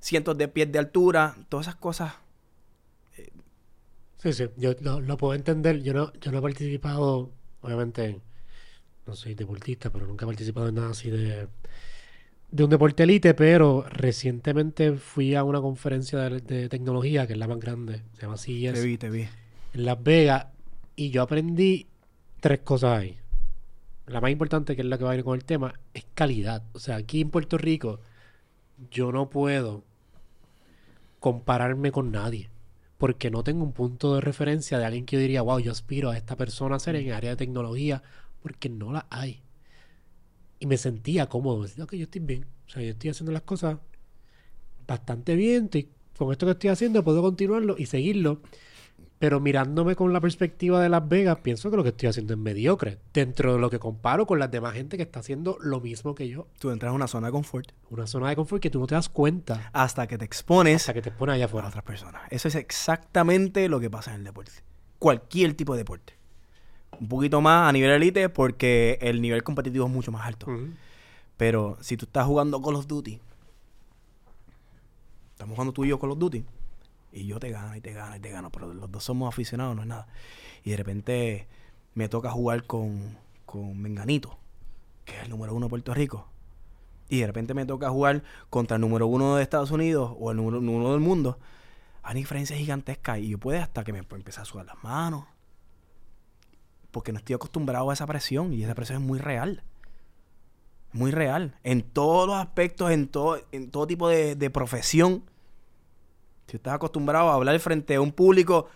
cientos 0.00 0.36
de 0.36 0.48
pies 0.48 0.70
de 0.70 0.78
altura, 0.78 1.34
todas 1.48 1.66
esas 1.66 1.76
cosas. 1.76 2.12
Sí, 4.24 4.32
sí, 4.32 4.44
yo 4.56 4.72
lo, 4.80 5.16
puedo 5.18 5.34
entender. 5.34 5.82
Yo 5.82 5.92
no, 5.92 6.10
yo 6.14 6.32
no 6.32 6.38
he 6.38 6.42
participado, 6.42 7.30
obviamente, 7.60 8.22
no 9.06 9.14
soy 9.14 9.34
deportista, 9.34 9.90
pero 9.90 10.06
nunca 10.06 10.24
he 10.24 10.28
participado 10.28 10.68
en 10.68 10.76
nada 10.76 10.90
así 10.90 11.10
de, 11.10 11.46
de 12.50 12.64
un 12.64 12.70
deporte 12.70 13.02
elite, 13.02 13.34
pero 13.34 13.84
recientemente 13.90 14.94
fui 14.94 15.34
a 15.34 15.44
una 15.44 15.60
conferencia 15.60 16.18
de, 16.30 16.70
tecnología, 16.70 17.26
que 17.26 17.34
es 17.34 17.38
la 17.38 17.46
más 17.46 17.60
grande, 17.60 18.00
se 18.14 18.22
llama 18.22 18.38
CES. 18.38 18.72
Te 18.72 18.82
vi, 18.82 18.96
te 18.96 19.10
vi. 19.10 19.26
En 19.74 19.84
Las 19.84 20.02
Vegas, 20.02 20.46
y 20.96 21.10
yo 21.10 21.20
aprendí 21.20 21.86
tres 22.40 22.60
cosas 22.60 22.98
ahí. 22.98 23.18
La 24.06 24.22
más 24.22 24.30
importante, 24.30 24.74
que 24.74 24.80
es 24.80 24.88
la 24.88 24.96
que 24.96 25.04
va 25.04 25.10
a 25.10 25.16
ir 25.16 25.24
con 25.24 25.34
el 25.34 25.44
tema, 25.44 25.74
es 25.92 26.06
calidad. 26.14 26.62
O 26.72 26.78
sea, 26.78 26.96
aquí 26.96 27.20
en 27.20 27.28
Puerto 27.28 27.58
Rico, 27.58 28.00
yo 28.90 29.12
no 29.12 29.28
puedo 29.28 29.84
compararme 31.20 31.92
con 31.92 32.10
nadie. 32.10 32.48
Porque 32.98 33.30
no 33.30 33.42
tengo 33.42 33.64
un 33.64 33.72
punto 33.72 34.14
de 34.14 34.20
referencia 34.20 34.78
de 34.78 34.84
alguien 34.84 35.04
que 35.04 35.16
yo 35.16 35.20
diría, 35.20 35.42
wow, 35.42 35.58
yo 35.58 35.72
aspiro 35.72 36.10
a 36.10 36.16
esta 36.16 36.36
persona 36.36 36.76
a 36.76 36.80
ser 36.80 36.96
en 36.96 37.06
el 37.06 37.12
área 37.12 37.30
de 37.30 37.36
tecnología, 37.36 38.02
porque 38.42 38.68
no 38.68 38.92
la 38.92 39.06
hay. 39.10 39.42
Y 40.60 40.66
me 40.66 40.76
sentía 40.76 41.28
cómodo, 41.28 41.62
decía, 41.62 41.86
que 41.86 41.98
yo 41.98 42.04
estoy 42.04 42.20
bien. 42.20 42.46
O 42.66 42.70
sea, 42.70 42.82
yo 42.82 42.90
estoy 42.90 43.10
haciendo 43.10 43.32
las 43.32 43.42
cosas 43.42 43.78
bastante 44.86 45.34
bien, 45.34 45.70
con 46.16 46.30
esto 46.30 46.46
que 46.46 46.52
estoy 46.52 46.70
haciendo 46.70 47.02
puedo 47.02 47.22
continuarlo 47.22 47.74
y 47.78 47.86
seguirlo. 47.86 48.40
Pero 49.18 49.40
mirándome 49.40 49.94
con 49.94 50.12
la 50.12 50.20
perspectiva 50.20 50.82
de 50.82 50.88
Las 50.88 51.08
Vegas, 51.08 51.38
pienso 51.38 51.70
que 51.70 51.76
lo 51.76 51.82
que 51.82 51.90
estoy 51.90 52.08
haciendo 52.08 52.34
es 52.34 52.38
mediocre. 52.38 52.98
Dentro 53.12 53.54
de 53.54 53.60
lo 53.60 53.70
que 53.70 53.78
comparo 53.78 54.26
con 54.26 54.38
las 54.38 54.50
demás 54.50 54.74
gente 54.74 54.96
que 54.96 55.04
está 55.04 55.20
haciendo 55.20 55.56
lo 55.60 55.80
mismo 55.80 56.14
que 56.14 56.28
yo. 56.28 56.48
Tú 56.58 56.70
entras 56.70 56.90
en 56.90 56.96
una 56.96 57.06
zona 57.06 57.28
de 57.28 57.32
confort. 57.32 57.72
Una 57.90 58.06
zona 58.06 58.28
de 58.28 58.36
confort 58.36 58.62
que 58.62 58.70
tú 58.70 58.80
no 58.80 58.86
te 58.86 58.96
das 58.96 59.08
cuenta. 59.08 59.70
Hasta 59.72 60.06
que 60.06 60.18
te 60.18 60.24
expones. 60.24 60.82
Hasta 60.82 60.94
que 60.94 61.02
te 61.02 61.08
expones 61.10 61.34
allá 61.34 61.44
afuera. 61.46 61.66
A 61.66 61.70
otras 61.70 61.84
personas. 61.84 62.22
Eso 62.30 62.48
es 62.48 62.56
exactamente 62.56 63.68
lo 63.68 63.80
que 63.80 63.88
pasa 63.88 64.10
en 64.10 64.18
el 64.18 64.24
deporte. 64.24 64.52
Cualquier 64.98 65.54
tipo 65.54 65.74
de 65.74 65.78
deporte. 65.78 66.14
Un 67.00 67.08
poquito 67.08 67.40
más 67.40 67.68
a 67.68 67.72
nivel 67.72 67.90
elite 67.90 68.28
porque 68.28 68.98
el 69.00 69.22
nivel 69.22 69.42
competitivo 69.42 69.86
es 69.86 69.92
mucho 69.92 70.12
más 70.12 70.26
alto. 70.26 70.46
Pero 71.36 71.78
si 71.80 71.96
tú 71.96 72.06
estás 72.06 72.26
jugando 72.26 72.60
Call 72.60 72.76
of 72.76 72.86
Duty, 72.86 73.20
estamos 75.32 75.54
jugando 75.54 75.72
tú 75.72 75.84
y 75.84 75.88
yo 75.88 75.98
Call 75.98 76.12
of 76.12 76.18
Duty 76.18 76.44
y 77.14 77.26
yo 77.26 77.38
te 77.38 77.50
gano 77.50 77.76
y 77.76 77.80
te 77.80 77.92
gano 77.92 78.16
y 78.16 78.20
te 78.20 78.30
gano, 78.30 78.50
pero 78.50 78.74
los 78.74 78.90
dos 78.90 79.04
somos 79.04 79.32
aficionados, 79.32 79.76
no 79.76 79.82
es 79.82 79.88
nada. 79.88 80.08
Y 80.64 80.70
de 80.70 80.76
repente 80.76 81.46
me 81.94 82.08
toca 82.08 82.30
jugar 82.30 82.64
con, 82.64 83.16
con 83.46 83.80
Menganito, 83.80 84.36
que 85.04 85.16
es 85.16 85.22
el 85.22 85.30
número 85.30 85.54
uno 85.54 85.66
de 85.66 85.70
Puerto 85.70 85.94
Rico. 85.94 86.26
Y 87.08 87.20
de 87.20 87.26
repente 87.28 87.54
me 87.54 87.66
toca 87.66 87.88
jugar 87.90 88.24
contra 88.50 88.76
el 88.76 88.80
número 88.80 89.06
uno 89.06 89.36
de 89.36 89.44
Estados 89.44 89.70
Unidos 89.70 90.16
o 90.18 90.32
el 90.32 90.38
número 90.38 90.58
uno 90.58 90.90
del 90.90 91.00
mundo. 91.00 91.38
Hay 92.02 92.12
una 92.12 92.18
diferencia 92.18 92.56
gigantesca 92.56 93.18
y 93.18 93.28
yo 93.28 93.38
puedo 93.38 93.62
hasta 93.62 93.84
que 93.84 93.92
me 93.92 94.00
empiece 94.00 94.40
a 94.40 94.44
sudar 94.44 94.66
las 94.66 94.82
manos. 94.82 95.24
Porque 96.90 97.12
no 97.12 97.18
estoy 97.18 97.34
acostumbrado 97.34 97.90
a 97.90 97.94
esa 97.94 98.06
presión 98.06 98.52
y 98.52 98.64
esa 98.64 98.74
presión 98.74 99.02
es 99.02 99.06
muy 99.06 99.20
real. 99.20 99.62
Muy 100.92 101.12
real. 101.12 101.58
En 101.62 101.82
todos 101.82 102.26
los 102.26 102.36
aspectos, 102.36 102.90
en 102.90 103.06
todo, 103.06 103.40
en 103.52 103.70
todo 103.70 103.86
tipo 103.86 104.08
de 104.08 104.50
profesión 104.50 105.22
si 106.46 106.56
estás 106.56 106.74
acostumbrado 106.74 107.30
a 107.30 107.34
hablar 107.34 107.58
frente 107.60 107.94
a 107.94 108.00
un 108.00 108.12
público 108.12 108.68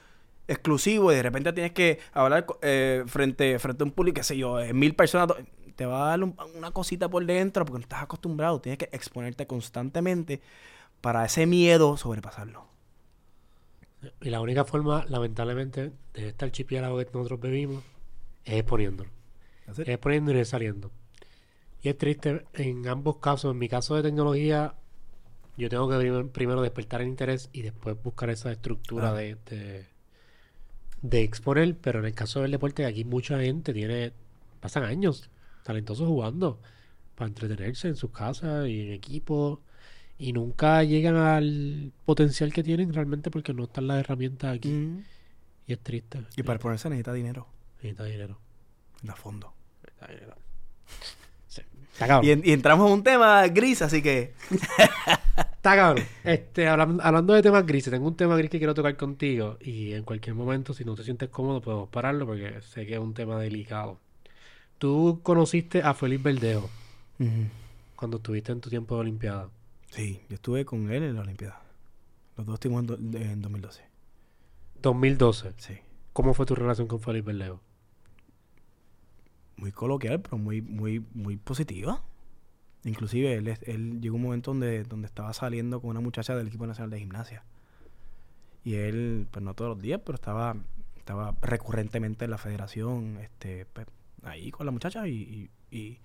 exclusivo 0.46 1.12
y 1.12 1.16
de 1.16 1.22
repente 1.22 1.52
tienes 1.52 1.72
que 1.72 1.98
hablar 2.12 2.46
eh, 2.62 3.04
frente, 3.06 3.58
frente 3.58 3.82
a 3.82 3.86
un 3.86 3.92
público, 3.92 4.16
qué 4.16 4.24
sé 4.24 4.36
yo, 4.36 4.58
eh, 4.58 4.72
mil 4.72 4.94
personas, 4.94 5.28
te 5.76 5.86
va 5.86 6.06
a 6.06 6.16
dar 6.16 6.24
una 6.56 6.72
cosita 6.72 7.08
por 7.08 7.24
dentro 7.24 7.64
porque 7.64 7.78
no 7.78 7.82
estás 7.82 8.02
acostumbrado. 8.02 8.60
Tienes 8.60 8.78
que 8.78 8.88
exponerte 8.90 9.46
constantemente 9.46 10.40
para 11.00 11.24
ese 11.24 11.46
miedo 11.46 11.96
sobrepasarlo. 11.96 12.66
Y 14.20 14.30
la 14.30 14.40
única 14.40 14.64
forma, 14.64 15.04
lamentablemente, 15.08 15.92
de 16.14 16.28
este 16.28 16.44
archipiélago 16.44 16.98
que 16.98 17.04
nosotros 17.12 17.40
vivimos 17.40 17.84
es 18.44 18.54
exponiéndolo. 18.54 19.10
Es 19.68 19.78
exponiéndolo 19.78 20.40
y 20.40 20.44
saliendo. 20.44 20.90
Y 21.82 21.90
es 21.90 21.98
triste 21.98 22.44
en 22.54 22.88
ambos 22.88 23.18
casos. 23.18 23.52
En 23.52 23.58
mi 23.58 23.68
caso 23.68 23.94
de 23.94 24.02
tecnología, 24.02 24.74
yo 25.58 25.68
tengo 25.68 25.88
que 25.88 26.24
primero 26.32 26.62
despertar 26.62 27.02
el 27.02 27.08
interés 27.08 27.50
y 27.52 27.62
después 27.62 27.96
buscar 28.02 28.30
esa 28.30 28.50
estructura 28.52 29.12
de, 29.12 29.36
de, 31.02 31.22
exponer. 31.22 31.76
Pero 31.76 31.98
en 31.98 32.06
el 32.06 32.14
caso 32.14 32.42
del 32.42 32.52
deporte, 32.52 32.86
aquí 32.86 33.04
mucha 33.04 33.40
gente 33.40 33.72
tiene, 33.72 34.12
pasan 34.60 34.84
años 34.84 35.30
talentosos 35.64 36.06
jugando 36.06 36.60
para 37.14 37.28
entretenerse 37.28 37.88
en 37.88 37.96
sus 37.96 38.10
casas 38.12 38.68
y 38.68 38.80
en 38.82 38.92
equipo. 38.92 39.60
y 40.16 40.32
nunca 40.32 40.82
llegan 40.84 41.16
al 41.16 41.92
potencial 42.04 42.52
que 42.52 42.62
tienen 42.62 42.92
realmente 42.92 43.30
porque 43.30 43.52
no 43.54 43.64
están 43.64 43.86
las 43.88 43.98
herramientas 43.98 44.54
aquí. 44.56 44.70
Mm. 44.70 45.04
Y 45.66 45.72
es 45.72 45.80
triste. 45.80 46.24
Y 46.36 46.42
para 46.44 46.58
ponerse 46.58 46.88
necesita 46.88 47.12
dinero. 47.12 47.46
Necesita 47.76 48.04
dinero. 48.04 48.38
A 49.08 49.14
fondo. 49.14 49.52
Necesita 49.82 50.06
dinero. 50.12 50.34
Sí. 51.46 51.62
Y, 52.22 52.30
en- 52.30 52.42
y 52.44 52.52
entramos 52.52 52.86
en 52.86 52.92
un 52.92 53.02
tema 53.02 53.46
gris, 53.48 53.82
así 53.82 54.00
que. 54.02 54.32
Está 55.58 55.74
cabrón. 55.76 56.04
Este, 56.24 56.68
hablan- 56.68 57.00
hablando 57.02 57.34
de 57.34 57.42
temas 57.42 57.66
grises, 57.66 57.90
tengo 57.92 58.06
un 58.06 58.16
tema 58.16 58.36
gris 58.36 58.48
que 58.50 58.58
quiero 58.58 58.74
tocar 58.74 58.96
contigo. 58.96 59.58
Y 59.60 59.92
en 59.92 60.04
cualquier 60.04 60.34
momento, 60.36 60.72
si 60.72 60.84
no 60.84 60.94
te 60.94 61.02
sientes 61.04 61.28
cómodo, 61.28 61.60
podemos 61.60 61.88
pararlo 61.88 62.26
porque 62.26 62.60
sé 62.62 62.86
que 62.86 62.94
es 62.94 63.00
un 63.00 63.12
tema 63.12 63.38
delicado. 63.40 63.98
Tú 64.78 65.20
conociste 65.24 65.82
a 65.82 65.94
Félix 65.94 66.22
Verdejo 66.22 66.70
cuando 67.96 68.18
estuviste 68.18 68.52
en 68.52 68.60
tu 68.60 68.70
tiempo 68.70 68.94
de 68.94 69.00
Olimpiada. 69.00 69.48
Sí, 69.90 70.20
yo 70.28 70.36
estuve 70.36 70.64
con 70.64 70.90
él 70.92 71.02
en 71.02 71.16
la 71.16 71.22
Olimpiada. 71.22 71.60
Los 72.36 72.46
dos 72.46 72.54
estuvimos 72.54 72.84
en, 72.84 73.16
en 73.20 73.42
2012. 73.42 73.82
2012. 74.80 75.54
Sí. 75.56 75.74
¿Cómo 76.12 76.34
fue 76.34 76.46
tu 76.46 76.54
relación 76.54 76.86
con 76.86 77.00
Félix 77.00 77.24
Verdejo? 77.26 77.60
Muy 79.56 79.72
coloquial, 79.72 80.20
pero 80.20 80.38
muy, 80.38 80.62
muy, 80.62 81.04
muy 81.14 81.36
positiva. 81.36 82.00
Inclusive 82.84 83.34
él, 83.34 83.48
él 83.62 84.00
llegó 84.00 84.16
un 84.16 84.22
momento 84.22 84.52
donde, 84.52 84.84
donde 84.84 85.06
estaba 85.06 85.32
saliendo 85.32 85.80
con 85.80 85.90
una 85.90 86.00
muchacha 86.00 86.36
del 86.36 86.48
equipo 86.48 86.66
nacional 86.66 86.90
de 86.90 86.98
gimnasia. 87.00 87.44
Y 88.64 88.74
él, 88.74 89.26
pues 89.30 89.44
no 89.44 89.54
todos 89.54 89.70
los 89.70 89.82
días, 89.82 90.00
pero 90.04 90.16
estaba, 90.16 90.56
estaba 90.96 91.34
recurrentemente 91.40 92.24
en 92.24 92.30
la 92.30 92.38
federación, 92.38 93.18
este, 93.20 93.66
pues, 93.66 93.86
ahí 94.22 94.50
con 94.50 94.66
la 94.66 94.72
muchacha 94.72 95.06
y, 95.08 95.50
y, 95.70 95.98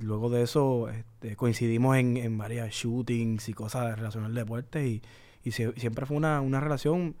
luego 0.00 0.30
de 0.30 0.42
eso 0.42 0.88
este, 0.88 1.36
coincidimos 1.36 1.96
en, 1.96 2.16
en 2.16 2.36
varias 2.36 2.72
shootings 2.74 3.48
y 3.48 3.54
cosas 3.54 3.96
relacionadas 3.96 4.30
al 4.30 4.34
deporte 4.34 4.86
y, 4.86 5.02
y 5.44 5.50
sie- 5.50 5.74
siempre 5.78 6.06
fue 6.06 6.16
una, 6.16 6.40
una 6.40 6.58
relación, 6.60 7.14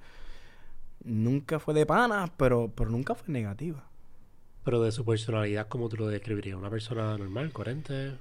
nunca 1.04 1.60
fue 1.60 1.74
de 1.74 1.86
panas, 1.86 2.30
pero, 2.36 2.72
pero 2.74 2.90
nunca 2.90 3.14
fue 3.14 3.32
negativa. 3.32 3.88
Pero 4.66 4.82
de 4.82 4.90
su 4.90 5.04
personalidad, 5.04 5.68
¿cómo 5.68 5.88
tú 5.88 5.96
lo 5.96 6.08
describirías? 6.08 6.58
¿Una 6.58 6.68
persona 6.68 7.16
normal, 7.16 7.52
coherente? 7.52 8.18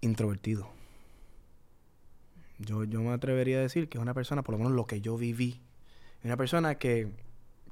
introvertido. 0.00 0.68
Yo, 2.58 2.82
yo 2.82 3.00
me 3.00 3.12
atrevería 3.12 3.58
a 3.58 3.62
decir 3.62 3.88
que 3.88 3.96
es 3.96 4.02
una 4.02 4.12
persona, 4.12 4.42
por 4.42 4.54
lo 4.54 4.58
menos 4.58 4.72
lo 4.72 4.86
que 4.86 5.00
yo 5.00 5.16
viví, 5.16 5.60
es 6.18 6.24
una 6.24 6.36
persona 6.36 6.74
que, 6.74 7.12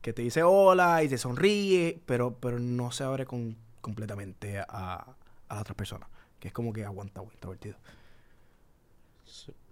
que 0.02 0.12
te 0.12 0.22
dice 0.22 0.44
hola 0.44 1.02
y 1.02 1.08
te 1.08 1.18
sonríe, 1.18 2.00
pero, 2.06 2.36
pero 2.38 2.60
no 2.60 2.92
se 2.92 3.02
abre 3.02 3.26
con, 3.26 3.56
completamente 3.80 4.60
a, 4.60 5.16
a 5.48 5.54
la 5.54 5.60
otra 5.60 5.74
persona, 5.74 6.08
que 6.38 6.46
es 6.48 6.54
como 6.54 6.72
que 6.72 6.84
aguantado, 6.84 7.28
introvertido. 7.34 7.76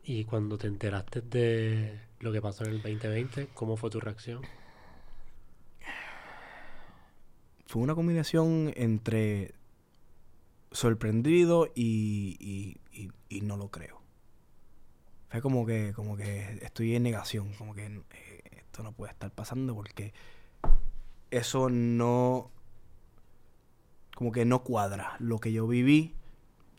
Y 0.02 0.24
cuando 0.24 0.58
te 0.58 0.66
enteraste 0.66 1.20
de 1.20 2.00
lo 2.18 2.32
que 2.32 2.42
pasó 2.42 2.64
en 2.64 2.72
el 2.72 2.82
2020, 2.82 3.48
¿cómo 3.54 3.76
fue 3.76 3.90
tu 3.90 4.00
reacción? 4.00 4.42
Fue 7.70 7.82
una 7.82 7.94
combinación 7.94 8.72
entre 8.74 9.54
sorprendido 10.72 11.68
y, 11.72 12.80
no 13.44 13.56
lo 13.56 13.70
creo. 13.70 14.02
Fue 15.28 15.40
como 15.40 15.64
que, 15.64 15.92
como 15.94 16.16
que 16.16 16.58
estoy 16.62 16.96
en 16.96 17.04
negación, 17.04 17.54
como 17.54 17.72
que 17.72 17.86
eh, 17.86 18.02
esto 18.56 18.82
no 18.82 18.90
puede 18.90 19.12
estar 19.12 19.30
pasando 19.30 19.76
porque 19.76 20.12
eso 21.30 21.70
no, 21.70 22.50
como 24.16 24.32
que 24.32 24.44
no 24.44 24.64
cuadra 24.64 25.14
lo 25.20 25.38
que 25.38 25.52
yo 25.52 25.68
viví 25.68 26.16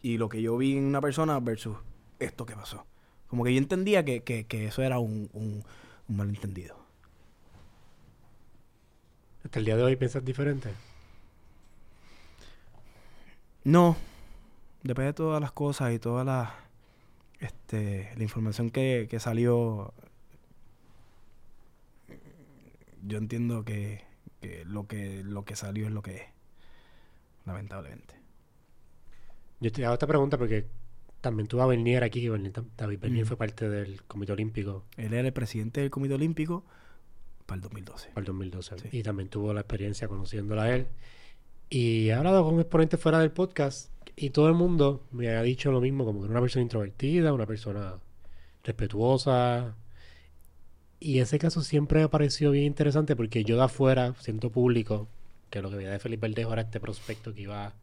y 0.01 0.17
lo 0.17 0.27
que 0.27 0.41
yo 0.41 0.57
vi 0.57 0.75
en 0.75 0.83
una 0.83 0.99
persona 0.99 1.39
versus 1.39 1.77
esto 2.19 2.45
que 2.45 2.57
pasó. 2.57 2.85
Como 3.27 3.45
que 3.45 3.53
yo 3.53 3.59
entendía 3.59 4.03
que, 4.03 4.23
que- 4.23 4.67
eso 4.67 4.81
era 4.83 4.99
un 4.99 5.63
malentendido. 6.09 6.80
¿Hasta 9.43 9.59
el 9.59 9.65
día 9.65 9.75
de 9.77 9.83
hoy 9.83 9.95
piensas 9.95 10.23
diferente? 10.23 10.69
No, 13.63 13.95
después 14.83 15.05
de 15.07 15.13
todas 15.13 15.41
las 15.41 15.51
cosas 15.51 15.93
y 15.93 15.99
toda 15.99 16.23
la, 16.23 16.55
este, 17.39 18.11
la 18.15 18.23
información 18.23 18.69
que, 18.71 19.07
que 19.09 19.19
salió, 19.19 19.93
yo 23.03 23.17
entiendo 23.17 23.63
que, 23.63 24.03
que 24.41 24.65
lo 24.65 24.87
que 24.87 25.23
lo 25.23 25.45
que 25.45 25.55
salió 25.55 25.85
es 25.87 25.91
lo 25.91 26.01
que 26.01 26.15
es, 26.17 26.23
lamentablemente. 27.45 28.15
Yo 29.59 29.71
te 29.71 29.85
hago 29.85 29.93
esta 29.93 30.07
pregunta 30.07 30.37
porque 30.39 30.65
también 31.21 31.47
tuve 31.47 31.61
a 31.61 31.67
Bernier 31.67 32.03
aquí, 32.03 32.21
que 32.21 32.29
David 32.77 32.99
Bernier 32.99 33.25
Mm. 33.25 33.27
fue 33.27 33.37
parte 33.37 33.69
del 33.69 34.01
Comité 34.03 34.31
Olímpico 34.33 34.85
Él 34.97 35.13
era 35.13 35.27
el 35.27 35.33
presidente 35.33 35.81
del 35.81 35.91
Comité 35.91 36.15
Olímpico 36.15 36.63
para 37.51 37.57
el 37.57 37.61
2012. 37.61 38.07
para 38.09 38.19
el 38.21 38.25
2012 38.25 38.75
Sí. 38.79 38.89
y 38.91 39.03
también 39.03 39.29
tuvo 39.29 39.53
la 39.53 39.61
experiencia 39.61 40.07
conociéndola 40.07 40.63
a 40.63 40.75
él. 40.75 40.87
Y 41.69 42.09
he 42.09 42.13
hablado 42.13 42.43
con 42.43 42.59
exponentes 42.59 42.99
fuera 42.99 43.19
del 43.19 43.31
podcast 43.31 43.89
y 44.15 44.29
todo 44.31 44.47
el 44.47 44.53
mundo 44.55 45.03
me 45.11 45.29
ha 45.29 45.41
dicho 45.41 45.71
lo 45.71 45.79
mismo, 45.81 46.03
como 46.05 46.19
que 46.19 46.25
era 46.25 46.31
una 46.31 46.41
persona 46.41 46.63
introvertida, 46.63 47.31
una 47.33 47.45
persona 47.45 47.95
respetuosa. 48.63 49.75
Y 50.99 51.19
ese 51.19 51.39
caso 51.39 51.61
siempre 51.61 51.99
me 51.99 52.05
ha 52.05 52.09
parecido 52.09 52.51
bien 52.51 52.65
interesante 52.65 53.15
porque 53.15 53.43
yo 53.43 53.55
de 53.57 53.63
afuera, 53.63 54.13
siento 54.19 54.49
público, 54.51 55.07
que 55.49 55.61
lo 55.61 55.69
que 55.69 55.77
veía 55.77 55.91
de 55.91 55.99
Felipe 55.99 56.27
Verdejo 56.27 56.53
era 56.53 56.61
este 56.61 56.79
prospecto 56.79 57.33
que 57.33 57.41
iba 57.43 57.65
a 57.67 57.73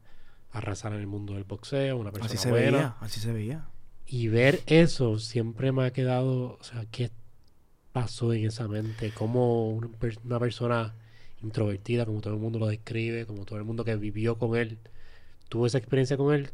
arrasar 0.53 0.93
en 0.93 1.01
el 1.01 1.07
mundo 1.07 1.35
del 1.35 1.45
boxeo, 1.45 1.97
una 1.97 2.11
persona 2.13 2.33
Así 2.33 2.39
se 2.39 2.51
buena. 2.51 2.71
veía, 2.71 2.97
así 3.01 3.21
se 3.21 3.33
veía. 3.33 3.69
Y 4.07 4.29
ver 4.29 4.61
eso 4.67 5.19
siempre 5.19 5.73
me 5.73 5.85
ha 5.85 5.93
quedado, 5.93 6.57
o 6.61 6.65
sea, 6.65 6.85
¿qué 6.91 7.11
pasó 7.99 8.33
en 8.33 8.47
esa 8.47 8.69
mente? 8.69 9.13
Cómo 9.13 9.71
una, 9.71 9.89
per- 9.89 10.19
una 10.25 10.39
persona 10.41 10.95
introvertida, 11.43 12.07
como 12.07 12.21
todo 12.21 12.35
el 12.35 12.41
mundo 12.41 12.59
lo 12.59 12.67
describe, 12.69 13.27
como 13.27 13.45
todo 13.45 13.59
el 13.59 13.65
mundo 13.65 13.85
que 13.85 13.97
vivió 13.97 14.39
con 14.39 14.57
él, 14.57 14.79
tuvo 15.49 15.67
esa 15.67 15.79
experiencia 15.79 16.17
con 16.17 16.35
él, 16.35 16.51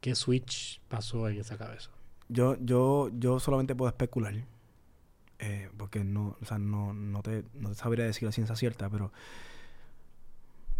¿qué 0.00 0.14
switch 0.14 0.80
pasó 0.88 1.28
en 1.28 1.40
esa 1.40 1.56
cabeza? 1.58 1.90
Yo, 2.28 2.56
yo, 2.60 3.10
yo 3.18 3.38
solamente 3.40 3.74
puedo 3.74 3.88
especular. 3.88 4.34
eh, 5.38 5.68
porque 5.76 6.04
no, 6.04 6.36
o 6.40 6.44
sea, 6.44 6.58
no, 6.58 6.92
no 6.94 7.22
te, 7.22 7.44
no 7.54 7.68
te 7.70 7.74
sabría 7.74 8.04
decir 8.06 8.24
la 8.26 8.32
ciencia 8.32 8.56
cierta, 8.56 8.88
pero 8.90 9.12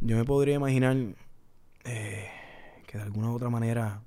yo 0.01 0.17
me 0.17 0.25
podría 0.25 0.55
imaginar 0.57 0.97
eh, 1.85 2.29
que 2.87 2.99
de 2.99 3.05
alguna 3.05 3.31
u 3.31 3.37
otra 3.37 3.51
manera 3.51 4.03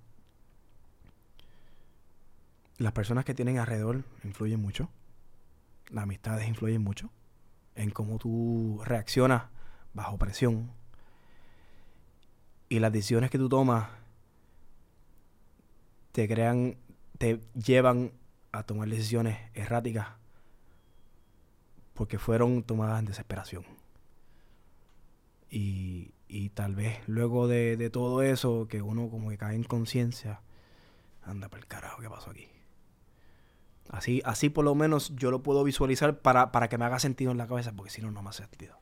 las 2.80 2.94
personas 2.94 3.26
que 3.26 3.36
tienen 3.36 3.60
alrededor 3.60 4.04
influyen 4.24 4.60
mucho. 4.60 4.90
Las 5.90 6.04
amistades 6.04 6.48
influyen 6.48 6.84
mucho 6.84 7.12
en 7.76 7.92
cómo 7.92 8.18
tú 8.18 8.82
reaccionas 8.84 9.44
bajo 9.94 10.18
presión. 10.18 10.72
Y 12.68 12.80
las 12.80 12.92
decisiones 12.92 13.32
que 13.32 13.38
tú 13.38 13.50
tomas 13.50 13.90
te 16.12 16.28
crean, 16.28 16.78
te 17.18 17.42
llevan 17.54 18.12
a 18.52 18.64
tomar 18.64 18.90
decisiones 18.90 19.38
erráticas 19.54 20.08
porque 21.94 22.18
fueron 22.18 22.64
tomadas 22.64 23.00
en 23.00 23.06
desesperación. 23.06 23.66
Y, 25.50 26.14
y 26.28 26.50
tal 26.50 26.76
vez 26.76 27.00
luego 27.08 27.48
de, 27.48 27.76
de 27.76 27.90
todo 27.90 28.22
eso, 28.22 28.68
que 28.68 28.82
uno 28.82 29.10
como 29.10 29.30
que 29.30 29.38
cae 29.38 29.56
en 29.56 29.64
conciencia, 29.64 30.42
anda 31.24 31.50
para 31.50 31.62
el 31.62 31.68
carajo, 31.68 32.02
¿qué 32.02 32.10
pasó 32.10 32.30
aquí? 32.30 32.48
Así, 33.90 34.22
así 34.24 34.50
por 34.50 34.66
lo 34.66 34.76
menos 34.76 35.16
yo 35.16 35.32
lo 35.32 35.42
puedo 35.42 35.64
visualizar 35.64 36.20
para, 36.20 36.52
para 36.52 36.70
que 36.70 36.78
me 36.78 36.86
haga 36.86 37.00
sentido 37.00 37.32
en 37.32 37.38
la 37.38 37.48
cabeza, 37.48 37.74
porque 37.76 37.92
si 37.92 38.02
no, 38.02 38.12
no 38.12 38.22
me 38.22 38.30
hace 38.30 38.44
sentido. 38.44 38.78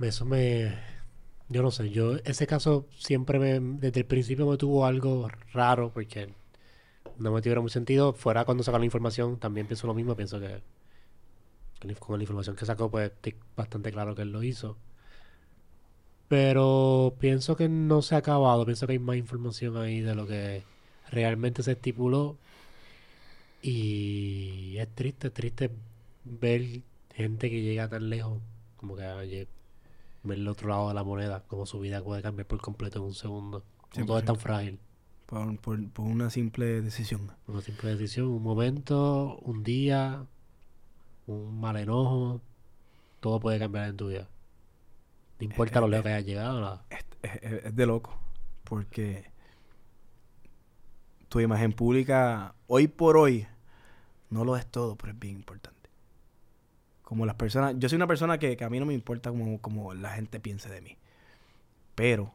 Eso 0.00 0.24
me... 0.24 0.76
Yo 1.48 1.62
no 1.62 1.70
sé, 1.70 1.90
yo 1.90 2.16
ese 2.24 2.46
caso 2.46 2.86
siempre 2.96 3.38
me, 3.38 3.60
desde 3.78 4.00
el 4.00 4.06
principio 4.06 4.46
me 4.48 4.56
tuvo 4.56 4.86
algo 4.86 5.28
raro 5.52 5.92
porque 5.92 6.34
no 7.18 7.32
me 7.32 7.42
tuviera 7.42 7.60
mucho 7.60 7.74
sentido. 7.74 8.12
Fuera 8.14 8.44
cuando 8.44 8.64
sacaron 8.64 8.82
la 8.82 8.86
información, 8.86 9.38
también 9.38 9.66
pienso 9.66 9.86
lo 9.86 9.94
mismo, 9.94 10.16
pienso 10.16 10.40
que 10.40 10.62
con 11.98 12.18
la 12.18 12.22
información 12.22 12.56
que 12.56 12.64
sacó, 12.64 12.90
pues 12.90 13.12
bastante 13.56 13.92
claro 13.92 14.14
que 14.14 14.22
él 14.22 14.32
lo 14.32 14.42
hizo. 14.42 14.78
Pero 16.28 17.14
pienso 17.20 17.56
que 17.56 17.68
no 17.68 18.02
se 18.02 18.14
ha 18.14 18.18
acabado, 18.18 18.64
pienso 18.64 18.86
que 18.86 18.94
hay 18.94 18.98
más 18.98 19.16
información 19.16 19.76
ahí 19.76 20.00
de 20.00 20.14
lo 20.14 20.26
que 20.26 20.64
realmente 21.12 21.62
se 21.62 21.72
estipuló. 21.72 22.36
Y 23.62 24.76
es 24.78 24.88
triste, 24.94 25.28
es 25.28 25.34
triste 25.34 25.70
ver 26.24 26.80
gente 27.14 27.50
que 27.50 27.62
llega 27.62 27.88
tan 27.88 28.10
lejos, 28.10 28.40
como 28.76 28.96
que 28.96 29.06
oye, 29.06 29.46
ver 30.24 30.38
el 30.38 30.48
otro 30.48 30.68
lado 30.68 30.88
de 30.88 30.94
la 30.94 31.04
moneda, 31.04 31.44
como 31.46 31.66
su 31.66 31.78
vida 31.80 32.02
puede 32.02 32.22
cambiar 32.22 32.46
por 32.46 32.60
completo 32.60 32.98
en 32.98 33.04
un 33.06 33.14
segundo. 33.14 33.62
Como 33.92 34.06
todo 34.06 34.18
es 34.18 34.24
tan 34.24 34.36
100%. 34.36 34.38
frágil. 34.38 34.78
Por, 35.26 35.56
por, 35.58 35.88
por 35.90 36.06
una 36.06 36.28
simple 36.30 36.80
decisión. 36.82 37.30
Una 37.46 37.60
simple 37.62 37.90
decisión, 37.90 38.26
un 38.26 38.42
momento, 38.42 39.38
un 39.42 39.62
día, 39.62 40.26
un 41.26 41.60
mal 41.60 41.76
enojo, 41.76 42.40
todo 43.20 43.38
puede 43.40 43.58
cambiar 43.58 43.88
en 43.88 43.96
tu 43.96 44.08
vida. 44.08 44.28
No 45.38 45.44
importa 45.44 45.80
lo 45.80 45.88
lejos 45.88 46.04
que 46.04 46.12
hayas 46.12 46.26
llegado, 46.26 46.60
nada. 46.60 46.84
Est- 46.90 47.14
es, 47.66 47.74
de 47.76 47.86
loco. 47.86 48.18
Porque 48.64 49.30
tu 51.32 51.40
imagen 51.40 51.72
pública, 51.72 52.54
hoy 52.66 52.88
por 52.88 53.16
hoy, 53.16 53.46
no 54.28 54.44
lo 54.44 54.54
es 54.54 54.66
todo, 54.66 54.96
pero 54.96 55.14
es 55.14 55.18
bien 55.18 55.36
importante. 55.36 55.88
Como 57.00 57.24
las 57.24 57.36
personas, 57.36 57.74
yo 57.78 57.88
soy 57.88 57.96
una 57.96 58.06
persona 58.06 58.36
que, 58.36 58.54
a 58.62 58.68
mí 58.68 58.78
no 58.78 58.84
me 58.84 58.92
importa 58.92 59.32
como, 59.62 59.94
la 59.94 60.10
gente 60.10 60.40
piense 60.40 60.68
de 60.68 60.82
mí. 60.82 60.98
Pero 61.94 62.34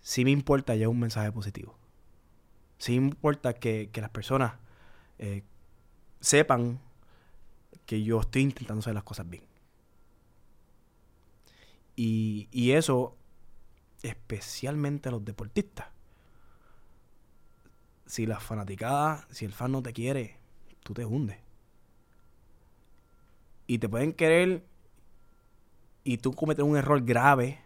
sí 0.00 0.24
me 0.24 0.32
importa 0.32 0.74
ya 0.74 0.88
un 0.88 0.98
mensaje 0.98 1.30
positivo. 1.30 1.78
Sí 2.78 2.98
me 2.98 3.06
importa 3.06 3.54
que, 3.54 3.88
las 3.94 4.10
personas 4.10 4.54
eh, 5.20 5.44
sepan 6.18 6.80
que 7.84 8.02
yo 8.02 8.18
estoy 8.18 8.42
intentando 8.42 8.80
hacer 8.80 8.94
las 8.94 9.04
cosas 9.04 9.30
bien. 9.30 9.44
Y, 11.94 12.48
y 12.50 12.72
eso, 12.72 13.16
especialmente 14.02 15.08
a 15.08 15.12
los 15.12 15.24
deportistas. 15.24 15.94
Si 18.06 18.26
la 18.26 18.40
fanaticada, 18.40 19.26
si 19.30 19.44
el 19.44 19.52
fan 19.52 19.72
no 19.72 19.82
te 19.82 19.92
quiere, 19.92 20.36
tú 20.82 20.94
te 20.94 21.04
hundes. 21.04 21.38
Y 23.66 23.78
te 23.78 23.88
pueden 23.88 24.12
querer 24.12 24.64
y 26.04 26.18
tú 26.18 26.32
cometes 26.32 26.64
un 26.64 26.76
error 26.76 27.04
grave, 27.04 27.60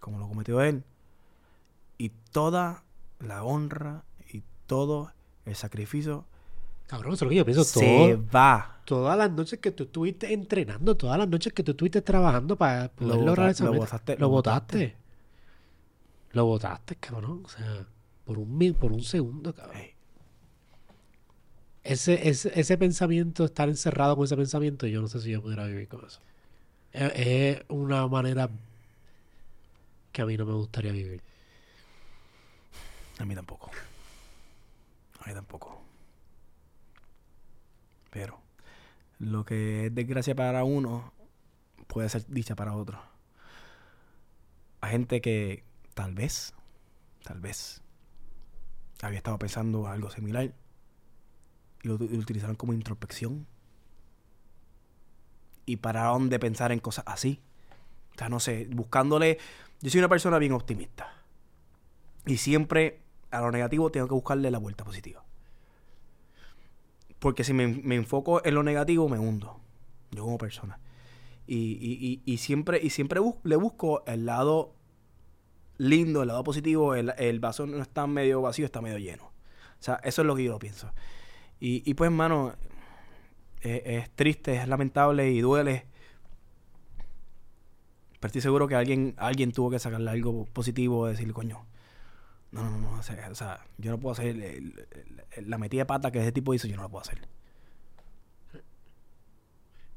como 0.00 0.18
lo 0.18 0.28
cometió 0.28 0.62
él, 0.62 0.82
y 1.98 2.08
toda 2.30 2.84
la 3.20 3.44
honra 3.44 4.04
y 4.32 4.42
todo 4.66 5.12
el 5.44 5.54
sacrificio 5.54 6.24
Cabrón, 6.92 7.14
eso 7.14 7.24
es 7.24 7.26
lo 7.26 7.28
que 7.30 7.36
yo 7.36 7.44
pienso. 7.46 7.64
Se 7.64 8.16
va. 8.16 8.80
Todas 8.84 9.16
las 9.16 9.30
noches 9.30 9.58
que 9.60 9.70
tú 9.70 9.84
estuviste 9.84 10.30
entrenando, 10.34 10.94
todas 10.94 11.16
las 11.16 11.26
noches 11.26 11.50
que 11.54 11.62
tú 11.62 11.70
estuviste 11.70 12.02
trabajando 12.02 12.54
para 12.54 12.90
poder 12.90 13.16
lo 13.16 13.24
lograr 13.24 13.58
Lo 13.60 13.72
botaste. 13.72 14.16
Lo 14.18 14.28
botaste. 14.28 14.96
Lo 16.32 16.44
botaste, 16.44 16.96
cabrón. 16.96 17.44
O 17.46 17.48
sea, 17.48 17.86
por 18.24 18.38
un, 18.38 18.76
por 18.78 18.92
un 18.92 19.02
segundo, 19.02 19.54
cabrón. 19.54 19.82
Ese, 21.84 22.28
ese, 22.28 22.52
ese 22.58 22.78
pensamiento, 22.78 23.44
estar 23.44 23.68
encerrado 23.68 24.14
con 24.16 24.24
ese 24.24 24.36
pensamiento, 24.36 24.86
yo 24.86 25.00
no 25.00 25.08
sé 25.08 25.20
si 25.20 25.30
yo 25.30 25.42
pudiera 25.42 25.66
vivir 25.66 25.88
con 25.88 26.06
eso. 26.06 26.20
es 26.92 27.60
una 27.68 28.06
manera 28.06 28.48
que 30.12 30.22
a 30.22 30.26
mí 30.26 30.36
no 30.36 30.46
me 30.46 30.52
gustaría 30.52 30.92
vivir. 30.92 31.22
A 33.18 33.24
mí 33.24 33.34
tampoco. 33.34 33.70
A 35.20 35.28
mí 35.28 35.34
tampoco. 35.34 35.82
Pero 38.10 38.40
lo 39.18 39.44
que 39.44 39.86
es 39.86 39.94
desgracia 39.94 40.34
para 40.34 40.64
uno 40.64 41.12
puede 41.86 42.08
ser 42.08 42.26
dicha 42.26 42.54
para 42.54 42.74
otro. 42.74 43.00
Hay 44.80 44.92
gente 44.92 45.20
que 45.20 45.64
tal 45.94 46.14
vez, 46.14 46.54
tal 47.22 47.40
vez, 47.40 47.81
había 49.02 49.18
estado 49.18 49.38
pensando 49.38 49.88
algo 49.88 50.10
similar 50.10 50.52
y 51.82 51.88
lo, 51.88 51.94
utilizaron 51.94 52.56
como 52.56 52.72
introspección 52.72 53.46
y 55.66 55.76
pararon 55.76 56.30
de 56.30 56.38
pensar 56.38 56.72
en 56.72 56.78
cosas 56.78 57.04
así. 57.06 57.40
O 58.14 58.18
sea, 58.18 58.28
no 58.28 58.40
sé, 58.40 58.68
buscándole... 58.70 59.38
Yo 59.80 59.90
soy 59.90 59.98
una 59.98 60.08
persona 60.08 60.38
bien 60.38 60.52
optimista. 60.52 61.12
Y 62.26 62.36
siempre 62.36 63.00
a 63.30 63.40
lo 63.40 63.50
negativo 63.50 63.90
tengo 63.90 64.06
que 64.06 64.14
buscarle 64.14 64.50
la 64.50 64.58
vuelta 64.58 64.84
positiva. 64.84 65.24
Porque 67.18 67.42
si 67.44 67.52
me, 67.52 67.94
enfoco 67.94 68.44
en 68.44 68.54
lo 68.54 68.62
negativo, 68.62 69.08
me 69.08 69.18
hundo. 69.18 69.60
Yo 70.12 70.24
como 70.24 70.38
persona. 70.38 70.78
Y, 71.46 72.36
siempre, 72.38 72.80
y 72.82 72.90
siempre 72.90 73.20
le 73.42 73.56
busco 73.56 74.04
el 74.06 74.26
lado 74.26 74.74
lindo, 75.78 76.22
el 76.22 76.28
lado 76.28 76.44
positivo. 76.44 76.94
El, 76.94 77.40
vaso 77.40 77.66
no 77.66 77.82
está 77.82 78.06
medio 78.06 78.42
vacío, 78.42 78.64
está 78.64 78.80
medio 78.80 78.98
lleno. 78.98 79.26
O 79.26 79.82
sea, 79.82 80.00
eso 80.04 80.22
es 80.22 80.26
lo 80.26 80.36
que 80.36 80.44
yo 80.44 80.58
pienso. 80.58 80.92
Y, 81.60 81.94
pues, 81.94 82.08
hermano, 82.08 82.54
es, 83.60 83.82
es, 83.84 84.10
triste, 84.10 84.56
es 84.56 84.68
lamentable 84.68 85.30
y 85.30 85.40
duele. 85.40 85.86
Pero 88.18 88.28
estoy 88.28 88.40
seguro 88.40 88.68
que 88.68 88.74
alguien, 88.74 89.14
alguien 89.16 89.52
tuvo 89.52 89.70
que 89.70 89.78
sacarle 89.78 90.10
algo 90.10 90.44
positivo, 90.46 91.06
decirle, 91.06 91.32
coño, 91.32 91.66
no, 92.52 92.62
no, 92.68 92.78
no, 92.78 92.98
o 92.98 93.02
sea, 93.02 93.66
yo 93.78 93.90
no 93.90 93.98
puedo 93.98 94.12
hacer 94.12 94.36
la 95.44 95.58
metida 95.58 95.80
de 95.80 95.86
pata 95.86 96.12
que 96.12 96.20
ese 96.20 96.32
tipo 96.32 96.52
hizo, 96.52 96.68
yo 96.68 96.76
no 96.76 96.82
lo 96.82 96.90
puedo 96.90 97.02
hacer. 97.02 97.26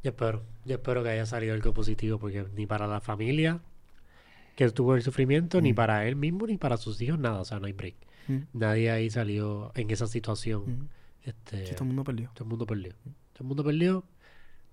Yo 0.01 0.11
espero, 0.11 0.43
yo 0.63 0.75
espero 0.75 1.03
que 1.03 1.09
haya 1.09 1.25
salido 1.25 1.53
algo 1.53 1.73
positivo, 1.73 2.17
porque 2.17 2.45
ni 2.55 2.65
para 2.65 2.87
la 2.87 3.01
familia 3.01 3.59
que 4.55 4.69
tuvo 4.71 4.95
el 4.95 5.03
sufrimiento, 5.03 5.61
ni 5.61 5.73
mm. 5.73 5.75
para 5.75 6.07
él 6.07 6.15
mismo, 6.15 6.47
ni 6.47 6.57
para 6.57 6.77
sus 6.77 6.99
hijos, 7.01 7.19
nada, 7.19 7.41
o 7.41 7.45
sea, 7.45 7.59
no 7.59 7.67
hay 7.67 7.73
break. 7.73 7.95
Mm. 8.27 8.37
Nadie 8.53 8.91
ahí 8.91 9.09
salió 9.09 9.71
en 9.75 9.91
esa 9.91 10.07
situación. 10.07 10.63
Mm. 10.65 10.89
Este, 11.23 11.65
sí, 11.67 11.73
todo 11.73 11.83
el 11.83 11.87
mundo 11.87 12.03
perdió. 12.03 12.31
Todo 12.33 12.45
el 12.45 12.49
mundo 12.49 12.65
perdió. 12.65 12.93
Todo 13.33 13.41
el 13.41 13.45
mundo 13.45 13.63
perdió. 13.63 14.03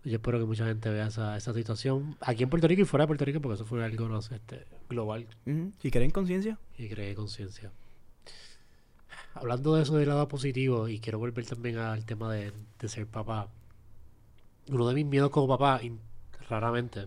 Yo 0.05 0.14
espero 0.14 0.39
que 0.39 0.45
mucha 0.45 0.66
gente 0.66 0.91
vea 0.91 1.07
esa, 1.07 1.37
esa 1.37 1.55
situación 1.55 2.16
aquí 2.20 2.43
en 2.43 2.51
Puerto 2.51 2.66
Rico 2.66 2.83
y 2.83 2.85
fuera 2.85 3.05
de 3.05 3.07
Puerto 3.07 3.24
Rico, 3.24 3.41
porque 3.41 3.55
eso 3.55 3.64
fue 3.64 3.85
algo 3.85 4.09
no 4.09 4.20
sé, 4.20 4.37
este, 4.37 4.66
global. 4.89 5.26
¿Y 5.83 5.91
creen 5.91 6.11
conciencia? 6.11 6.59
Y 6.76 6.89
cree 6.89 7.14
conciencia. 7.14 7.70
Hablando 9.35 9.76
de 9.76 9.83
eso 9.83 9.97
del 9.97 10.09
lado 10.09 10.26
positivo, 10.28 10.89
y 10.89 10.99
quiero 10.99 11.18
volver 11.18 11.47
también 11.47 11.78
al 11.78 12.05
tema 12.05 12.33
de, 12.33 12.53
ser 12.87 13.07
papá. 13.07 13.49
Uno 14.68 14.89
de 14.89 14.95
mis 14.95 15.07
miedos 15.07 15.30
como 15.30 15.49
papá, 15.49 15.80
raramente, 16.49 17.07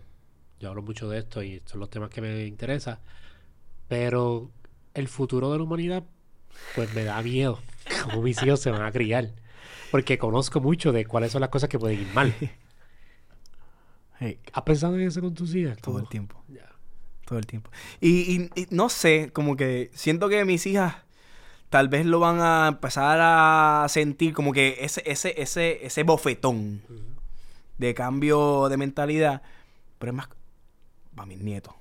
yo 0.66 0.72
hablo 0.72 0.82
mucho 0.82 1.08
de 1.08 1.20
esto 1.20 1.44
y 1.44 1.62
son 1.66 1.80
los 1.80 1.92
temas 1.92 2.10
que 2.10 2.22
me 2.22 2.48
interesan, 2.48 2.98
pero 3.88 4.50
el 4.96 5.08
futuro 5.08 5.52
de 5.52 5.60
la 5.60 5.64
humanidad, 5.64 6.04
pues 6.74 6.92
me 6.96 7.04
da 7.04 7.22
miedo, 7.22 7.60
cómo 8.04 8.24
mis 8.24 8.42
hijos 8.42 8.62
se 8.62 8.72
van 8.72 8.82
a 8.82 8.92
criar, 8.92 9.32
porque 9.92 10.18
conozco 10.18 10.60
mucho 10.60 10.92
de 10.92 11.06
cuáles 11.06 11.32
son 11.32 11.42
las 11.42 11.52
cosas 11.52 11.70
que 11.70 11.78
pueden 11.78 12.02
ir 12.02 12.12
mal. 12.16 12.34
¿Has 14.54 14.64
pensado 14.64 14.96
en 14.96 15.02
eso 15.02 15.22
con 15.22 15.36
tus 15.36 15.54
hijas? 15.54 15.78
Todo, 15.78 16.00
el 16.00 16.08
tiempo. 16.08 16.44
Todo 17.26 17.38
el 17.38 17.46
tiempo. 17.46 17.70
Y, 18.02 18.50
no 18.72 18.90
sé, 18.90 19.30
como 19.34 19.56
que 19.56 19.92
siento 19.94 20.30
que 20.30 20.46
mis 20.46 20.66
hijas 20.66 20.96
tal 21.70 21.90
vez 21.90 22.08
lo 22.08 22.20
van 22.20 22.40
a 22.40 22.70
empezar 22.70 23.20
a 23.22 23.86
sentir 23.88 24.34
como 24.34 24.52
que 24.52 24.78
ese, 24.80 25.04
ese, 25.06 25.40
ese, 25.40 25.86
ese 25.86 26.04
bofetón 26.04 26.82
de 27.78 27.94
cambio 27.94 28.68
de 28.68 28.78
mentalidad. 28.78 29.44
Pero 30.00 30.12
es 30.12 30.16
más 30.16 30.30
para 31.16 31.26
mis 31.26 31.40
nietos. 31.40 31.74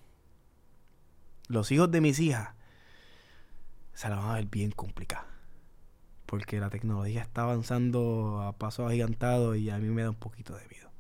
Los 1.49 1.71
hijos 1.73 1.91
de 1.91 2.01
mis 2.01 2.19
hijas 2.21 2.55
se 3.93 4.09
la 4.09 4.17
van 4.17 4.31
a 4.31 4.35
ver 4.35 4.47
bien 4.47 4.71
complicada. 4.71 5.27
Porque 6.27 6.59
la 6.59 6.71
tecnología 6.71 7.23
está 7.23 7.43
avanzando 7.43 8.41
a 8.43 8.53
pasos 8.53 8.89
agigantados 8.89 9.57
y 9.57 9.71
a 9.71 9.79
mí 9.79 9.89
me 9.89 10.03
da 10.03 10.11
un 10.11 10.17
poquito 10.17 10.57
de 10.57 10.67
miedo. 10.69 10.91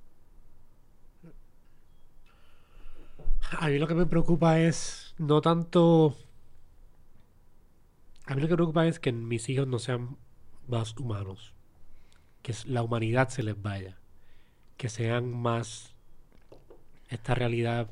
A 3.58 3.68
mí 3.68 3.78
lo 3.78 3.86
que 3.86 3.94
me 3.94 4.06
preocupa 4.06 4.60
es 4.60 5.14
no 5.18 5.40
tanto... 5.40 6.16
A 8.26 8.34
mí 8.34 8.40
lo 8.40 8.48
que 8.48 8.52
me 8.52 8.56
preocupa 8.56 8.86
es 8.86 8.98
que 8.98 9.12
mis 9.12 9.48
hijos 9.48 9.66
no 9.66 9.78
sean 9.78 10.16
más 10.66 10.96
humanos. 10.96 11.54
Que 12.42 12.54
la 12.66 12.82
humanidad 12.82 13.28
se 13.28 13.42
les 13.42 13.60
vaya. 13.60 13.98
Que 14.76 14.88
sean 14.88 15.30
más 15.32 15.94
esta 17.08 17.34
realidad 17.34 17.90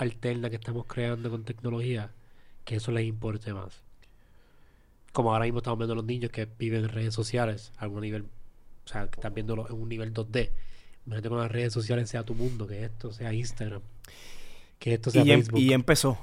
alterna 0.00 0.50
que 0.50 0.56
estamos 0.56 0.86
creando 0.86 1.30
con 1.30 1.44
tecnología. 1.44 2.12
Que 2.64 2.76
eso 2.76 2.92
les 2.92 3.06
importe 3.06 3.52
más. 3.52 3.82
Como 5.12 5.32
ahora 5.32 5.44
mismo 5.44 5.58
estamos 5.58 5.78
viendo 5.78 5.94
los 5.94 6.04
niños 6.04 6.30
que 6.30 6.46
viven 6.58 6.84
en 6.84 6.88
redes 6.90 7.14
sociales 7.14 7.72
a 7.78 7.84
algún 7.84 8.02
nivel, 8.02 8.22
o 8.84 8.88
sea, 8.88 9.08
que 9.08 9.16
están 9.16 9.34
viéndolo 9.34 9.68
en 9.68 9.74
un 9.74 9.88
nivel 9.88 10.12
2D. 10.12 10.50
Imagínate 11.06 11.28
con 11.28 11.38
las 11.38 11.50
redes 11.50 11.72
sociales 11.72 12.08
sea 12.08 12.24
tu 12.24 12.34
mundo, 12.34 12.66
que 12.66 12.84
esto 12.84 13.12
sea 13.12 13.32
Instagram 13.32 13.82
que 14.80 14.94
esto 14.94 15.10
sea 15.10 15.22
y, 15.22 15.30
em- 15.30 15.44
y 15.54 15.72
empezó. 15.72 16.18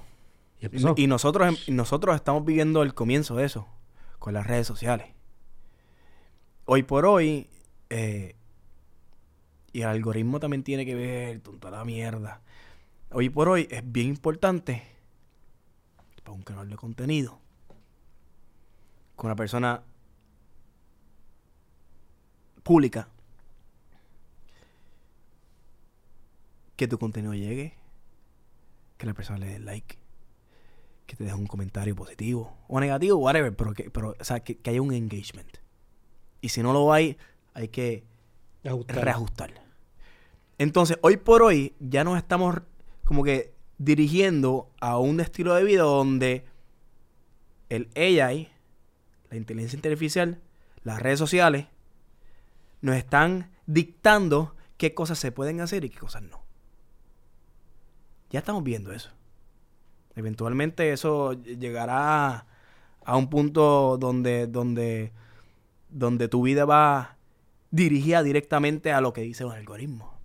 Y, 0.97 1.05
nosotros, 1.07 1.47
em- 1.67 1.75
nosotros 1.75 2.15
estamos 2.15 2.43
viviendo 2.43 2.81
el 2.81 2.93
comienzo 2.95 3.35
de 3.35 3.45
eso, 3.45 3.67
con 4.19 4.33
las 4.33 4.45
redes 4.45 4.65
sociales. 4.67 5.07
Hoy 6.65 6.83
por 6.83 7.05
hoy, 7.05 7.47
eh, 7.89 8.35
y 9.71 9.81
el 9.81 9.87
algoritmo 9.87 10.39
también 10.39 10.63
tiene 10.63 10.85
que 10.85 10.95
ver 10.95 11.41
con 11.41 11.59
toda 11.59 11.77
la 11.77 11.85
mierda. 11.85 12.41
Hoy 13.11 13.29
por 13.29 13.47
hoy 13.47 13.67
es 13.71 13.81
bien 13.89 14.07
importante 14.07 14.83
para 16.23 16.33
un 16.33 16.43
canal 16.43 16.69
de 16.69 16.75
contenido 16.75 17.39
con 19.15 19.27
una 19.27 19.35
persona 19.35 19.81
pública 22.63 23.07
que 26.75 26.87
tu 26.87 26.99
contenido 26.99 27.33
llegue 27.33 27.73
que 28.97 29.05
la 29.05 29.13
persona 29.13 29.39
le 29.39 29.47
dé 29.47 29.59
like, 29.59 29.97
que 31.05 31.15
te 31.15 31.23
deje 31.23 31.35
un 31.35 31.47
comentario 31.47 31.95
positivo 31.95 32.57
o 32.67 32.79
negativo, 32.79 33.17
whatever, 33.17 33.55
pero 33.55 33.73
que, 33.73 33.89
pero, 33.89 34.15
o 34.19 34.23
sea, 34.23 34.39
que, 34.41 34.59
haya 34.69 34.81
un 34.81 34.93
engagement. 34.93 35.57
Y 36.41 36.49
si 36.49 36.61
no 36.61 36.73
lo 36.73 36.91
hay, 36.91 37.17
hay 37.53 37.69
que 37.69 38.03
reajustar. 38.63 39.53
Entonces, 40.57 40.97
hoy 41.01 41.17
por 41.17 41.43
hoy 41.43 41.75
ya 41.79 42.03
nos 42.03 42.17
estamos 42.17 42.61
como 43.07 43.23
que 43.23 43.53
dirigiendo 43.77 44.69
a 44.81 44.97
un 44.97 45.21
estilo 45.21 45.55
de 45.55 45.63
vida 45.63 45.83
donde 45.83 46.45
el 47.69 47.89
AI, 47.95 48.49
la 49.29 49.37
inteligencia 49.37 49.77
artificial, 49.77 50.41
las 50.83 51.01
redes 51.01 51.17
sociales, 51.17 51.67
nos 52.81 52.97
están 52.97 53.51
dictando 53.65 54.55
qué 54.75 54.93
cosas 54.93 55.19
se 55.19 55.31
pueden 55.31 55.61
hacer 55.61 55.85
y 55.85 55.89
qué 55.89 55.99
cosas 55.99 56.23
no. 56.23 56.41
Ya 58.29 58.39
estamos 58.39 58.63
viendo 58.63 58.91
eso. 58.91 59.11
Eventualmente 60.15 60.91
eso 60.91 61.31
llegará 61.31 62.45
a 63.05 63.15
un 63.15 63.29
punto 63.29 63.97
donde, 63.97 64.47
donde, 64.47 65.13
donde 65.89 66.27
tu 66.27 66.41
vida 66.41 66.65
va 66.65 67.17
dirigida 67.71 68.21
directamente 68.21 68.91
a 68.91 68.99
lo 68.99 69.13
que 69.13 69.21
dice 69.21 69.45
un 69.45 69.53
algoritmo. 69.53 70.19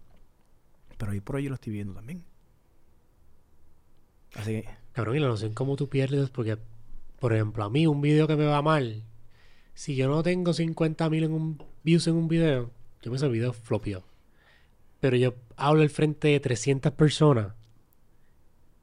Pero 0.98 1.12
hoy 1.12 1.20
por 1.20 1.36
hoy 1.36 1.44
yo 1.44 1.50
lo 1.50 1.54
estoy 1.54 1.72
viendo 1.74 1.94
también. 1.94 2.24
Así 4.34 4.62
que... 4.62 4.82
Cabrón, 4.92 5.16
y 5.16 5.20
la 5.20 5.28
noción 5.28 5.54
cómo 5.54 5.76
tú 5.76 5.88
pierdes, 5.88 6.28
porque, 6.28 6.58
por 7.18 7.32
ejemplo, 7.32 7.64
a 7.64 7.70
mí 7.70 7.86
un 7.86 8.02
video 8.02 8.26
que 8.26 8.36
me 8.36 8.44
va 8.44 8.60
mal, 8.60 9.02
si 9.74 9.96
yo 9.96 10.08
no 10.08 10.22
tengo 10.22 10.52
50.000 10.52 11.24
en 11.24 11.32
un, 11.32 11.62
views 11.82 12.06
en 12.06 12.14
un 12.14 12.28
video, 12.28 12.70
yo 13.00 13.10
me 13.10 13.16
ese 13.16 13.28
video 13.28 13.52
flopió. 13.52 14.04
Pero 15.00 15.16
yo 15.16 15.34
hablo 15.56 15.82
al 15.82 15.90
frente 15.90 16.28
de 16.28 16.40
300 16.40 16.92
personas 16.92 17.54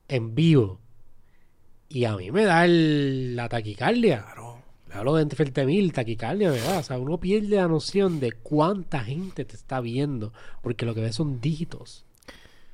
en 0.08 0.34
vivo 0.36 0.80
y 1.88 2.06
a 2.06 2.18
mí 2.18 2.32
me 2.32 2.44
da 2.44 2.66
la 2.68 3.48
taquicardia. 3.48 4.24
Claro. 4.24 4.60
Hablo 4.92 5.16
de 5.16 5.36
frente 5.36 5.62
a 5.62 5.66
mil, 5.66 5.94
taquicardia 5.94 6.50
me 6.50 6.58
da. 6.58 6.80
O 6.80 6.84
sea, 6.84 6.98
uno 6.98 7.20
pierde 7.20 7.56
la 7.56 7.68
noción 7.68 8.20
de 8.20 8.32
cuánta 8.32 9.02
gente 9.02 9.46
te 9.46 9.56
está 9.56 9.80
viendo 9.80 10.34
porque 10.64 10.86
lo 10.86 10.96
que 10.96 11.02
ves 11.02 11.16
son 11.16 11.40
dígitos 11.40 12.06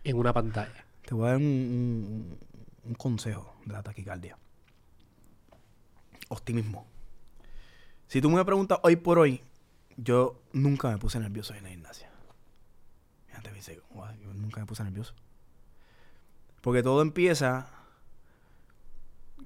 en 0.06 0.18
una 0.18 0.34
pantalla. 0.34 0.86
Te 1.06 1.14
voy 1.14 1.28
a 1.28 1.32
dar 1.32 1.38
un, 1.38 2.38
un- 2.86 2.96
consejo 2.96 3.56
de 3.66 3.74
la 3.74 3.84
taquicardia. 3.84 4.38
Optimismo. 6.30 6.86
Si 8.08 8.22
tú 8.22 8.30
me 8.30 8.44
preguntas 8.46 8.80
hoy 8.84 8.96
por 8.96 9.20
hoy, 9.20 9.42
yo 9.98 10.42
nunca 10.54 10.90
me 10.92 10.98
puse 10.98 11.20
nervioso 11.20 11.54
en 11.54 11.64
la 11.64 11.70
gimnasia. 11.70 12.10
Fíjate, 13.28 13.50
me 13.50 13.56
dice, 13.58 13.82
"Guau, 13.92 14.14
yo 14.18 14.34
nunca 14.34 14.60
me 14.60 14.66
puse 14.66 14.84
nervioso. 14.84 15.14
Porque 16.62 16.82
todo 16.84 17.02
empieza 17.02 17.70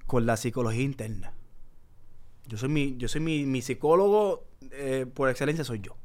con 0.06 0.26
la 0.26 0.36
psicología 0.36 0.82
interna. 0.82 1.32
Yo 2.46 2.56
soy 2.58 2.68
mi, 2.68 2.96
yo 2.96 3.08
soy 3.08 3.20
mi, 3.20 3.44
mi 3.46 3.62
psicólogo 3.62 4.44
eh, 4.72 5.06
por 5.12 5.28
excelencia, 5.28 5.64
soy 5.64 5.80
yo. 5.80 5.96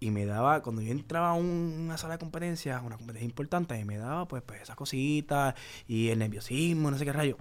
Y 0.00 0.10
me 0.10 0.24
daba, 0.24 0.62
cuando 0.62 0.80
yo 0.82 0.92
entraba 0.92 1.30
a 1.30 1.34
un- 1.34 1.76
una 1.78 1.98
sala 1.98 2.14
de 2.14 2.18
competencia, 2.18 2.80
una 2.80 2.96
competencia 2.96 3.26
importante, 3.26 3.78
y 3.78 3.84
me 3.84 3.98
daba 3.98 4.26
pues, 4.26 4.42
pues 4.42 4.62
esas 4.62 4.76
cositas 4.76 5.54
y 5.86 6.08
el 6.08 6.18
nerviosismo, 6.18 6.90
no 6.90 6.96
sé 6.98 7.04
qué 7.04 7.12
rayo. 7.12 7.36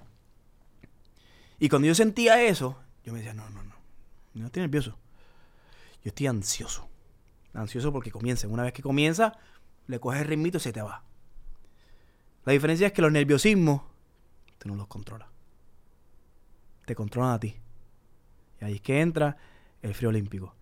Y 1.57 1.69
cuando 1.69 1.87
yo 1.87 1.95
sentía 1.95 2.41
eso, 2.43 2.77
yo 3.05 3.13
me 3.13 3.19
decía, 3.19 3.33
no, 3.33 3.49
no, 3.49 3.63
no, 3.63 3.75
no 4.33 4.45
estoy 4.45 4.61
nervioso. 4.61 4.97
Yo 6.03 6.09
estoy 6.09 6.27
ansioso. 6.27 6.87
Ansioso 7.53 7.91
porque 7.91 8.11
comienza. 8.11 8.47
Una 8.47 8.63
vez 8.63 8.73
que 8.73 8.81
comienza, 8.81 9.37
le 9.87 9.99
coges 9.99 10.21
el 10.21 10.27
ritmito 10.27 10.57
y 10.57 10.61
se 10.61 10.71
te 10.71 10.81
va. 10.81 11.03
La 12.45 12.53
diferencia 12.53 12.87
es 12.87 12.93
que 12.93 13.01
los 13.01 13.11
nerviosismos, 13.11 13.81
tú 14.57 14.69
no 14.69 14.75
los 14.75 14.87
controlas. 14.87 15.27
Te 16.85 16.95
controlan 16.95 17.33
a 17.33 17.39
ti. 17.39 17.55
Y 18.61 18.65
ahí 18.65 18.75
es 18.75 18.81
que 18.81 19.01
entra 19.01 19.37
el 19.81 19.93
frío 19.93 20.09
olímpico. 20.09 20.55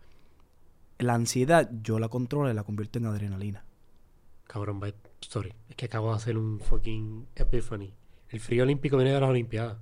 La 0.99 1.13
ansiedad 1.13 1.69
yo 1.83 1.99
la 1.99 2.09
controlo 2.09 2.49
y 2.49 2.53
la 2.53 2.63
convierto 2.63 2.99
en 2.99 3.05
adrenalina. 3.05 3.63
Cabrón, 4.45 4.79
by 4.79 4.93
sorry. 5.21 5.53
Es 5.69 5.75
que 5.75 5.85
acabo 5.85 6.09
de 6.11 6.15
hacer 6.17 6.37
un 6.37 6.59
fucking 6.59 7.27
epiphany. 7.35 7.93
El 8.29 8.39
frío 8.39 8.63
olímpico 8.63 8.97
viene 8.97 9.11
de 9.13 9.19
las 9.19 9.29
Olimpiadas. 9.29 9.77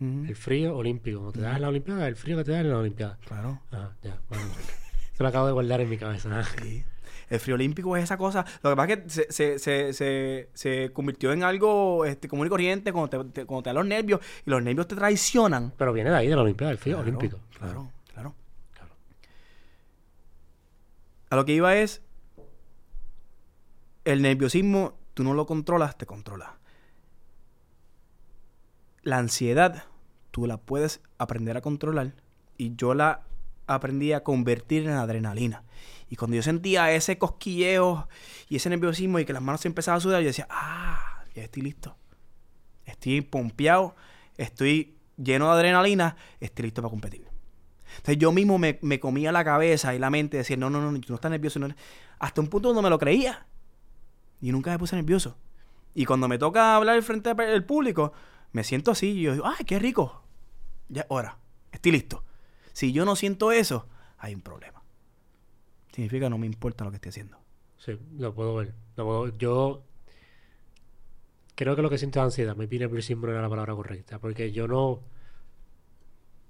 El 0.00 0.36
frío 0.36 0.76
olímpico. 0.76 1.18
Cuando 1.20 1.32
te 1.32 1.40
das 1.40 1.56
en 1.56 1.62
la 1.62 1.68
Olimpiada, 1.68 2.06
el 2.08 2.16
frío 2.16 2.36
que 2.36 2.44
te 2.44 2.52
da 2.52 2.60
en 2.60 2.68
la 2.70 2.78
Olimpiada. 2.78 3.18
Claro. 3.26 3.60
Ajá, 3.70 3.96
ya, 4.02 4.20
vamos. 4.28 4.56
Eso 5.14 5.22
lo 5.22 5.28
acabo 5.28 5.46
de 5.46 5.52
guardar 5.52 5.80
en 5.80 5.88
mi 5.90 5.96
cabeza. 5.96 6.42
Sí. 6.60 6.82
El 7.28 7.40
frío 7.40 7.56
olímpico 7.56 7.96
es 7.96 8.04
esa 8.04 8.16
cosa. 8.16 8.44
Lo 8.62 8.70
que 8.70 8.76
pasa 8.76 8.92
es 8.92 8.98
que 9.02 9.10
se, 9.10 9.32
se, 9.32 9.58
se, 9.58 9.92
se, 9.92 10.48
se 10.54 10.92
convirtió 10.92 11.32
en 11.32 11.42
algo 11.42 12.04
este, 12.04 12.28
común 12.28 12.46
y 12.46 12.50
corriente 12.50 12.92
cuando 12.92 13.08
te, 13.24 13.30
te- 13.40 13.46
cuando 13.46 13.64
te 13.64 13.68
dan 13.70 13.76
los 13.76 13.86
nervios 13.86 14.20
y 14.46 14.50
los 14.50 14.62
nervios 14.62 14.86
te 14.86 14.94
traicionan. 14.94 15.72
Pero 15.76 15.92
viene 15.92 16.10
de 16.10 16.16
ahí, 16.16 16.28
de 16.28 16.36
la 16.36 16.42
Olimpiada, 16.42 16.70
el 16.72 16.78
frío 16.78 16.96
Claro, 16.96 17.08
olímpico. 17.08 17.40
Claro. 17.58 17.90
A 21.30 21.36
lo 21.36 21.44
que 21.44 21.52
iba 21.52 21.76
es. 21.76 22.02
El 24.04 24.22
nerviosismo, 24.22 24.98
tú 25.14 25.24
no 25.24 25.34
lo 25.34 25.46
controlas, 25.46 25.98
te 25.98 26.06
controla. 26.06 26.58
La 29.02 29.18
ansiedad, 29.18 29.84
tú 30.30 30.46
la 30.46 30.58
puedes 30.58 31.00
aprender 31.18 31.56
a 31.56 31.60
controlar. 31.60 32.14
Y 32.56 32.76
yo 32.76 32.94
la 32.94 33.22
aprendí 33.66 34.12
a 34.12 34.22
convertir 34.22 34.84
en 34.84 34.92
adrenalina. 34.92 35.64
Y 36.08 36.16
cuando 36.16 36.36
yo 36.36 36.42
sentía 36.42 36.92
ese 36.92 37.18
cosquilleo 37.18 38.08
y 38.48 38.56
ese 38.56 38.70
nerviosismo 38.70 39.18
y 39.18 39.24
que 39.24 39.32
las 39.32 39.42
manos 39.42 39.60
se 39.60 39.68
empezaban 39.68 39.98
a 39.98 40.00
sudar, 40.00 40.22
yo 40.22 40.28
decía, 40.28 40.46
ah, 40.50 41.24
ya 41.34 41.42
estoy 41.42 41.62
listo. 41.62 41.96
Estoy 42.84 43.20
pompeado, 43.22 43.96
estoy 44.36 44.96
lleno 45.16 45.46
de 45.46 45.52
adrenalina, 45.52 46.16
estoy 46.38 46.66
listo 46.66 46.82
para 46.82 46.90
competir. 46.90 47.25
Entonces 47.96 48.18
yo 48.18 48.32
mismo 48.32 48.58
me, 48.58 48.78
me 48.82 49.00
comía 49.00 49.32
la 49.32 49.44
cabeza 49.44 49.94
y 49.94 49.98
la 49.98 50.10
mente, 50.10 50.36
decía, 50.38 50.56
no, 50.56 50.70
no, 50.70 50.80
no, 50.80 51.00
tú 51.00 51.06
no 51.10 51.14
estás 51.16 51.30
nervioso. 51.30 51.58
no- 51.58 51.68
Hasta 52.18 52.40
un 52.40 52.48
punto 52.48 52.68
donde 52.68 52.82
me 52.82 52.90
lo 52.90 52.98
creía. 52.98 53.46
Y 54.40 54.52
nunca 54.52 54.70
me 54.70 54.78
puse 54.78 54.96
nervioso. 54.96 55.36
Y 55.94 56.04
cuando 56.04 56.28
me 56.28 56.38
toca 56.38 56.76
hablar 56.76 57.02
frente 57.02 57.30
al 57.30 57.64
público, 57.64 58.12
me 58.52 58.64
siento 58.64 58.90
así 58.90 59.08
y 59.12 59.22
yo 59.22 59.32
digo, 59.32 59.46
ay, 59.46 59.64
qué 59.64 59.78
rico. 59.78 60.22
Ya, 60.88 61.06
ahora, 61.08 61.38
estoy 61.72 61.92
listo. 61.92 62.22
Si 62.72 62.92
yo 62.92 63.04
no 63.04 63.16
siento 63.16 63.50
eso, 63.52 63.88
hay 64.18 64.34
un 64.34 64.42
problema. 64.42 64.82
Significa 65.92 66.28
no 66.28 66.36
me 66.36 66.46
importa 66.46 66.84
lo 66.84 66.90
que 66.90 66.96
estoy 66.96 67.08
haciendo. 67.10 67.38
Sí, 67.78 67.98
lo 68.18 68.34
puedo 68.34 68.54
ver. 68.56 68.74
Yo 69.38 69.82
creo 71.54 71.76
que 71.76 71.82
lo 71.82 71.88
que 71.90 71.98
siento 71.98 72.20
es 72.20 72.24
ansiedad. 72.24 72.56
Me 72.56 72.68
pide 72.68 72.80
nerviosismo 72.80 73.26
no 73.26 73.32
era 73.32 73.42
la 73.42 73.48
palabra 73.48 73.74
correcta. 73.74 74.18
Porque 74.18 74.52
yo 74.52 74.68
no. 74.68 75.00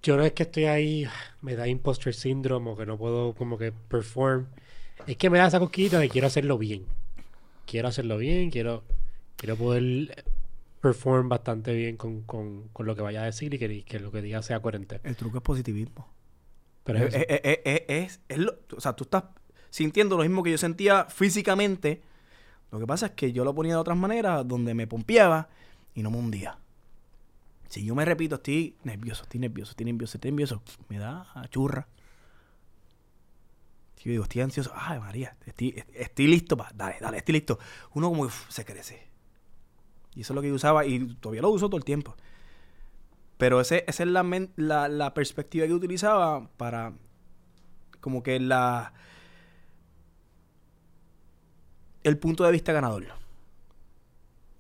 Yo 0.07 0.17
no 0.17 0.23
es 0.23 0.35
que 0.35 0.45
estoy 0.45 0.67
ahí, 0.67 1.05
me 1.43 1.57
da 1.57 1.67
imposter 1.67 2.15
syndrome 2.15 2.71
o 2.71 2.77
que 2.77 2.87
no 2.87 2.97
puedo 2.97 3.35
como 3.35 3.59
que 3.59 3.73
perform. 3.73 4.47
Es 5.05 5.17
que 5.17 5.31
me 5.31 5.39
da 5.39 5.49
esa 5.49 5.59
cosquillita 5.59 5.99
de 5.99 6.09
quiero 6.09 6.29
hacerlo 6.29 6.59
bien. 6.59 6.87
Quiero 7.67 7.89
hacerlo 7.89 8.17
bien, 8.17 8.53
quiero, 8.53 8.85
quiero 9.35 9.57
poder 9.57 10.25
perform 10.81 11.29
bastante 11.29 11.75
bien 11.75 11.97
con, 11.97 12.23
con, 12.23 12.69
con 12.69 12.87
lo 12.87 12.95
que 12.95 13.03
vaya 13.03 13.23
a 13.23 13.25
decir 13.25 13.53
y 13.55 13.59
que, 13.59 13.83
que 13.83 13.99
lo 13.99 14.13
que 14.13 14.23
diga 14.23 14.43
sea 14.43 14.61
coherente. 14.61 15.01
El 15.03 15.17
truco 15.17 15.39
es 15.39 15.43
positivismo. 15.43 16.09
Pero 16.85 17.01
es 17.01 17.07
es, 17.07 17.15
eso. 17.15 17.25
es- 17.29 17.41
es- 17.43 17.61
es- 17.65 17.83
es- 17.89 18.21
es 18.29 18.39
lo- 18.39 18.55
o 18.77 18.81
sea, 18.81 18.93
tú 18.93 19.03
estás 19.03 19.25
sintiendo 19.71 20.17
lo 20.17 20.23
mismo 20.23 20.45
que 20.45 20.53
yo 20.53 20.59
sentía 20.59 21.07
físicamente. 21.07 22.01
Lo 22.71 22.79
que 22.79 22.87
pasa 22.87 23.07
es 23.07 23.13
que 23.15 23.33
yo 23.33 23.45
lo 23.45 23.57
ponía 23.57 23.73
de 23.75 23.81
otras 23.81 23.97
maneras, 23.99 24.47
donde 24.47 24.73
me 24.73 24.87
pompeaba 24.87 25.49
y 25.97 26.03
no 26.05 26.13
me 26.13 26.19
hundía. 26.19 26.59
Si 27.69 27.85
yo 27.85 27.95
me 27.95 28.05
repito, 28.05 28.37
estoy 28.37 28.77
nervioso, 28.85 29.25
estoy 29.25 29.41
nervioso, 29.41 29.71
estoy 29.73 29.87
nervioso, 29.87 30.17
estoy 30.17 30.31
nervioso, 30.31 30.63
me 30.89 30.99
da 30.99 31.27
churra. 31.51 31.89
Si 33.97 34.05
yo 34.05 34.11
digo, 34.13 34.25
estoy 34.25 34.43
ansioso, 34.43 34.73
ay 34.75 35.01
María, 35.01 35.37
estoy, 35.47 35.83
estoy 35.95 36.27
listo 36.27 36.57
para, 36.57 36.71
dale, 36.75 36.97
dale, 37.01 37.19
estoy 37.19 37.35
listo. 37.35 37.59
Uno 37.95 38.09
como 38.09 38.27
que 38.27 38.35
se 38.49 38.65
crece. 38.65 39.09
Y 40.15 40.21
eso 40.21 40.33
es 40.33 40.35
lo 40.35 40.43
que 40.43 40.49
yo 40.49 40.55
usaba 40.55 40.87
y 40.87 41.15
todavía 41.17 41.43
lo 41.43 41.51
uso 41.51 41.69
todo 41.69 41.77
el 41.77 41.85
tiempo. 41.85 42.15
Pero 43.39 43.61
ese, 43.61 43.85
esa 43.87 44.03
es 44.03 44.09
la, 44.09 44.89
la 44.89 45.15
perspectiva 45.15 45.67
que 45.67 45.75
utilizaba 45.75 46.49
para 46.57 46.95
como 48.01 48.23
que 48.23 48.39
la 48.41 48.95
el 52.03 52.19
punto 52.19 52.45
de 52.45 52.53
vista 52.53 52.73
ganador. 52.73 53.05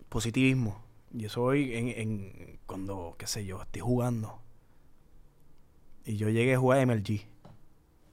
Positivismo. 0.08 0.85
Yo 1.12 1.28
soy 1.28 1.74
en, 1.74 1.88
en 1.88 2.58
cuando, 2.66 3.14
qué 3.18 3.26
sé 3.26 3.44
yo, 3.44 3.62
estoy 3.62 3.80
jugando. 3.82 4.40
Y 6.04 6.16
yo 6.16 6.28
llegué 6.28 6.54
a 6.54 6.58
jugar 6.58 6.86
MLG. 6.86 7.22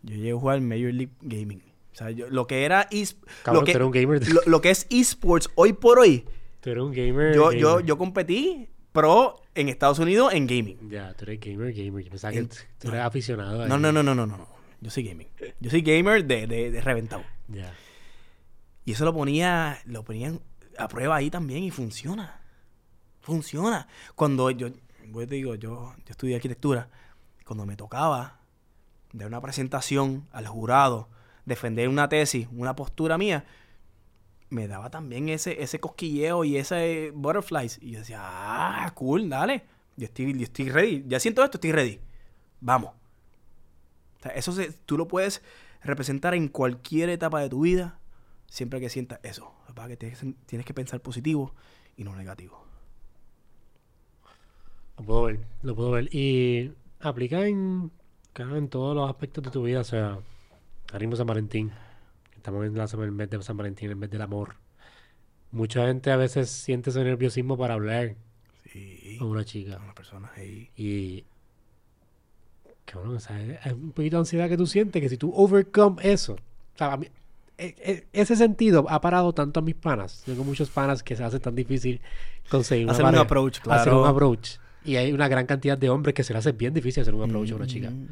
Yo 0.03 0.15
llegué 0.15 0.31
a 0.31 0.35
jugar 0.35 0.61
Major 0.61 0.93
League 0.93 1.13
Gaming. 1.21 1.61
O 1.91 1.95
sea, 1.95 2.09
yo- 2.11 2.29
lo 2.29 2.47
que 2.47 2.65
era 2.65 2.87
es- 2.91 3.17
Cabrón, 3.43 3.65
lo, 3.65 3.71
que, 3.71 3.77
un 3.83 3.91
gamer. 3.91 4.19
de- 4.19 4.33
lo, 4.33 4.41
lo 4.45 4.61
que 4.61 4.71
es 4.71 4.87
esports 4.89 5.49
hoy 5.55 5.73
por 5.73 5.99
hoy. 5.99 6.25
Tú 6.61 6.69
eres 6.71 6.83
un 6.83 6.91
gamer. 6.91 7.35
Yo, 7.35 7.51
yo, 7.51 7.69
gamer. 7.73 7.85
yo 7.85 7.97
competí 7.97 8.69
pro 8.91 9.41
en 9.53 9.69
Estados 9.69 9.99
Unidos 9.99 10.33
en 10.33 10.47
gaming. 10.47 10.89
Ya, 10.89 11.13
tú 11.13 11.25
eres 11.25 11.39
gamer, 11.39 11.73
gamer. 11.73 12.03
Yo 12.03 12.09
pensaba 12.09 12.33
que 12.33 12.43
tú 12.43 12.87
eres 12.87 13.01
aficionado. 13.01 13.57
No, 13.67 13.75
ahí. 13.75 13.81
no, 13.81 13.91
no, 13.91 14.01
no, 14.03 14.15
no, 14.15 14.25
no. 14.25 14.47
Yo 14.81 14.89
soy 14.89 15.03
gaming. 15.03 15.27
Yo 15.59 15.69
soy 15.69 15.81
gamer 15.81 16.25
de, 16.25 16.47
de, 16.47 16.71
de 16.71 16.81
reventado. 16.81 17.23
Ya. 17.47 17.73
Y 18.85 18.93
eso 18.93 19.05
lo 19.05 19.13
ponía, 19.13 19.79
lo 19.85 20.03
ponían 20.03 20.41
a 20.77 20.87
prueba 20.87 21.15
ahí 21.17 21.29
también 21.29 21.63
y 21.63 21.71
funciona. 21.71 22.41
Funciona. 23.23 23.87
Cuando 24.15 24.51
yo, 24.51 24.67
yo 24.67 25.27
te 25.27 25.35
digo, 25.35 25.55
yo, 25.55 25.95
yo 25.95 26.11
estudié 26.11 26.35
arquitectura, 26.35 26.89
cuando 27.45 27.65
me 27.65 27.77
tocaba 27.77 28.39
dar 29.13 29.27
una 29.27 29.39
presentación 29.39 30.27
al 30.33 30.45
jurado, 30.45 31.07
defender 31.45 31.87
una 31.87 32.09
tesis, 32.09 32.47
una 32.51 32.75
postura 32.75 33.17
mía, 33.17 33.45
me 34.49 34.67
daba 34.67 34.89
también 34.89 35.29
ese, 35.29 35.63
ese 35.63 35.79
cosquilleo 35.79 36.43
y 36.43 36.57
ese 36.57 37.11
butterflies. 37.15 37.79
Y 37.81 37.91
yo 37.91 37.99
decía, 37.99 38.19
ah, 38.21 38.91
cool, 38.93 39.29
dale. 39.29 39.63
Yo 39.95 40.05
estoy, 40.05 40.37
yo 40.37 40.43
estoy 40.43 40.69
ready. 40.69 41.05
Ya 41.07 41.19
siento 41.19 41.43
esto, 41.43 41.57
estoy 41.57 41.71
ready. 41.71 42.01
Vamos. 42.59 42.91
Eso 44.35 44.51
se, 44.51 44.71
tú 44.71 44.97
lo 44.97 45.07
puedes 45.07 45.41
representar 45.81 46.33
en 46.33 46.49
cualquier 46.49 47.09
etapa 47.09 47.39
de 47.39 47.49
tu 47.49 47.61
vida, 47.61 47.99
siempre 48.47 48.79
que 48.79 48.89
sientas 48.89 49.19
eso. 49.23 49.53
Para 49.73 49.87
que 49.87 49.97
tienes 49.97 50.65
que 50.65 50.73
pensar 50.73 50.99
positivo 50.99 51.55
y 51.95 52.03
no 52.03 52.15
negativo. 52.15 52.72
Lo 54.97 55.03
puedo 55.05 55.23
ver, 55.23 55.39
lo 55.61 55.75
puedo 55.75 55.91
ver. 55.91 56.09
Y 56.13 56.71
aplica 56.99 57.45
en, 57.47 57.91
claro, 58.33 58.57
en 58.57 58.67
todos 58.69 58.95
los 58.95 59.09
aspectos 59.09 59.43
de 59.43 59.49
tu 59.51 59.63
vida. 59.63 59.81
O 59.81 59.83
sea, 59.83 60.19
ahora 60.91 61.15
San 61.15 61.27
Valentín. 61.27 61.71
Estamos 62.35 62.65
en 62.65 62.75
la, 62.77 62.87
mes 63.11 63.29
de 63.29 63.41
San 63.41 63.55
Valentín, 63.57 63.89
el 63.89 63.95
mes 63.95 64.09
del 64.09 64.21
amor. 64.21 64.55
Mucha 65.51 65.87
gente 65.87 66.11
a 66.11 66.17
veces 66.17 66.49
siente 66.49 66.89
ese 66.89 67.03
nerviosismo 67.03 67.57
para 67.57 67.75
hablar 67.75 68.15
Sí. 68.71 69.17
con 69.19 69.29
una 69.29 69.45
chica. 69.45 69.79
Una 69.83 69.93
persona 69.95 70.31
ahí. 70.35 70.69
Y. 70.75 71.23
Cabrón, 72.85 73.15
o 73.15 73.19
sea, 73.19 73.35
hay 73.37 73.71
un 73.71 73.91
poquito 73.91 74.17
de 74.17 74.21
ansiedad 74.21 74.49
que 74.49 74.57
tú 74.57 74.67
sientes 74.67 75.01
que 75.01 75.09
si 75.09 75.17
tú 75.17 75.31
overcome 75.33 76.01
eso. 76.11 76.33
O 76.33 76.77
sea, 76.77 76.93
a 76.93 76.97
mí- 76.97 77.07
e- 77.57 77.75
e- 77.79 78.07
ese 78.13 78.35
sentido 78.35 78.85
ha 78.89 78.99
parado 78.99 79.31
tanto 79.33 79.59
a 79.59 79.63
mis 79.63 79.75
panas. 79.75 80.21
Tengo 80.25 80.43
muchos 80.43 80.69
panas 80.69 81.01
que 81.01 81.15
se 81.15 81.23
hace 81.23 81.39
tan 81.39 81.55
difícil 81.55 82.01
conseguir 82.49 82.85
una 82.85 82.93
Hacer 82.93 83.05
un 83.05 83.15
approach, 83.15 83.59
Hacer 83.59 83.93
un 83.93 83.99
claro. 84.01 84.05
approach. 84.05 84.57
Y 84.85 84.95
hay 84.97 85.11
una 85.13 85.27
gran 85.27 85.45
cantidad 85.45 85.77
de 85.77 85.89
hombres 85.89 86.13
que 86.13 86.23
se 86.23 86.33
les 86.33 86.39
hace 86.39 86.51
bien 86.51 86.73
difícil 86.73 87.01
hacer 87.01 87.15
un 87.15 87.23
approach 87.23 87.51
a 87.51 87.55
una 87.55 87.67
chica. 87.67 87.89
Mm. 87.89 88.07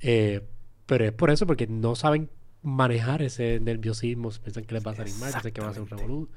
Eh, 0.00 0.42
pero 0.86 1.04
es 1.04 1.12
por 1.12 1.30
eso, 1.30 1.46
porque 1.46 1.66
no 1.66 1.94
saben 1.94 2.30
manejar 2.62 3.22
ese 3.22 3.60
nerviosismo. 3.60 4.30
Piensan 4.42 4.64
que 4.64 4.74
les 4.74 4.86
va 4.86 4.92
a 4.92 4.94
salir 4.96 5.14
mal, 5.16 5.30
piensan 5.32 5.52
que 5.52 5.60
va 5.60 5.68
a 5.68 5.72
ser 5.72 5.82
un 5.82 5.88
revolú. 5.88 6.28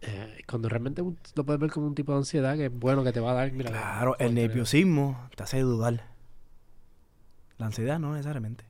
Eh, 0.00 0.42
cuando 0.48 0.68
realmente 0.68 1.00
un- 1.00 1.16
lo 1.36 1.44
puedes 1.44 1.60
ver 1.60 1.70
como 1.70 1.86
un 1.86 1.94
tipo 1.94 2.10
de 2.12 2.18
ansiedad 2.18 2.56
que 2.56 2.66
es 2.66 2.72
bueno 2.72 3.04
que 3.04 3.12
te 3.12 3.20
va 3.20 3.30
a 3.30 3.34
dar. 3.34 3.52
Mira, 3.52 3.70
Claro, 3.70 4.16
el 4.18 4.34
nerviosismo 4.34 5.28
te 5.36 5.44
hace 5.44 5.60
dudar. 5.60 6.08
La 7.58 7.66
ansiedad 7.66 8.00
no 8.00 8.12
necesariamente. 8.12 8.64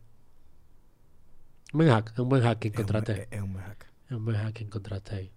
Un 1.72 1.78
buen 1.78 1.88
hack, 1.90 2.12
es 2.12 2.18
un 2.18 2.28
buen 2.28 2.42
hack 2.42 2.58
que 2.58 2.68
Es 2.68 2.74
un, 2.74 2.80
encontraste. 2.80 3.22
es- 3.22 3.28
es 3.30 3.40
un 3.40 3.52
buen 3.54 3.64
hack. 3.64 3.86
Es 4.06 4.12
un 4.12 4.24
buen 4.26 4.36
hack 4.36 4.52
que 4.52 4.64
encontraste 4.64 5.14
ahí. 5.14 5.32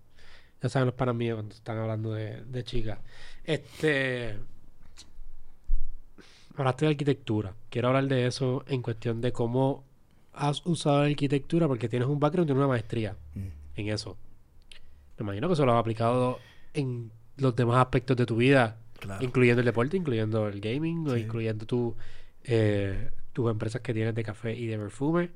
Ya 0.61 0.67
saben 0.69 0.87
los 0.87 0.95
panas 0.95 1.15
míos 1.15 1.35
cuando 1.37 1.55
están 1.55 1.77
hablando 1.77 2.11
de, 2.11 2.43
de 2.43 2.63
chicas. 2.63 2.99
Este. 3.45 4.37
Hablaste 6.57 6.85
de 6.85 6.91
arquitectura. 6.91 7.53
Quiero 7.69 7.89
hablar 7.89 8.07
de 8.07 8.27
eso 8.27 8.63
en 8.67 8.81
cuestión 8.81 9.21
de 9.21 9.31
cómo 9.33 9.83
has 10.33 10.65
usado 10.65 11.01
la 11.03 11.09
arquitectura 11.09 11.67
porque 11.67 11.89
tienes 11.89 12.07
un 12.07 12.19
background, 12.19 12.47
tienes 12.47 12.59
una 12.59 12.67
maestría 12.67 13.15
Mm. 13.35 13.47
en 13.75 13.89
eso. 13.89 14.17
Me 15.17 15.23
imagino 15.23 15.47
que 15.47 15.53
eso 15.53 15.65
lo 15.65 15.73
has 15.73 15.79
aplicado 15.79 16.39
en 16.73 17.11
los 17.37 17.55
demás 17.55 17.77
aspectos 17.77 18.15
de 18.17 18.25
tu 18.25 18.35
vida, 18.37 18.77
Claro. 18.99 19.23
incluyendo 19.23 19.59
el 19.61 19.65
deporte, 19.65 19.97
incluyendo 19.97 20.47
el 20.47 20.59
gaming, 20.61 21.07
o 21.07 21.15
incluyendo 21.17 21.65
tu, 21.65 21.95
eh, 22.43 23.09
tus 23.33 23.49
empresas 23.51 23.81
que 23.81 23.93
tienes 23.93 24.15
de 24.15 24.23
café 24.23 24.53
y 24.55 24.65
de 24.67 24.77
perfume. 24.77 25.31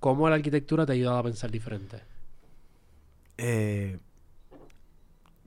¿Cómo 0.00 0.28
la 0.28 0.36
arquitectura 0.36 0.84
te 0.86 0.92
ha 0.92 0.94
ayudado 0.94 1.18
a 1.18 1.22
pensar 1.22 1.50
diferente? 1.50 2.00
Eh, 3.38 3.98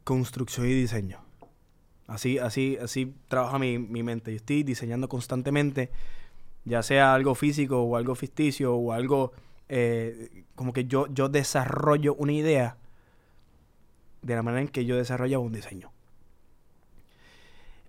construcción 0.03 0.65
y 0.67 0.73
diseño. 0.73 1.19
Así, 2.09 2.39
así, 2.39 2.77
así 2.81 3.13
trabaja 3.27 3.59
mi, 3.59 3.77
mi 3.77 4.03
mente. 4.03 4.31
Yo 4.31 4.37
estoy 4.37 4.63
diseñando 4.63 5.07
constantemente, 5.07 5.89
ya 6.65 6.83
sea 6.83 7.13
algo 7.13 7.35
físico 7.35 7.81
o 7.81 7.95
algo 7.95 8.15
ficticio 8.15 8.75
o 8.75 8.91
algo 8.91 9.31
eh, 9.69 10.43
como 10.55 10.73
que 10.73 10.85
yo, 10.85 11.07
yo 11.07 11.29
desarrollo 11.29 12.15
una 12.15 12.33
idea 12.33 12.75
de 14.23 14.35
la 14.35 14.41
manera 14.41 14.61
en 14.61 14.67
que 14.67 14.83
yo 14.83 14.97
desarrollo 14.97 15.39
un 15.39 15.53
diseño. 15.53 15.91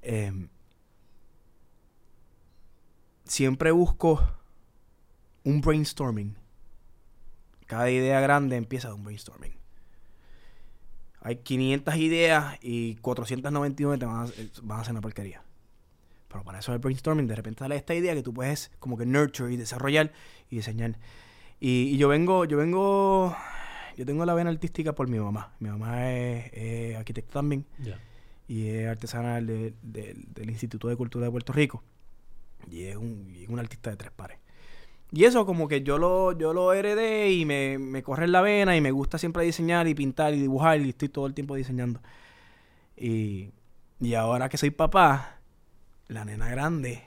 Em, 0.03 0.49
siempre 3.25 3.71
busco 3.71 4.21
un 5.45 5.63
brainstorming. 5.63 6.37
Cada 7.67 7.91
idea 7.91 8.21
grande 8.21 8.57
empieza 8.57 8.89
de 8.89 8.95
un 8.95 9.05
brainstorming. 9.05 9.60
Hay 11.23 11.37
500 11.37 11.97
ideas 11.97 12.57
y 12.63 12.97
499 12.97 13.99
te 13.99 14.07
van 14.07 14.27
a, 14.27 14.29
eh, 14.29 14.49
van 14.63 14.81
a 14.81 14.85
ser 14.85 14.93
una 14.93 15.01
porquería. 15.03 15.43
Pero 16.29 16.45
para 16.45 16.61
eso 16.61 16.73
el 16.73 16.79
brainstorming, 16.79 17.27
de 17.27 17.35
repente 17.37 17.59
sale 17.61 17.77
esta 17.77 17.95
idea 17.95 18.15
que 18.15 18.23
tú 18.23 18.33
puedes 18.33 18.71
como 18.79 18.97
que 18.97 19.05
nurture 19.05 19.53
y 19.53 19.57
desarrollar 19.57 20.13
y 20.49 20.57
diseñar. 20.57 20.97
Y, 21.61 21.91
y 21.93 21.97
yo 21.99 22.09
vengo, 22.09 22.45
yo 22.47 22.57
vengo, 22.57 23.37
yo 23.97 24.07
tengo 24.07 24.25
la 24.25 24.33
vena 24.35 24.49
artística 24.51 24.95
por 24.95 25.09
mi 25.09 25.19
mamá. 25.19 25.53
Mi 25.59 25.69
mamá 25.69 26.11
es, 26.11 26.51
es 26.55 26.97
arquitecta 26.97 27.33
también 27.35 27.67
y 28.49 28.69
es 28.69 28.89
artesana 28.89 29.35
del, 29.37 29.75
del- 29.83 30.25
del 30.33 30.51
Instituto 30.51 30.89
de 30.89 30.97
Cultura 30.97 31.27
de 31.27 31.31
Puerto 31.33 31.53
Rico. 31.53 31.83
Y 32.71 32.85
es 32.85 32.97
un, 32.97 33.33
y 33.37 33.43
es 33.45 33.49
un 33.49 33.59
artista 33.59 33.91
de 33.91 33.97
tres 33.97 34.11
pares. 34.13 34.39
Y 35.13 35.25
eso 35.25 35.45
como 35.45 35.67
que 35.67 35.83
yo 35.83 35.99
lo, 35.99 36.33
yo 36.33 36.53
lo 36.53 36.73
heredé 36.73 37.33
y 37.33 37.45
me, 37.45 37.79
me 37.79 38.03
corre 38.03 38.27
en 38.27 38.33
la 38.33 38.43
vena 38.43 38.77
y 38.77 38.81
me 38.81 38.93
gusta 38.93 39.19
siempre 39.19 39.45
diseñar 39.45 39.89
y 39.89 39.95
pintar 39.95 40.35
y 40.35 40.41
dibujar 40.41 40.81
y 40.81 40.91
estoy 40.91 41.09
todo 41.09 41.27
el 41.27 41.35
tiempo 41.35 41.57
diseñando. 41.57 42.01
Y, 42.97 43.51
y 44.01 44.15
ahora 44.15 44.49
que 44.49 44.57
soy 44.57 44.71
papá, 44.71 45.41
la 46.09 46.25
nena 46.25 46.49
grande 46.49 47.03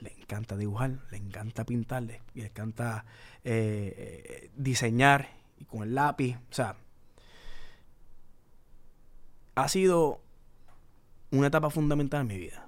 le 0.00 0.12
encanta 0.18 0.56
dibujar, 0.56 0.98
le 1.10 1.16
encanta 1.16 1.64
pintar, 1.64 2.02
le, 2.02 2.20
le 2.34 2.46
encanta 2.46 3.04
eh, 3.44 3.94
eh, 3.96 4.50
diseñar 4.56 5.28
y 5.58 5.64
con 5.64 5.82
el 5.84 5.94
lápiz. 5.94 6.36
O 6.50 6.54
sea, 6.54 6.76
ha 9.54 9.68
sido 9.68 10.20
una 11.30 11.46
etapa 11.46 11.70
fundamental 11.70 12.22
en 12.22 12.26
mi 12.26 12.38
vida. 12.38 12.66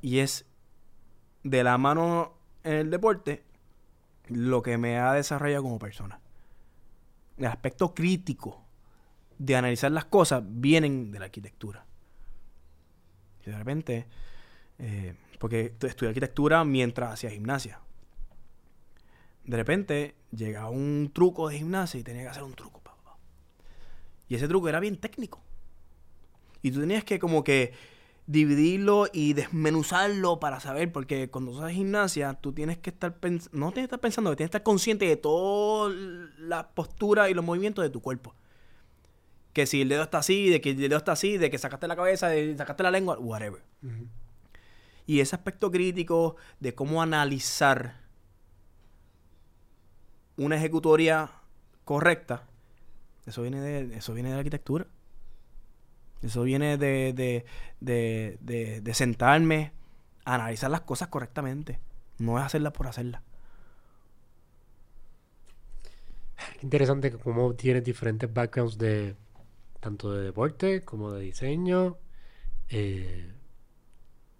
Y 0.00 0.18
es 0.20 0.46
de 1.42 1.64
la 1.64 1.76
mano 1.76 2.39
en 2.64 2.72
el 2.74 2.90
deporte 2.90 3.44
lo 4.28 4.62
que 4.62 4.78
me 4.78 4.98
ha 4.98 5.12
desarrollado 5.12 5.62
como 5.64 5.78
persona. 5.78 6.20
El 7.36 7.46
aspecto 7.46 7.94
crítico 7.94 8.64
de 9.38 9.56
analizar 9.56 9.90
las 9.90 10.04
cosas 10.04 10.42
vienen 10.46 11.10
de 11.10 11.18
la 11.18 11.24
arquitectura. 11.26 11.84
Y 13.46 13.50
de 13.50 13.56
repente, 13.56 14.06
eh, 14.78 15.14
porque 15.38 15.70
tu- 15.70 15.86
estudié 15.86 16.10
arquitectura 16.10 16.64
mientras 16.64 17.14
hacía 17.14 17.30
gimnasia. 17.30 17.80
De 19.44 19.56
repente 19.56 20.14
llega 20.30 20.68
un 20.68 21.10
truco 21.12 21.48
de 21.48 21.58
gimnasia 21.58 21.98
y 21.98 22.02
tenía 22.02 22.22
que 22.22 22.28
hacer 22.28 22.42
un 22.42 22.54
truco. 22.54 22.80
Y 24.28 24.36
ese 24.36 24.46
truco 24.46 24.68
era 24.68 24.78
bien 24.78 24.96
técnico. 24.96 25.42
Y 26.62 26.70
tú 26.70 26.78
tenías 26.78 27.02
que 27.02 27.18
como 27.18 27.42
que 27.42 27.72
dividirlo 28.30 29.08
y 29.12 29.32
desmenuzarlo 29.32 30.38
para 30.38 30.60
saber, 30.60 30.92
porque 30.92 31.28
cuando 31.30 31.50
tú 31.50 31.62
haces 31.62 31.74
gimnasia, 31.74 32.34
tú 32.34 32.52
tienes 32.52 32.78
que 32.78 32.90
estar 32.90 33.16
pensando, 33.16 33.58
no 33.58 33.72
tienes 33.72 33.88
que 33.88 33.94
estar 33.96 34.00
pensando, 34.00 34.36
tienes 34.36 34.50
que 34.50 34.56
estar 34.56 34.62
consciente 34.62 35.04
de 35.04 35.16
toda 35.16 35.92
la 36.38 36.68
postura 36.68 37.28
y 37.28 37.34
los 37.34 37.44
movimientos 37.44 37.82
de 37.82 37.90
tu 37.90 38.00
cuerpo. 38.00 38.36
Que 39.52 39.66
si 39.66 39.82
el 39.82 39.88
dedo 39.88 40.04
está 40.04 40.18
así, 40.18 40.48
de 40.48 40.60
que 40.60 40.70
el 40.70 40.76
dedo 40.76 40.96
está 40.96 41.10
así, 41.10 41.38
de 41.38 41.50
que 41.50 41.58
sacaste 41.58 41.88
la 41.88 41.96
cabeza, 41.96 42.28
de 42.28 42.52
que 42.52 42.56
sacaste 42.56 42.84
la 42.84 42.92
lengua, 42.92 43.18
whatever. 43.18 43.64
Y 45.06 45.18
ese 45.18 45.34
aspecto 45.34 45.72
crítico 45.72 46.36
de 46.60 46.72
cómo 46.72 47.02
analizar 47.02 47.96
una 50.36 50.54
ejecutoria 50.54 51.32
correcta, 51.84 52.46
eso 53.26 53.42
viene 53.42 53.60
de, 53.60 53.96
eso 53.96 54.14
viene 54.14 54.28
de 54.28 54.36
la 54.36 54.38
arquitectura. 54.38 54.86
Eso 56.22 56.42
viene 56.42 56.76
de, 56.76 57.12
de, 57.12 57.44
de, 57.80 58.80
de, 58.80 58.94
sentarme 58.94 59.72
a 60.24 60.34
analizar 60.34 60.70
las 60.70 60.82
cosas 60.82 61.08
correctamente. 61.08 61.80
No 62.18 62.38
es 62.38 62.44
hacerlas 62.44 62.72
por 62.72 62.86
hacerlas. 62.86 63.22
Interesante 66.62 67.10
cómo 67.12 67.54
tienes 67.54 67.84
diferentes 67.84 68.32
backgrounds 68.32 68.76
de 68.78 69.16
tanto 69.80 70.12
de 70.12 70.24
deporte 70.24 70.82
como 70.82 71.12
de 71.12 71.22
diseño 71.22 71.96
eh, 72.68 73.32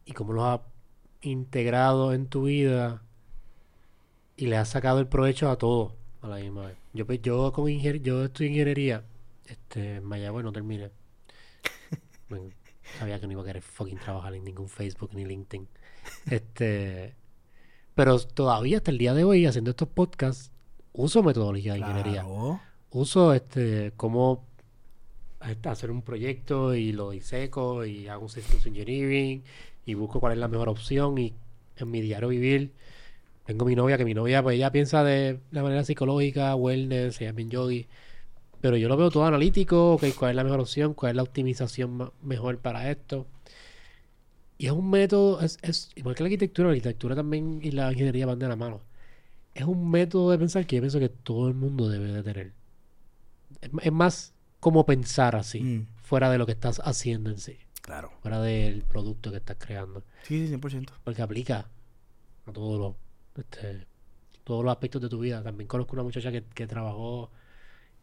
y 0.04 0.12
cómo 0.12 0.34
los 0.34 0.44
has 0.44 0.60
integrado 1.22 2.12
en 2.12 2.26
tu 2.26 2.44
vida 2.44 3.02
y 4.36 4.46
le 4.46 4.56
has 4.56 4.68
sacado 4.68 5.00
el 5.00 5.06
provecho 5.06 5.50
a 5.50 5.56
todo 5.56 5.96
a 6.22 6.28
la 6.28 6.36
misma 6.36 6.66
vez. 6.66 6.76
Yo, 6.92 7.06
pues, 7.06 7.22
yo 7.22 7.52
con 7.52 7.68
yo 7.68 8.24
estudié 8.24 8.50
ingeniería 8.50 9.04
este, 9.46 9.96
en 9.96 10.04
Mayagüez, 10.04 10.44
no 10.44 10.52
terminé. 10.52 10.90
Bueno, 12.30 12.48
sabía 12.98 13.20
que 13.20 13.26
no 13.26 13.32
iba 13.32 13.42
a 13.42 13.44
querer 13.44 13.62
fucking 13.62 13.98
trabajar 13.98 14.34
en 14.34 14.44
ningún 14.44 14.68
Facebook 14.68 15.10
ni 15.12 15.24
LinkedIn. 15.24 15.68
Este, 16.30 17.14
pero 17.94 18.18
todavía 18.18 18.78
hasta 18.78 18.90
el 18.90 18.98
día 18.98 19.12
de 19.12 19.24
hoy, 19.24 19.44
haciendo 19.44 19.70
estos 19.70 19.88
podcasts, 19.88 20.52
uso 20.92 21.22
metodología 21.22 21.74
de 21.74 21.80
ingeniería. 21.80 22.22
Claro. 22.22 22.60
Uso 22.92 23.34
este 23.34 23.92
cómo 23.96 24.46
este, 25.46 25.68
hacer 25.68 25.90
un 25.90 26.02
proyecto 26.02 26.74
y 26.74 26.92
lo 26.92 27.10
diseco 27.10 27.84
y 27.84 28.08
hago 28.08 28.22
un 28.22 28.28
systems 28.28 28.66
engineering 28.66 29.42
y 29.86 29.94
busco 29.94 30.20
cuál 30.20 30.32
es 30.32 30.38
la 30.38 30.48
mejor 30.48 30.68
opción 30.68 31.18
y 31.18 31.34
en 31.76 31.90
mi 31.90 32.00
diario 32.00 32.28
vivir 32.28 32.72
tengo 33.46 33.64
mi 33.64 33.74
novia 33.74 33.96
que 33.96 34.04
mi 34.04 34.12
novia 34.12 34.42
pues 34.42 34.56
ella 34.56 34.70
piensa 34.70 35.02
de 35.02 35.40
la 35.50 35.62
manera 35.62 35.84
psicológica, 35.84 36.54
wellness, 36.56 37.20
ella 37.20 37.30
es 37.30 37.36
bien 37.36 37.48
yogi 37.48 37.86
Pero 38.60 38.76
yo 38.76 38.88
lo 38.88 38.96
veo 38.96 39.10
todo 39.10 39.24
analítico, 39.24 39.94
ok, 39.94 40.04
cuál 40.18 40.30
es 40.32 40.36
la 40.36 40.44
mejor 40.44 40.60
opción, 40.60 40.92
cuál 40.94 41.10
es 41.10 41.16
la 41.16 41.22
optimización 41.22 42.12
mejor 42.22 42.58
para 42.58 42.90
esto. 42.90 43.26
Y 44.58 44.66
es 44.66 44.72
un 44.72 44.90
método, 44.90 45.40
es, 45.40 45.58
es 45.62 45.90
igual 45.94 46.14
que 46.14 46.22
la 46.22 46.26
arquitectura, 46.26 46.68
la 46.68 46.72
arquitectura 46.72 47.14
también 47.16 47.60
y 47.62 47.70
la 47.70 47.90
ingeniería 47.90 48.26
van 48.26 48.38
de 48.38 48.48
la 48.48 48.56
mano. 48.56 48.82
Es 49.54 49.64
un 49.64 49.90
método 49.90 50.30
de 50.30 50.38
pensar 50.38 50.66
que 50.66 50.76
yo 50.76 50.82
pienso 50.82 50.98
que 50.98 51.08
todo 51.08 51.48
el 51.48 51.54
mundo 51.54 51.88
debe 51.88 52.12
de 52.12 52.22
tener. 52.22 52.52
Es, 53.62 53.70
es 53.82 53.92
más 53.92 54.34
como 54.60 54.84
pensar 54.84 55.34
así, 55.36 55.60
Mm. 55.62 55.86
fuera 56.02 56.30
de 56.30 56.36
lo 56.36 56.44
que 56.44 56.52
estás 56.52 56.80
haciendo 56.84 57.30
en 57.30 57.38
sí, 57.38 57.56
Claro. 57.80 58.10
fuera 58.20 58.40
del 58.42 58.82
producto 58.82 59.30
que 59.30 59.38
estás 59.38 59.56
creando. 59.58 60.04
Sí, 60.24 60.46
sí, 60.46 60.48
100%. 60.54 60.92
Porque 61.02 61.22
aplica 61.22 61.66
a 62.46 62.52
todos 62.52 62.78
los, 62.78 62.94
este, 63.42 63.86
todos 64.44 64.62
los 64.62 64.70
aspectos 64.70 65.00
de 65.00 65.08
tu 65.08 65.18
vida. 65.18 65.42
También 65.42 65.66
conozco 65.66 65.94
una 65.94 66.02
muchacha 66.02 66.30
que, 66.30 66.44
que 66.44 66.66
trabajó 66.66 67.30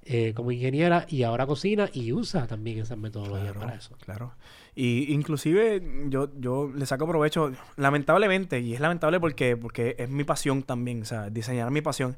eh, 0.10 0.34
como 0.34 0.52
ingeniera 0.52 1.06
y 1.10 1.24
ahora 1.24 1.46
cocina 1.46 1.90
y 1.94 2.14
usa 2.14 2.48
también 2.48 2.80
esas 2.80 2.98
metodologías 2.98 3.52
Claro, 3.52 3.60
para 3.60 3.76
eso. 3.76 3.96
claro. 4.00 4.34
Y 4.76 5.12
inclusive 5.14 5.82
yo, 6.10 6.30
yo 6.40 6.72
le 6.74 6.86
saco 6.86 7.08
provecho, 7.08 7.52
lamentablemente, 7.76 8.60
y 8.60 8.74
es 8.74 8.80
lamentable 8.80 9.20
porque, 9.20 9.58
porque 9.58 9.96
es 9.98 10.10
mi 10.10 10.24
pasión 10.24 10.64
también, 10.64 11.02
o 11.02 11.06
sea, 11.06 11.30
diseñar 11.30 11.72
mi 11.72 11.82
pasión. 11.82 12.16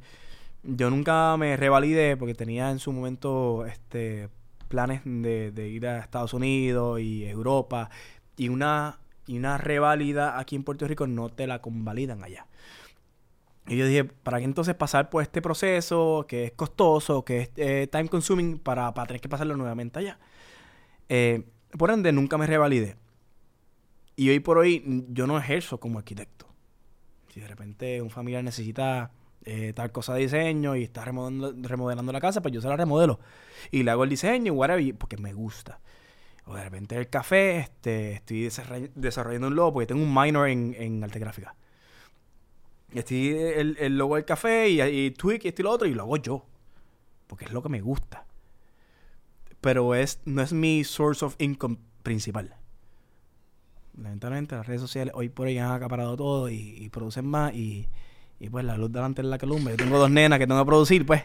Yo 0.64 0.90
nunca 0.90 1.36
me 1.38 1.56
revalidé 1.56 2.18
porque 2.18 2.34
tenía 2.36 2.70
en 2.70 2.80
su 2.80 2.92
momento 2.92 3.66
este 3.66 4.30
planes 4.68 5.02
de, 5.06 5.52
de 5.52 5.70
ir 5.70 5.88
a 5.88 6.00
Estados 6.00 6.34
Unidos 6.34 7.00
y 7.00 7.26
Europa 7.26 7.90
y 8.38 8.50
una, 8.50 9.00
y 9.26 9.38
una 9.38 9.58
reválida 9.58 10.38
aquí 10.38 10.56
en 10.56 10.64
Puerto 10.64 10.86
Rico 10.88 11.08
no 11.08 11.30
te 11.30 11.48
la 11.48 11.60
convalidan 11.62 12.24
allá. 12.24 12.46
Y 13.70 13.78
yo 13.78 13.86
dije, 13.86 14.04
¿para 14.04 14.40
qué 14.40 14.46
entonces 14.46 14.74
pasar 14.74 15.10
por 15.12 15.22
este 15.22 15.42
proceso 15.42 16.26
que 16.28 16.46
es 16.46 16.52
costoso, 16.54 17.24
que 17.24 17.42
es 17.42 17.52
eh, 17.56 17.88
time 17.92 18.10
consuming 18.10 18.58
para, 18.58 18.94
para 18.96 19.06
tener 19.08 19.22
que 19.22 19.30
pasarlo 19.30 19.56
nuevamente 19.56 20.00
allá? 20.00 20.20
Eh, 21.08 21.44
por 21.78 21.92
ende, 21.92 22.12
nunca 22.12 22.38
me 22.40 22.48
revalidé. 22.48 22.96
Y 24.16 24.30
hoy 24.30 24.40
por 24.40 24.58
hoy 24.58 25.06
yo 25.10 25.28
no 25.28 25.38
ejerzo 25.38 25.80
como 25.80 26.00
arquitecto. 26.00 26.48
Si 27.32 27.40
de 27.40 27.48
repente 27.48 28.02
un 28.02 28.10
familiar 28.10 28.44
necesita 28.44 29.12
eh, 29.46 29.72
tal 29.74 29.92
cosa 29.92 30.16
de 30.16 30.22
diseño 30.22 30.76
y 30.76 30.84
está 30.84 31.06
remodelando, 31.06 31.54
remodelando 31.70 32.12
la 32.12 32.20
casa, 32.20 32.42
pues 32.42 32.54
yo 32.54 32.62
se 32.62 32.68
la 32.68 32.76
remodelo. 32.76 33.20
Y 33.70 33.84
le 33.84 33.92
hago 33.92 34.04
el 34.04 34.10
diseño, 34.10 34.54
whatever, 34.54 34.96
porque 34.96 35.18
me 35.18 35.32
gusta. 35.34 35.80
O 36.46 36.56
de 36.56 36.64
repente 36.64 36.98
el 36.98 37.08
café, 37.08 37.60
este, 37.60 38.14
estoy 38.14 38.46
desarroll- 38.48 38.92
desarrollando 38.96 39.48
un 39.48 39.56
logo 39.56 39.74
porque 39.74 39.88
tengo 39.88 40.02
un 40.02 40.14
minor 40.14 40.50
en, 40.50 40.76
en 40.78 41.04
arte 41.04 41.20
gráfica. 41.20 41.56
Y 42.94 43.00
estoy 43.00 43.30
el, 43.30 43.78
el 43.80 43.98
logo 43.98 44.16
del 44.16 44.26
café 44.26 44.70
y, 44.70 44.82
y 44.82 45.12
tweak 45.12 45.46
y 45.46 45.50
esto 45.50 45.62
y 45.62 45.64
lo 45.64 45.72
otro 45.72 45.88
y 45.88 45.94
lo 45.94 46.04
hago 46.04 46.18
yo. 46.18 46.46
Porque 47.28 47.46
es 47.46 47.52
lo 47.52 47.62
que 47.62 47.70
me 47.70 47.82
gusta. 47.82 48.26
Pero 49.62 49.94
es, 49.94 50.20
no 50.26 50.42
es 50.42 50.54
mi 50.54 50.84
source 50.84 51.24
of 51.24 51.36
income 51.38 51.78
principal. 52.02 52.56
Lamentablemente 53.98 54.56
las 54.56 54.66
redes 54.66 54.82
sociales 54.82 55.14
hoy 55.16 55.30
por 55.30 55.48
hoy 55.48 55.58
han 55.58 55.72
acaparado 55.72 56.16
todo 56.16 56.50
y, 56.50 56.56
y 56.78 56.90
producen 56.90 57.26
más 57.26 57.54
y, 57.54 57.88
y 58.40 58.50
pues 58.50 58.64
la 58.64 58.78
luz 58.78 58.92
delante 58.92 59.22
de 59.22 59.28
la 59.28 59.38
columna. 59.38 59.72
Yo 59.72 59.78
tengo 59.78 60.00
dos 60.00 60.10
nenas 60.10 60.40
que 60.40 60.48
tengo 60.48 60.62
que 60.62 60.66
producir, 60.66 61.06
pues. 61.06 61.24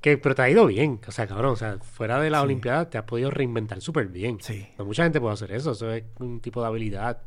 Que, 0.00 0.18
pero 0.18 0.34
te 0.34 0.42
ha 0.42 0.50
ido 0.50 0.66
bien. 0.66 1.00
O 1.06 1.12
sea, 1.12 1.26
cabrón, 1.26 1.52
o 1.52 1.56
sea, 1.56 1.78
fuera 1.78 2.20
de 2.20 2.30
la 2.30 2.38
Sí. 2.40 2.44
Olimpiada 2.44 2.90
te 2.90 2.98
has 2.98 3.04
podido 3.04 3.30
reinventar 3.30 3.80
súper 3.80 4.08
bien. 4.08 4.38
Sí. 4.40 4.66
No 4.78 4.84
mucha 4.84 5.04
gente 5.04 5.20
puede 5.20 5.34
hacer 5.34 5.52
eso. 5.52 5.72
Eso 5.72 5.92
es 5.92 6.04
un 6.18 6.40
tipo 6.40 6.60
de 6.60 6.66
habilidad 6.66 7.22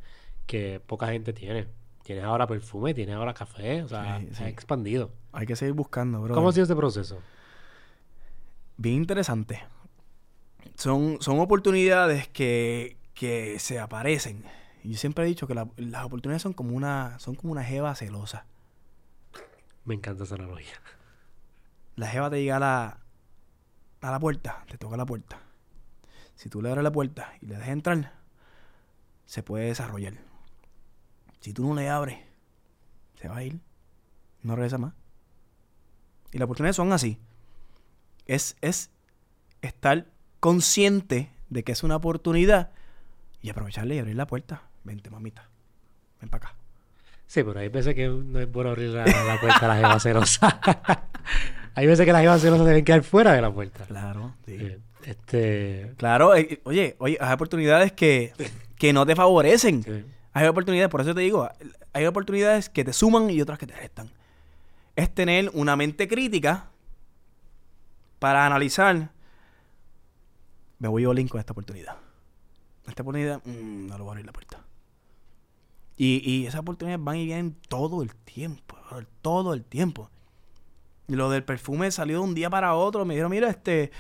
que 0.46 0.82
poca 0.86 1.08
gente 1.08 1.34
tiene. 1.34 1.68
Tienes 2.10 2.26
ahora 2.26 2.48
perfume, 2.48 2.96
tienes 2.96 3.14
ahora 3.14 3.36
café, 3.36 3.84
o 3.84 3.88
sea, 3.88 4.20
Sí, 4.34 4.44
ha 4.44 4.50
expandido. 4.50 5.12
Hay 5.32 5.46
que 5.46 5.56
seguir 5.56 5.76
buscando, 5.76 6.20
bro. 6.24 6.34
¿Cómo 6.34 6.50
ha 6.50 6.52
sido 6.52 6.64
este 6.64 6.76
proceso? 6.76 7.20
bien 8.78 8.96
interesante. 8.96 9.62
Son, 10.74 11.18
son 11.22 11.40
oportunidades 11.40 12.28
que, 12.28 12.98
que 13.14 13.60
se 13.60 13.78
aparecen. 13.78 14.44
Y 14.84 14.94
yo 14.94 14.98
siempre 14.98 15.24
he 15.24 15.28
dicho 15.28 15.46
que 15.46 15.54
la- 15.54 15.68
las 15.78 16.04
oportunidades 16.04 16.42
son 16.42 16.54
como 16.54 16.76
una, 16.76 17.20
son 17.20 17.36
como 17.36 17.52
una 17.52 17.64
jeva 17.64 17.94
celosa. 17.94 18.48
Me 19.86 19.94
encanta 19.94 20.24
esa 20.24 20.34
analogía. 20.34 20.82
La 21.96 22.08
jeva 22.08 22.32
te 22.32 22.42
llega 22.42 22.56
a 22.56 22.60
la, 22.60 22.98
a 24.02 24.10
la 24.12 24.20
puerta, 24.20 24.66
te 24.68 24.80
toca 24.80 24.98
la 24.98 25.06
puerta. 25.06 25.38
Si 26.34 26.50
tú 26.50 26.64
le 26.64 26.70
abres 26.70 26.84
la 26.84 26.92
puerta 26.92 27.34
y 27.40 27.46
le 27.46 27.54
dejas 27.54 27.70
entrar, 27.70 28.14
se 29.28 29.44
puede 29.44 29.66
desarrollar. 29.66 30.28
Si 31.40 31.54
tú 31.54 31.68
no 31.68 31.76
le 31.76 31.90
abres, 31.90 32.18
se 33.20 33.28
va 33.28 33.38
a 33.38 33.44
ir. 33.44 33.60
No 34.44 34.56
regresa 34.56 34.78
más. 34.78 34.94
Y 36.32 36.38
las 36.38 36.46
oportunidades 36.46 36.76
son 36.76 36.92
así. 36.94 37.18
Es, 38.26 38.56
es 38.62 38.92
estar 39.62 40.06
consciente 40.40 41.30
de 41.50 41.64
que 41.64 41.72
es 41.72 41.84
una 41.84 41.96
oportunidad 41.96 42.72
y 43.42 43.50
aprovecharla 43.50 43.96
y 43.96 44.00
abrir 44.00 44.16
la 44.16 44.28
puerta. 44.28 44.64
Vente, 44.84 45.10
mamita. 45.10 45.50
Ven 46.22 46.30
para 46.30 46.50
acá. 46.50 46.56
Sí, 47.28 47.44
pero 47.44 47.60
hay 47.60 47.70
veces 47.70 47.96
que 47.96 48.08
no 48.08 48.40
es 48.40 48.52
bueno 48.52 48.72
abrir 48.72 48.90
la, 48.90 49.06
la 49.06 49.40
puerta 49.40 49.60
a 49.66 49.68
la 49.68 49.76
jeva 49.76 50.00
celosa. 50.00 50.60
hay 51.76 51.86
veces 51.88 52.06
que 52.06 52.12
las 52.14 52.22
jevas 52.22 52.42
celosas 52.42 52.66
deben 52.66 52.84
quedar 52.86 53.04
fuera 53.04 53.34
de 53.34 53.42
la 53.42 53.52
puerta. 53.52 53.86
Claro, 53.86 54.36
sí. 54.46 54.56
Eh, 54.60 54.80
Este... 55.04 55.94
Claro, 55.98 56.36
eh, 56.36 56.62
oye, 56.64 56.96
oye, 57.00 57.18
hay 57.20 57.34
oportunidades 57.34 57.92
que, 57.94 58.34
que 58.78 58.94
no 58.94 59.06
te 59.06 59.16
favorecen. 59.16 59.84
sí. 59.84 60.06
Hay 60.34 60.48
oportunidades, 60.48 60.90
por 60.90 61.02
eso 61.02 61.14
te 61.16 61.22
digo, 61.22 61.50
hay 61.94 62.06
oportunidades 62.06 62.70
que 62.70 62.84
te 62.84 62.94
suman 62.94 63.30
y 63.30 63.42
otras 63.42 63.58
que 63.58 63.68
te 63.68 63.76
restan. 63.76 64.12
Es 64.96 65.14
tener 65.14 65.50
una 65.54 65.76
mente 65.76 66.08
crítica 66.08 66.70
para 68.20 68.46
analizar. 68.46 69.12
Me 70.78 70.88
voy 70.88 71.06
all 71.06 71.20
in 71.20 71.28
con 71.28 71.40
esta 71.40 71.54
oportunidad. 71.54 71.98
Esta 72.88 73.02
oportunidad, 73.02 73.42
mm, 73.44 73.88
no 73.88 73.98
lo 73.98 74.04
voy 74.04 74.10
a 74.10 74.14
abrir 74.14 74.26
la 74.26 74.34
puerta. 74.34 74.64
Y, 75.98 76.22
y 76.24 76.46
esas 76.46 76.62
oportunidades 76.62 77.04
van 77.04 77.18
y 77.18 77.26
vienen 77.26 77.58
todo 77.68 78.02
el 78.02 78.16
tiempo, 78.16 78.78
todo 79.22 79.54
el 79.54 79.64
tiempo. 79.64 80.10
Y 81.08 81.16
lo 81.16 81.30
del 81.30 81.44
perfume 81.44 81.92
salió 81.92 82.20
de 82.20 82.24
un 82.24 82.36
día 82.36 82.50
para 82.50 82.76
otro. 82.76 83.04
Me 83.04 83.16
dijeron, 83.16 83.32
mira, 83.32 83.50
este, 83.50 83.92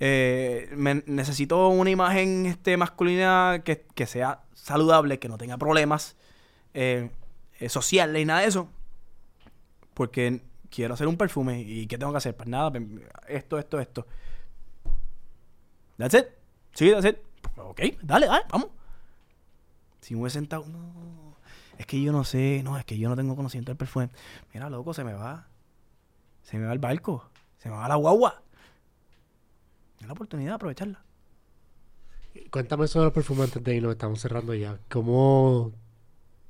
eh, 0.00 1.02
necesito 1.06 1.68
una 1.68 1.90
imagen 1.90 2.46
este, 2.46 2.76
masculina 2.78 3.60
que, 3.64 3.86
que 3.94 4.06
sea 4.06 4.40
saludable, 4.54 5.18
que 5.18 5.28
no 5.28 5.36
tenga 5.36 5.58
problemas 5.58 6.16
eh, 6.72 7.10
eh, 7.58 7.68
sociales 7.68 8.22
y 8.22 8.24
nada 8.24 8.40
de 8.40 8.46
eso. 8.46 8.68
Porque 9.92 10.40
quiero 10.70 10.94
hacer 10.94 11.06
un 11.06 11.18
perfume. 11.18 11.60
¿Y 11.60 11.86
qué 11.86 11.98
tengo 11.98 12.12
que 12.12 12.18
hacer? 12.18 12.34
Pues 12.34 12.48
nada, 12.48 12.70
pues, 12.70 12.82
esto, 13.28 13.58
esto, 13.58 13.78
esto. 13.78 14.06
That's 15.98 16.14
it. 16.14 16.26
Sí, 16.72 16.90
that's 16.90 17.04
it. 17.04 17.18
Ok, 17.58 17.80
dale, 18.02 18.26
dale, 18.26 18.44
vamos. 18.50 18.70
Si 20.00 20.14
me 20.14 20.22
hubiese 20.22 20.38
sentado, 20.38 20.64
no. 20.66 21.36
Es 21.76 21.84
que 21.86 22.00
yo 22.00 22.12
no 22.12 22.24
sé, 22.24 22.62
no, 22.62 22.78
es 22.78 22.84
que 22.86 22.96
yo 22.96 23.08
no 23.10 23.16
tengo 23.16 23.36
conocimiento 23.36 23.70
del 23.70 23.76
perfume. 23.76 24.08
Mira, 24.54 24.70
loco, 24.70 24.94
se 24.94 25.04
me 25.04 25.12
va. 25.12 25.46
Se 26.42 26.58
me 26.58 26.64
va 26.64 26.72
el 26.72 26.78
barco. 26.78 27.30
Se 27.58 27.68
me 27.68 27.76
va 27.76 27.86
la 27.88 27.96
guagua. 27.96 28.42
Es 30.00 30.06
la 30.06 30.12
oportunidad 30.12 30.50
de 30.50 30.54
aprovecharla. 30.54 31.04
Cuéntame 32.50 32.86
sobre 32.86 33.06
los 33.06 33.12
perfumes 33.12 33.44
antes 33.46 33.62
de 33.62 33.74
irnos, 33.74 33.92
estamos 33.92 34.20
cerrando 34.20 34.54
ya. 34.54 34.78
¿Cómo, 34.88 35.72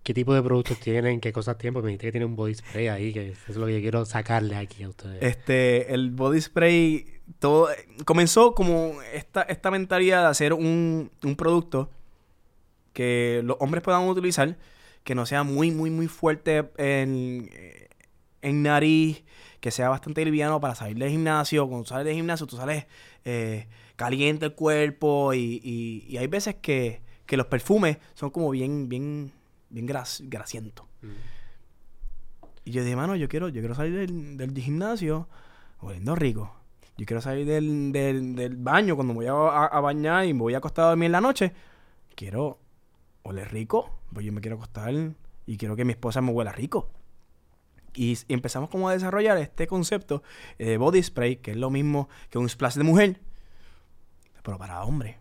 qué 0.03 0.15
tipo 0.15 0.35
de 0.35 0.43
productos 0.43 0.79
tienen? 0.79 1.21
¿Qué 1.21 1.33
cosas 1.33 1.57
tienen? 1.59 1.75
Porque 1.75 1.87
me 1.87 1.91
dijiste 1.93 2.09
que 2.09 2.13
tiene 2.13 2.27
un 2.27 2.37
body 2.37 2.55
spray 2.55 2.89
ahí, 2.89 3.13
que 3.13 3.31
eso 3.31 3.43
es 3.49 3.57
lo 3.57 3.67
que 3.67 3.75
yo 3.75 3.81
quiero 3.81 4.05
sacarle 4.05 4.57
aquí 4.57 4.83
a 4.83 4.89
ustedes. 4.89 5.23
Este, 5.23 5.93
el 5.95 6.11
body 6.11 6.41
spray, 6.41 7.07
todo 7.39 7.69
comenzó 8.05 8.55
como 8.55 9.01
esta, 9.15 9.43
esta 9.43 9.71
mentalidad 9.71 10.23
de 10.23 10.29
hacer 10.29 10.53
un, 10.53 11.11
un 11.23 11.37
producto 11.37 11.91
que 12.93 13.41
los 13.45 13.57
hombres 13.61 13.83
puedan 13.83 14.07
utilizar, 14.07 14.57
que 15.05 15.15
no 15.15 15.27
sea 15.27 15.45
muy, 15.45 15.71
muy, 15.71 15.91
muy 15.91 16.09
fuerte 16.09 16.71
en, 16.77 17.49
en 18.43 18.63
nariz, 18.63 19.25
que 19.61 19.71
sea 19.71 19.89
bastante 19.89 20.25
liviano 20.25 20.61
para 20.61 20.75
salir 20.75 20.97
del 20.99 21.11
gimnasio. 21.11 21.69
Cuando 21.69 21.87
sales 21.87 22.07
del 22.07 22.15
gimnasio, 22.15 22.47
tú 22.47 22.57
sales 22.57 22.87
eh, 23.25 23.69
caliente 23.97 24.47
el 24.47 24.55
cuerpo 24.55 25.35
y, 25.35 25.61
y- 25.63 26.05
y 26.09 26.17
hay 26.17 26.27
veces 26.27 26.57
que, 26.57 27.03
que 27.27 27.37
los 27.37 27.47
perfumes 27.47 27.99
son 28.15 28.31
como 28.31 28.51
bien, 28.51 28.89
bien, 28.89 29.33
bien 29.69 29.87
gras, 29.87 30.23
grasientos. 30.27 30.87
Mm. 31.03 31.09
Y 32.65 32.71
yo 32.73 32.83
dije, 32.85 32.97
mano, 32.97 33.17
yo 33.17 33.29
quiero, 33.29 33.49
yo 33.49 33.61
quiero 33.61 33.75
salir 33.75 33.95
del, 33.95 34.37
del 34.37 34.57
gimnasio 34.63 35.29
oliendo 35.81 36.15
rico. 36.15 36.55
Yo 36.97 37.07
quiero 37.07 37.21
salir 37.23 37.47
del, 37.47 37.93
del, 37.93 38.35
del 38.35 38.57
baño 38.57 38.95
cuando 38.95 39.15
me 39.15 39.19
voy 39.21 39.27
a, 39.27 39.33
a- 39.33 39.67
a 39.67 39.81
bañar 39.81 40.27
y 40.27 40.35
me 40.35 40.41
voy 40.41 40.55
a 40.55 40.59
acostar 40.59 40.85
a 40.87 40.89
dormir 40.89 41.07
en 41.07 41.13
la 41.13 41.21
noche. 41.21 41.53
Quiero 42.15 42.59
oler 43.23 43.51
rico. 43.53 43.99
Pues 44.13 44.27
yo 44.27 44.33
me 44.33 44.41
quiero 44.41 44.57
acostar 44.57 44.93
y 45.47 45.57
quiero 45.57 45.77
que 45.77 45.85
mi 45.85 45.93
esposa 45.93 46.21
me 46.21 46.31
huela 46.33 46.53
rico. 46.53 46.91
Y, 47.95 48.19
empezamos 48.29 48.71
como 48.71 48.89
a 48.89 48.93
desarrollar 48.93 49.39
este 49.39 49.67
concepto 49.67 50.23
de 50.59 50.77
body 50.77 51.03
spray, 51.03 51.37
que 51.37 51.53
es 51.53 51.57
lo 51.57 51.71
mismo 51.71 52.09
que 52.31 52.39
un 52.39 52.49
splash 52.49 52.75
de 52.75 52.85
mujer, 52.85 53.21
pero 54.43 54.59
para 54.59 54.83
hombre. 54.83 55.19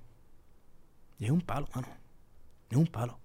Y 1.20 1.26
es 1.26 1.32
un 1.32 1.42
palo, 1.42 1.68
mano. 1.76 1.88
Es 2.70 2.78
un 2.78 2.88
palo. 2.88 3.20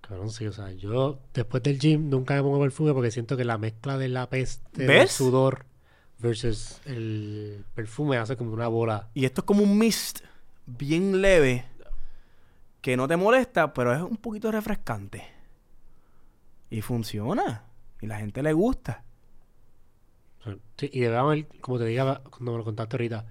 Cabrón, 0.00 0.30
sí, 0.30 0.46
o 0.46 0.52
sea, 0.52 0.72
yo 0.72 1.20
después 1.32 1.62
del 1.62 1.78
gym 1.78 2.10
nunca 2.10 2.34
me 2.34 2.42
pongo 2.42 2.60
perfume 2.60 2.92
porque 2.92 3.10
siento 3.10 3.36
que 3.36 3.44
la 3.44 3.56
mezcla 3.56 3.96
de 3.96 4.08
la 4.08 4.28
peste 4.28 4.84
del 4.84 5.08
sudor 5.08 5.64
versus 6.18 6.80
el 6.86 7.64
perfume 7.74 8.16
hace 8.16 8.36
como 8.36 8.52
una 8.52 8.68
bola. 8.68 9.08
Y 9.14 9.24
esto 9.24 9.42
es 9.42 9.44
como 9.44 9.62
un 9.62 9.78
mist 9.78 10.20
bien 10.66 11.20
leve 11.20 11.64
que 12.80 12.96
no 12.96 13.06
te 13.08 13.16
molesta, 13.16 13.72
pero 13.72 13.94
es 13.94 14.02
un 14.02 14.16
poquito 14.16 14.50
refrescante. 14.50 15.24
Y 16.68 16.80
funciona. 16.80 17.64
Y 18.02 18.06
la 18.06 18.18
gente 18.18 18.42
le 18.42 18.52
gusta. 18.52 19.02
Sí, 20.76 20.90
y 20.92 21.00
debe 21.00 21.16
haber, 21.16 21.46
como 21.60 21.78
te 21.78 21.84
dije 21.84 22.00
cuando 22.30 22.52
me 22.52 22.58
lo 22.58 22.64
contaste 22.64 22.96
ahorita, 22.96 23.24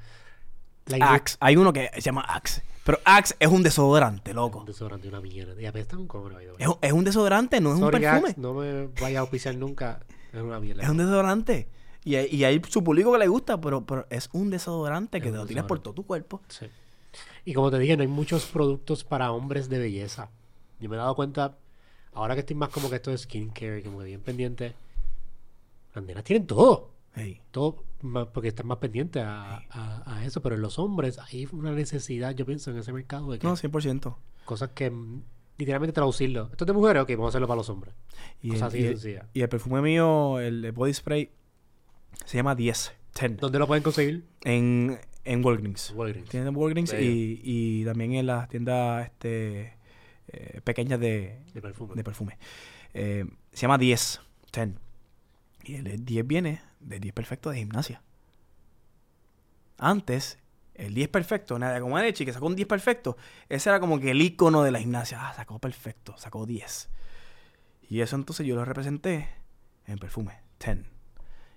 Axe. 1.01 1.35
Hay 1.41 1.57
uno 1.57 1.71
que 1.73 1.89
se 1.93 2.01
llama 2.01 2.21
Axe. 2.21 2.63
Pero 2.85 2.99
Axe 3.05 3.35
es 3.39 3.47
un 3.49 3.61
desodorante, 3.63 4.33
loco. 4.33 4.59
un 4.59 4.65
desodorante 4.65 5.07
una 5.09 5.19
mierda. 5.21 5.61
Y 5.61 5.65
apesta 5.65 5.97
un 5.97 6.07
way. 6.09 6.47
Es 6.57 6.67
un, 6.67 6.77
es 6.81 6.91
un 6.93 7.03
desodorante, 7.03 7.59
no 7.61 7.73
es 7.73 7.79
Sorry, 7.79 7.97
un 7.97 8.01
perfume. 8.01 8.29
Axe, 8.29 8.41
no 8.41 8.53
me 8.53 8.87
vaya 8.99 9.19
a 9.19 9.21
auspiciar 9.21 9.55
nunca. 9.55 9.99
Es 10.33 10.41
una 10.41 10.59
mierda. 10.59 10.83
Es 10.83 10.89
un 10.89 10.97
desodorante. 10.97 11.67
Y, 12.03 12.15
hay- 12.15 12.27
y 12.33 12.43
hay 12.45 12.61
su 12.67 12.83
público 12.83 13.11
que 13.11 13.19
le 13.19 13.27
gusta, 13.27 13.59
pero, 13.61 13.85
pero 13.85 14.07
es 14.09 14.29
un 14.31 14.49
desodorante 14.49 15.17
Es 15.17 15.23
que 15.23 15.29
un 15.29 15.33
te 15.35 15.39
lo 15.39 15.45
tienes 15.45 15.65
por 15.65 15.79
todo 15.79 15.93
tu 15.93 16.05
cuerpo. 16.05 16.41
Sí. 16.47 16.65
Y 17.45 17.53
como 17.53 17.69
te 17.69 17.77
dije, 17.77 17.95
no 17.97 18.01
hay 18.03 18.07
muchos 18.07 18.45
productos 18.45 19.03
para 19.03 19.31
hombres 19.31 19.69
de 19.69 19.77
belleza. 19.79 20.29
Yo 20.79 20.89
me 20.89 20.95
he 20.95 20.99
dado 20.99 21.13
cuenta, 21.15 21.57
ahora 22.13 22.33
que 22.35 22.41
estoy 22.41 22.55
más 22.55 22.69
como 22.69 22.89
que 22.89 22.97
esto 22.97 23.11
de 23.11 23.17
skincare, 23.17 23.83
como 23.83 23.99
que 23.99 24.05
bien 24.05 24.21
pendiente, 24.21 24.73
las 25.93 26.03
nenas 26.03 26.23
tienen 26.23 26.47
todo. 26.47 26.91
Hey. 27.13 27.41
Todo, 27.51 27.83
porque 28.33 28.47
están 28.49 28.67
más 28.67 28.77
pendientes 28.77 29.21
a, 29.23 29.57
a- 29.69 30.03
a 30.17 30.25
eso. 30.25 30.41
Pero 30.41 30.55
en 30.55 30.61
los 30.61 30.79
hombres 30.79 31.19
hay 31.19 31.47
una 31.51 31.71
necesidad, 31.71 32.33
yo 32.35 32.45
pienso, 32.45 32.71
en 32.71 32.77
ese 32.77 32.93
mercado 32.93 33.31
de 33.31 33.39
que 33.39 33.45
No, 33.47 33.55
100%. 33.55 34.15
cosas 34.45 34.69
que 34.69 34.89
mm, 34.89 35.21
literalmente 35.57 35.93
traducirlo. 35.93 36.47
Esto 36.51 36.63
es 36.63 36.67
de 36.67 36.73
mujeres, 36.73 37.03
ok, 37.03 37.09
vamos 37.11 37.25
a 37.25 37.29
hacerlo 37.29 37.47
para 37.47 37.57
los 37.57 37.69
hombres. 37.69 37.93
Y, 38.41 38.49
Cosas 38.51 38.73
el, 38.73 38.93
así 38.95 39.09
y 39.09 39.13
el- 39.13 39.23
y 39.33 39.41
el 39.41 39.49
perfume 39.49 39.81
mío, 39.81 40.39
el, 40.39 40.63
el 40.63 40.71
body 40.71 40.93
spray, 40.93 41.29
se 42.25 42.37
llama 42.37 42.55
10. 42.55 42.93
10. 43.19 43.37
¿Dónde 43.37 43.59
lo 43.59 43.67
pueden 43.67 43.83
conseguir? 43.83 44.25
En, 44.45 44.97
en 45.25 45.43
Walgreens. 45.45 45.91
Walgreens. 45.93 46.29
Tiene 46.29 46.47
en 46.47 46.55
Walgreens 46.55 46.93
y, 46.93 47.41
y 47.43 47.83
también 47.85 48.13
en 48.13 48.25
las 48.27 48.47
tiendas 48.47 49.05
este, 49.05 49.73
eh, 50.31 50.61
pequeñas 50.63 50.99
de, 50.99 51.41
De 51.53 51.61
perfume. 51.61 51.95
de 51.95 52.03
perfume. 52.03 52.37
Eh, 52.93 53.25
se 53.51 53.61
llama 53.61 53.77
10. 53.77 54.21
10. 54.53 54.69
Y 55.63 55.75
el 55.75 56.05
10 56.05 56.27
viene 56.27 56.61
del 56.79 56.99
10 57.01 57.13
perfecto 57.13 57.49
de 57.49 57.57
gimnasia. 57.57 58.01
Antes, 59.77 60.39
el 60.75 60.93
10 60.93 61.09
perfecto, 61.09 61.59
nada 61.59 61.79
como 61.81 61.99
Echi, 61.99 62.25
que 62.25 62.33
sacó 62.33 62.47
un 62.47 62.55
10 62.55 62.67
perfecto, 62.67 63.17
ese 63.49 63.69
era 63.69 63.79
como 63.79 63.99
que 63.99 64.11
el 64.11 64.21
icono 64.21 64.63
de 64.63 64.71
la 64.71 64.79
gimnasia. 64.79 65.19
Ah, 65.21 65.33
sacó 65.33 65.59
perfecto, 65.59 66.15
sacó 66.17 66.45
10. 66.45 66.89
Y 67.89 68.01
eso 68.01 68.15
entonces 68.15 68.45
yo 68.47 68.55
lo 68.55 68.63
representé 68.63 69.27
en 69.85 69.97
perfume, 69.97 70.39
10. 70.63 70.85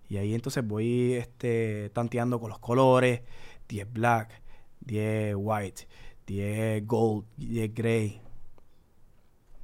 Y 0.08 0.16
ahí 0.16 0.34
entonces 0.34 0.66
voy 0.66 1.14
este, 1.14 1.90
tanteando 1.90 2.40
con 2.40 2.50
los 2.50 2.58
colores, 2.58 3.22
10 3.68 3.92
black, 3.92 4.42
10 4.80 5.34
white, 5.36 5.86
10 6.26 6.86
gold, 6.86 7.26
10 7.36 7.74
gray. 7.74 8.23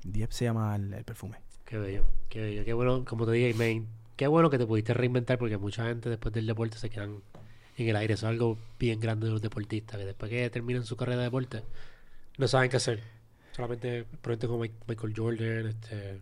10 0.05 0.28
se 0.30 0.44
llama 0.46 0.74
el, 0.76 0.92
el 0.92 1.05
perfume. 1.05 1.38
Qué 1.64 1.78
bello, 1.78 2.05
qué 2.28 2.40
bello, 2.40 2.64
qué 2.64 2.72
bueno, 2.72 3.05
como 3.05 3.26
te 3.26 3.32
dije, 3.32 3.55
main, 3.55 3.86
qué 4.16 4.26
bueno 4.26 4.51
que 4.51 4.59
te 4.59 4.66
pudiste 4.66 4.92
reinventar 4.94 5.38
porque 5.38 5.57
mucha 5.57 5.86
gente 5.86 6.09
después 6.09 6.34
del 6.34 6.46
deporte 6.46 6.78
se 6.78 6.90
quedan 6.90 7.16
en 7.76 7.88
el 7.88 7.96
aire. 7.96 8.14
Eso 8.14 8.26
es 8.26 8.30
algo 8.30 8.59
bien 8.78 8.98
grande 9.01 9.26
de 9.26 9.32
los 9.32 9.40
deportistas, 9.42 9.98
que 9.98 10.05
después 10.05 10.30
que 10.30 10.51
terminan 10.51 10.84
su 10.84 10.96
carrera 10.96 11.18
de 11.18 11.24
deporte, 11.24 11.62
no 12.38 12.48
saben 12.48 12.70
qué 12.70 12.76
hacer. 12.76 13.01
Solamente, 13.53 14.01
ejemplo, 14.24 14.48
como 14.48 14.61
Mi- 14.62 14.70
Michael 14.88 15.12
Jordan, 15.16 15.66
este, 15.68 16.20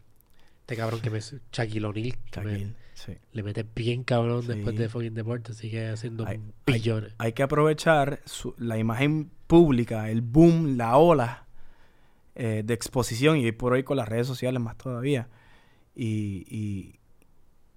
este 0.60 0.76
cabrón 0.76 1.00
que 1.00 1.10
me... 1.10 1.20
Shaquille 1.52 1.86
O'Neal, 1.86 2.12
me- 2.44 2.74
sí. 2.94 3.12
le 3.32 3.42
mete 3.42 3.64
bien 3.74 4.02
cabrón 4.04 4.46
después 4.46 4.76
de 4.76 4.88
fucking 4.88 5.14
deporte, 5.14 5.54
sigue 5.54 5.88
haciendo 5.88 6.26
Ay, 6.26 6.40
billones. 6.66 7.14
Hay 7.18 7.32
que 7.32 7.42
aprovechar 7.42 8.20
su- 8.26 8.54
la 8.58 8.76
imagen 8.78 9.30
pública, 9.46 10.10
el 10.10 10.20
boom, 10.20 10.76
la 10.76 10.96
ola 10.98 11.46
eh, 12.38 12.62
de 12.64 12.72
exposición 12.72 13.36
y 13.36 13.44
hoy 13.44 13.52
por 13.52 13.74
hoy 13.74 13.82
con 13.84 13.98
las 13.98 14.08
redes 14.08 14.26
sociales 14.26 14.62
más 14.62 14.76
todavía. 14.78 15.28
Y, 15.94 16.46
y, 16.48 16.98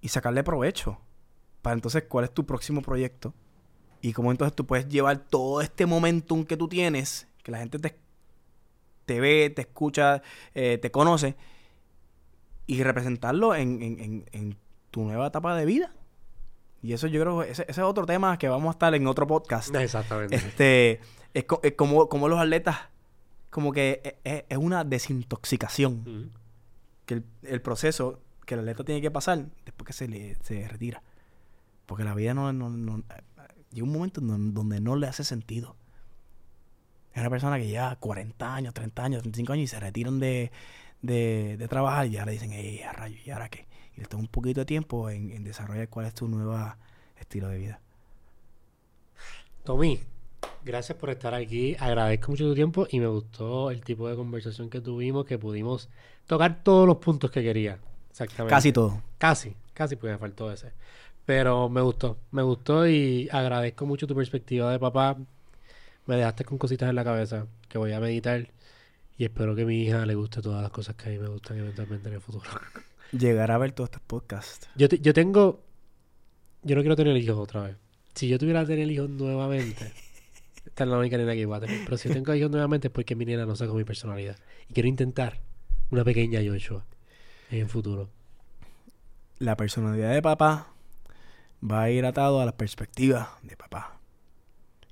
y 0.00 0.08
sacarle 0.08 0.42
provecho. 0.42 0.98
Para 1.60 1.74
entonces, 1.74 2.04
¿cuál 2.08 2.24
es 2.24 2.32
tu 2.32 2.46
próximo 2.46 2.80
proyecto? 2.80 3.34
Y 4.00 4.12
cómo 4.14 4.30
entonces 4.30 4.56
tú 4.56 4.66
puedes 4.66 4.88
llevar 4.88 5.18
todo 5.18 5.60
este 5.60 5.86
momentum 5.86 6.44
que 6.44 6.56
tú 6.56 6.68
tienes, 6.68 7.28
que 7.42 7.52
la 7.52 7.58
gente 7.58 7.78
te, 7.78 7.96
te 9.04 9.20
ve, 9.20 9.50
te 9.54 9.62
escucha, 9.62 10.22
eh, 10.54 10.78
te 10.80 10.90
conoce, 10.90 11.36
y 12.66 12.82
representarlo 12.82 13.54
en, 13.54 13.82
en- 13.82 14.00
en- 14.00 14.24
en 14.32 14.56
tu 14.90 15.02
nueva 15.04 15.26
etapa 15.28 15.54
de 15.56 15.64
vida. 15.66 15.92
Y 16.82 16.92
eso 16.94 17.06
yo 17.06 17.20
creo 17.20 17.40
que 17.42 17.50
ese, 17.50 17.62
ese 17.62 17.72
es 17.72 17.78
otro 17.78 18.06
tema 18.06 18.38
que 18.38 18.48
vamos 18.48 18.68
a 18.68 18.72
estar 18.72 18.94
en 18.94 19.06
otro 19.06 19.26
podcast. 19.26 19.74
Exactamente. 19.74 20.34
Este, 20.34 21.00
es, 21.34 21.44
co- 21.44 21.60
es 21.62 21.74
como, 21.74 22.08
como 22.08 22.28
los 22.28 22.40
atletas, 22.40 22.76
como 23.52 23.70
que 23.72 24.00
es, 24.02 24.14
es- 24.24 24.44
es 24.48 24.58
una 24.58 24.82
desintoxicación. 24.82 26.02
Que 27.06 27.14
el, 27.14 27.24
el 27.42 27.62
proceso 27.62 28.18
que 28.46 28.54
el 28.54 28.60
atleta 28.60 28.82
tiene 28.82 29.00
que 29.00 29.10
pasar 29.12 29.46
después 29.64 29.86
que 29.86 29.92
se, 29.92 30.08
le, 30.08 30.34
se 30.42 30.66
retira. 30.66 31.02
Porque 31.86 32.02
la 32.02 32.14
vida 32.14 32.34
no, 32.34 32.52
no, 32.52 32.68
no- 32.70 33.04
llega 33.70 33.84
un 33.86 33.92
momento 33.92 34.20
en 34.20 34.26
don- 34.28 34.54
donde 34.54 34.80
no 34.80 34.96
le 34.96 35.06
hace 35.06 35.22
sentido. 35.22 35.76
Es 37.12 37.20
una 37.20 37.30
persona 37.30 37.58
que 37.58 37.66
lleva 37.66 37.94
40 37.96 38.54
años, 38.54 38.72
30 38.74 39.04
años, 39.04 39.22
35 39.22 39.52
años 39.52 39.64
y 39.64 39.66
se 39.68 39.78
retiran 39.80 40.18
de, 40.18 40.50
de, 41.02 41.56
de 41.58 41.68
trabajar 41.68 42.06
y 42.06 42.16
ahora 42.16 42.32
dicen, 42.32 42.52
ey, 42.52 42.80
a 42.82 42.92
rayo, 42.92 43.18
¿y 43.24 43.30
ahora 43.30 43.48
qué? 43.50 43.66
Y 43.96 44.00
le 44.00 44.06
toma 44.06 44.22
un 44.22 44.28
poquito 44.28 44.60
de 44.60 44.64
tiempo 44.66 45.10
en, 45.10 45.30
en 45.30 45.44
desarrollar 45.44 45.88
cuál 45.90 46.06
es 46.06 46.14
tu 46.14 46.26
nuevo 46.26 46.56
estilo 47.16 47.48
de 47.48 47.58
vida. 47.58 47.80
Tommy, 49.64 50.00
gracias 50.64 50.96
por 50.98 51.10
estar 51.10 51.34
aquí. 51.34 51.76
Agradezco 51.78 52.30
mucho 52.32 52.44
tu 52.44 52.54
tiempo 52.54 52.86
y 52.90 53.00
me 53.00 53.06
gustó 53.06 53.70
el 53.70 53.82
tipo 53.82 54.08
de 54.08 54.16
conversación 54.16 54.70
que 54.70 54.80
tuvimos, 54.80 55.24
que 55.24 55.38
pudimos 55.38 55.88
tocar 56.26 56.62
todos 56.62 56.86
los 56.86 56.96
puntos 56.98 57.30
que 57.30 57.42
quería. 57.42 57.78
Exactamente. 58.10 58.54
Casi 58.54 58.72
todo. 58.72 59.02
Casi, 59.18 59.54
casi 59.74 59.96
porque 59.96 60.12
me 60.12 60.18
faltó 60.18 60.50
ese. 60.52 60.72
Pero 61.24 61.68
me 61.68 61.80
gustó, 61.80 62.18
me 62.32 62.42
gustó 62.42 62.86
y 62.88 63.28
agradezco 63.30 63.86
mucho 63.86 64.06
tu 64.06 64.14
perspectiva 64.14 64.70
de 64.72 64.78
papá. 64.78 65.16
Me 66.06 66.16
dejaste 66.16 66.44
con 66.44 66.58
cositas 66.58 66.88
en 66.88 66.96
la 66.96 67.04
cabeza 67.04 67.46
que 67.68 67.78
voy 67.78 67.92
a 67.92 68.00
meditar 68.00 68.48
y 69.16 69.24
espero 69.24 69.54
que 69.54 69.62
a 69.62 69.66
mi 69.66 69.82
hija 69.82 70.04
le 70.04 70.14
guste 70.16 70.42
todas 70.42 70.60
las 70.62 70.72
cosas 70.72 70.96
que 70.96 71.08
a 71.08 71.12
mí 71.12 71.18
me 71.18 71.28
gustan 71.28 71.58
eventualmente 71.58 72.08
en 72.08 72.14
el 72.16 72.20
futuro. 72.20 72.50
Llegar 73.12 73.50
a 73.52 73.58
ver 73.58 73.72
todos 73.72 73.88
estos 73.88 74.02
podcasts. 74.02 74.68
Yo, 74.74 74.88
te- 74.88 74.98
yo 74.98 75.12
tengo. 75.14 75.62
Yo 76.64 76.74
no 76.76 76.80
quiero 76.82 76.96
tener 76.96 77.16
hijos 77.16 77.36
otra 77.38 77.62
vez. 77.62 77.76
Si 78.14 78.26
yo 78.28 78.38
tuviera 78.38 78.60
que 78.62 78.68
tener 78.68 78.90
hijos 78.90 79.08
nuevamente, 79.10 79.92
esta 80.72 80.84
es 80.84 80.90
la 80.90 80.96
única 80.96 81.18
nena 81.18 81.34
que 81.34 81.44
voy 81.44 81.58
a 81.58 81.60
tener. 81.60 81.84
Pero 81.84 81.98
si 81.98 82.08
tengo 82.08 82.34
hijos 82.34 82.50
nuevamente 82.50 82.88
es 82.88 82.92
porque 82.92 83.14
mi 83.14 83.26
nena 83.26 83.44
no 83.44 83.54
saca 83.54 83.74
mi 83.74 83.84
personalidad. 83.84 84.38
Y 84.70 84.72
quiero 84.72 84.88
intentar 84.88 85.42
una 85.90 86.02
pequeña 86.02 86.40
Joshua 86.42 86.86
en 87.50 87.60
el 87.60 87.68
futuro. 87.68 88.08
La 89.38 89.54
personalidad 89.58 90.14
de 90.14 90.22
papá 90.22 90.72
va 91.62 91.82
a 91.82 91.90
ir 91.90 92.06
atado 92.06 92.40
a 92.40 92.46
la 92.46 92.56
perspectiva 92.56 93.38
de 93.42 93.54
papá. 93.54 94.00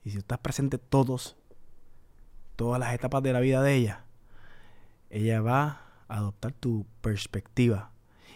Y 0.04 0.10
si 0.10 0.18
estás 0.18 0.38
presente 0.40 0.76
todos, 0.76 1.36
todas 2.56 2.78
las 2.78 2.92
etapas 2.92 3.22
de 3.22 3.32
la 3.32 3.40
vida 3.40 3.62
de 3.62 3.74
ella, 3.74 4.04
ella 5.08 5.40
va 5.40 5.80
a 6.08 6.18
adoptar 6.18 6.52
tu 6.52 6.84
perspectiva. 7.00 7.90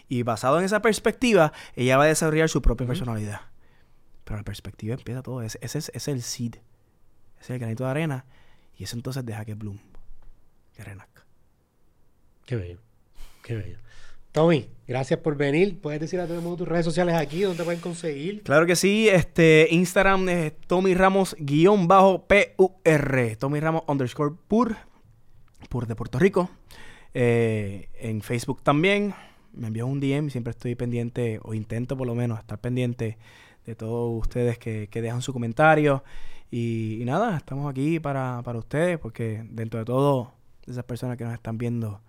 Y 0.09 0.23
basado 0.23 0.57
en 0.57 0.65
esa 0.65 0.81
perspectiva, 0.81 1.53
ella 1.75 1.97
va 1.97 2.05
a 2.05 2.07
desarrollar 2.07 2.49
su 2.49 2.63
propia 2.63 2.87
personalidad. 2.87 3.41
Pero 4.23 4.37
la 4.37 4.43
perspectiva 4.43 4.95
empieza 4.95 5.21
todo. 5.21 5.43
Ese, 5.43 5.59
ese 5.61 5.77
es, 5.77 5.89
ese 5.89 5.97
es 5.97 6.07
el 6.07 6.23
seed. 6.23 6.55
Ese 7.39 7.43
es 7.43 7.49
el 7.51 7.59
granito 7.59 7.83
de 7.83 7.91
arena. 7.91 8.25
Y 8.77 8.83
eso 8.83 8.95
entonces 8.95 9.25
deja 9.25 9.45
que 9.45 9.53
bloom. 9.53 9.79
Que 10.73 10.83
renazca. 10.83 11.25
Qué 12.45 12.55
bello. 12.55 12.79
Qué 13.43 13.55
bello. 13.55 13.77
Tommy, 14.35 14.67
gracias 14.85 15.21
por 15.21 15.37
venir. 15.37 15.79
Puedes 15.79 16.01
decir 16.01 16.19
a 16.19 16.25
todo 16.25 16.35
el 16.35 16.41
mundo 16.41 16.57
tus 16.57 16.67
redes 16.67 16.83
sociales 16.83 17.15
aquí, 17.15 17.43
donde 17.43 17.57
te 17.57 17.63
pueden 17.63 17.79
conseguir. 17.79 18.43
Claro 18.43 18.65
que 18.65 18.75
sí, 18.75 19.07
este 19.07 19.69
Instagram 19.71 20.27
es 20.27 20.53
Tommy 20.67 20.93
Ramos 20.93 21.37
guion 21.39 21.87
bajo 21.87 22.27
P-U-R. 22.27 23.37
Tommy 23.37 23.61
Ramos 23.61 23.83
underscore 23.87 24.35
pur, 24.49 24.75
pur 25.69 25.87
de 25.87 25.95
Puerto 25.95 26.19
Rico. 26.19 26.49
Eh, 27.13 27.87
en 27.97 28.21
Facebook 28.21 28.61
también. 28.61 29.13
Me 29.53 29.67
envió 29.67 29.87
un 29.87 30.01
DM, 30.01 30.29
siempre 30.29 30.51
estoy 30.51 30.75
pendiente, 30.75 31.39
o 31.43 31.53
intento 31.53 31.95
por 31.95 32.05
lo 32.05 32.13
menos 32.13 32.37
estar 32.39 32.59
pendiente 32.59 33.17
de 33.65 33.75
todos 33.75 34.19
ustedes 34.19 34.57
que, 34.57 34.89
que 34.89 35.01
dejan 35.01 35.21
su 35.21 35.31
comentario. 35.31 36.03
Y, 36.51 37.01
y 37.01 37.05
nada, 37.05 37.37
estamos 37.37 37.69
aquí 37.69 37.99
para, 37.99 38.41
para 38.43 38.59
ustedes, 38.59 38.97
porque 38.99 39.45
dentro 39.49 39.79
de 39.79 39.85
todo, 39.85 40.33
esas 40.65 40.83
personas 40.83 41.17
que 41.17 41.23
nos 41.23 41.33
están 41.33 41.57
viendo 41.57 42.01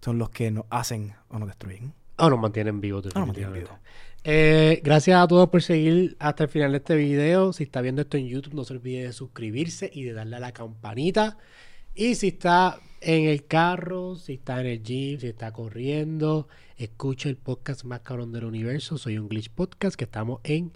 son 0.00 0.18
los 0.18 0.30
que 0.30 0.50
nos 0.50 0.64
hacen 0.70 1.14
o 1.28 1.38
nos 1.38 1.48
destruyen. 1.48 1.92
O 2.18 2.28
nos 2.28 2.38
mantienen 2.38 2.80
vivos, 2.80 3.04
nos 3.04 3.14
mantienen 3.14 3.52
definitivamente. 3.52 3.90
Eh, 4.24 4.80
gracias 4.84 5.20
a 5.20 5.26
todos 5.26 5.48
por 5.48 5.62
seguir 5.62 6.16
hasta 6.20 6.44
el 6.44 6.50
final 6.50 6.70
de 6.72 6.78
este 6.78 6.94
video. 6.94 7.52
Si 7.52 7.64
está 7.64 7.80
viendo 7.80 8.02
esto 8.02 8.16
en 8.16 8.28
YouTube, 8.28 8.54
no 8.54 8.64
se 8.64 8.74
olvide 8.74 9.04
de 9.04 9.12
suscribirse 9.12 9.90
y 9.92 10.04
de 10.04 10.12
darle 10.12 10.36
a 10.36 10.40
la 10.40 10.52
campanita. 10.52 11.38
Y 11.94 12.14
si 12.14 12.28
está 12.28 12.78
en 13.00 13.24
el 13.24 13.46
carro, 13.46 14.16
si 14.16 14.34
está 14.34 14.60
en 14.60 14.66
el 14.66 14.82
gym, 14.82 15.18
si 15.18 15.26
está 15.26 15.52
corriendo, 15.52 16.48
escucha 16.76 17.28
el 17.28 17.36
podcast 17.36 17.84
más 17.84 18.00
cabrón 18.00 18.32
del 18.32 18.44
universo. 18.44 18.96
Soy 18.96 19.18
un 19.18 19.28
Glitch 19.28 19.50
Podcast 19.50 19.96
que 19.96 20.04
estamos 20.04 20.40
en 20.44 20.72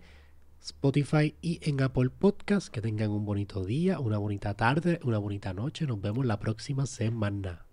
Spotify 0.67 1.37
y 1.41 1.61
en 1.63 1.81
Apple 1.81 2.11
Podcast. 2.11 2.69
Que 2.69 2.81
tengan 2.81 3.11
un 3.11 3.25
bonito 3.25 3.65
día, 3.65 4.01
una 4.01 4.19
bonita 4.19 4.55
tarde, 4.55 4.99
una 5.05 5.19
bonita 5.19 5.55
noche. 5.55 5.87
Nos 5.87 6.01
vemos 6.01 6.27
la 6.27 6.41
próxima 6.41 6.87
semana. 6.87 7.67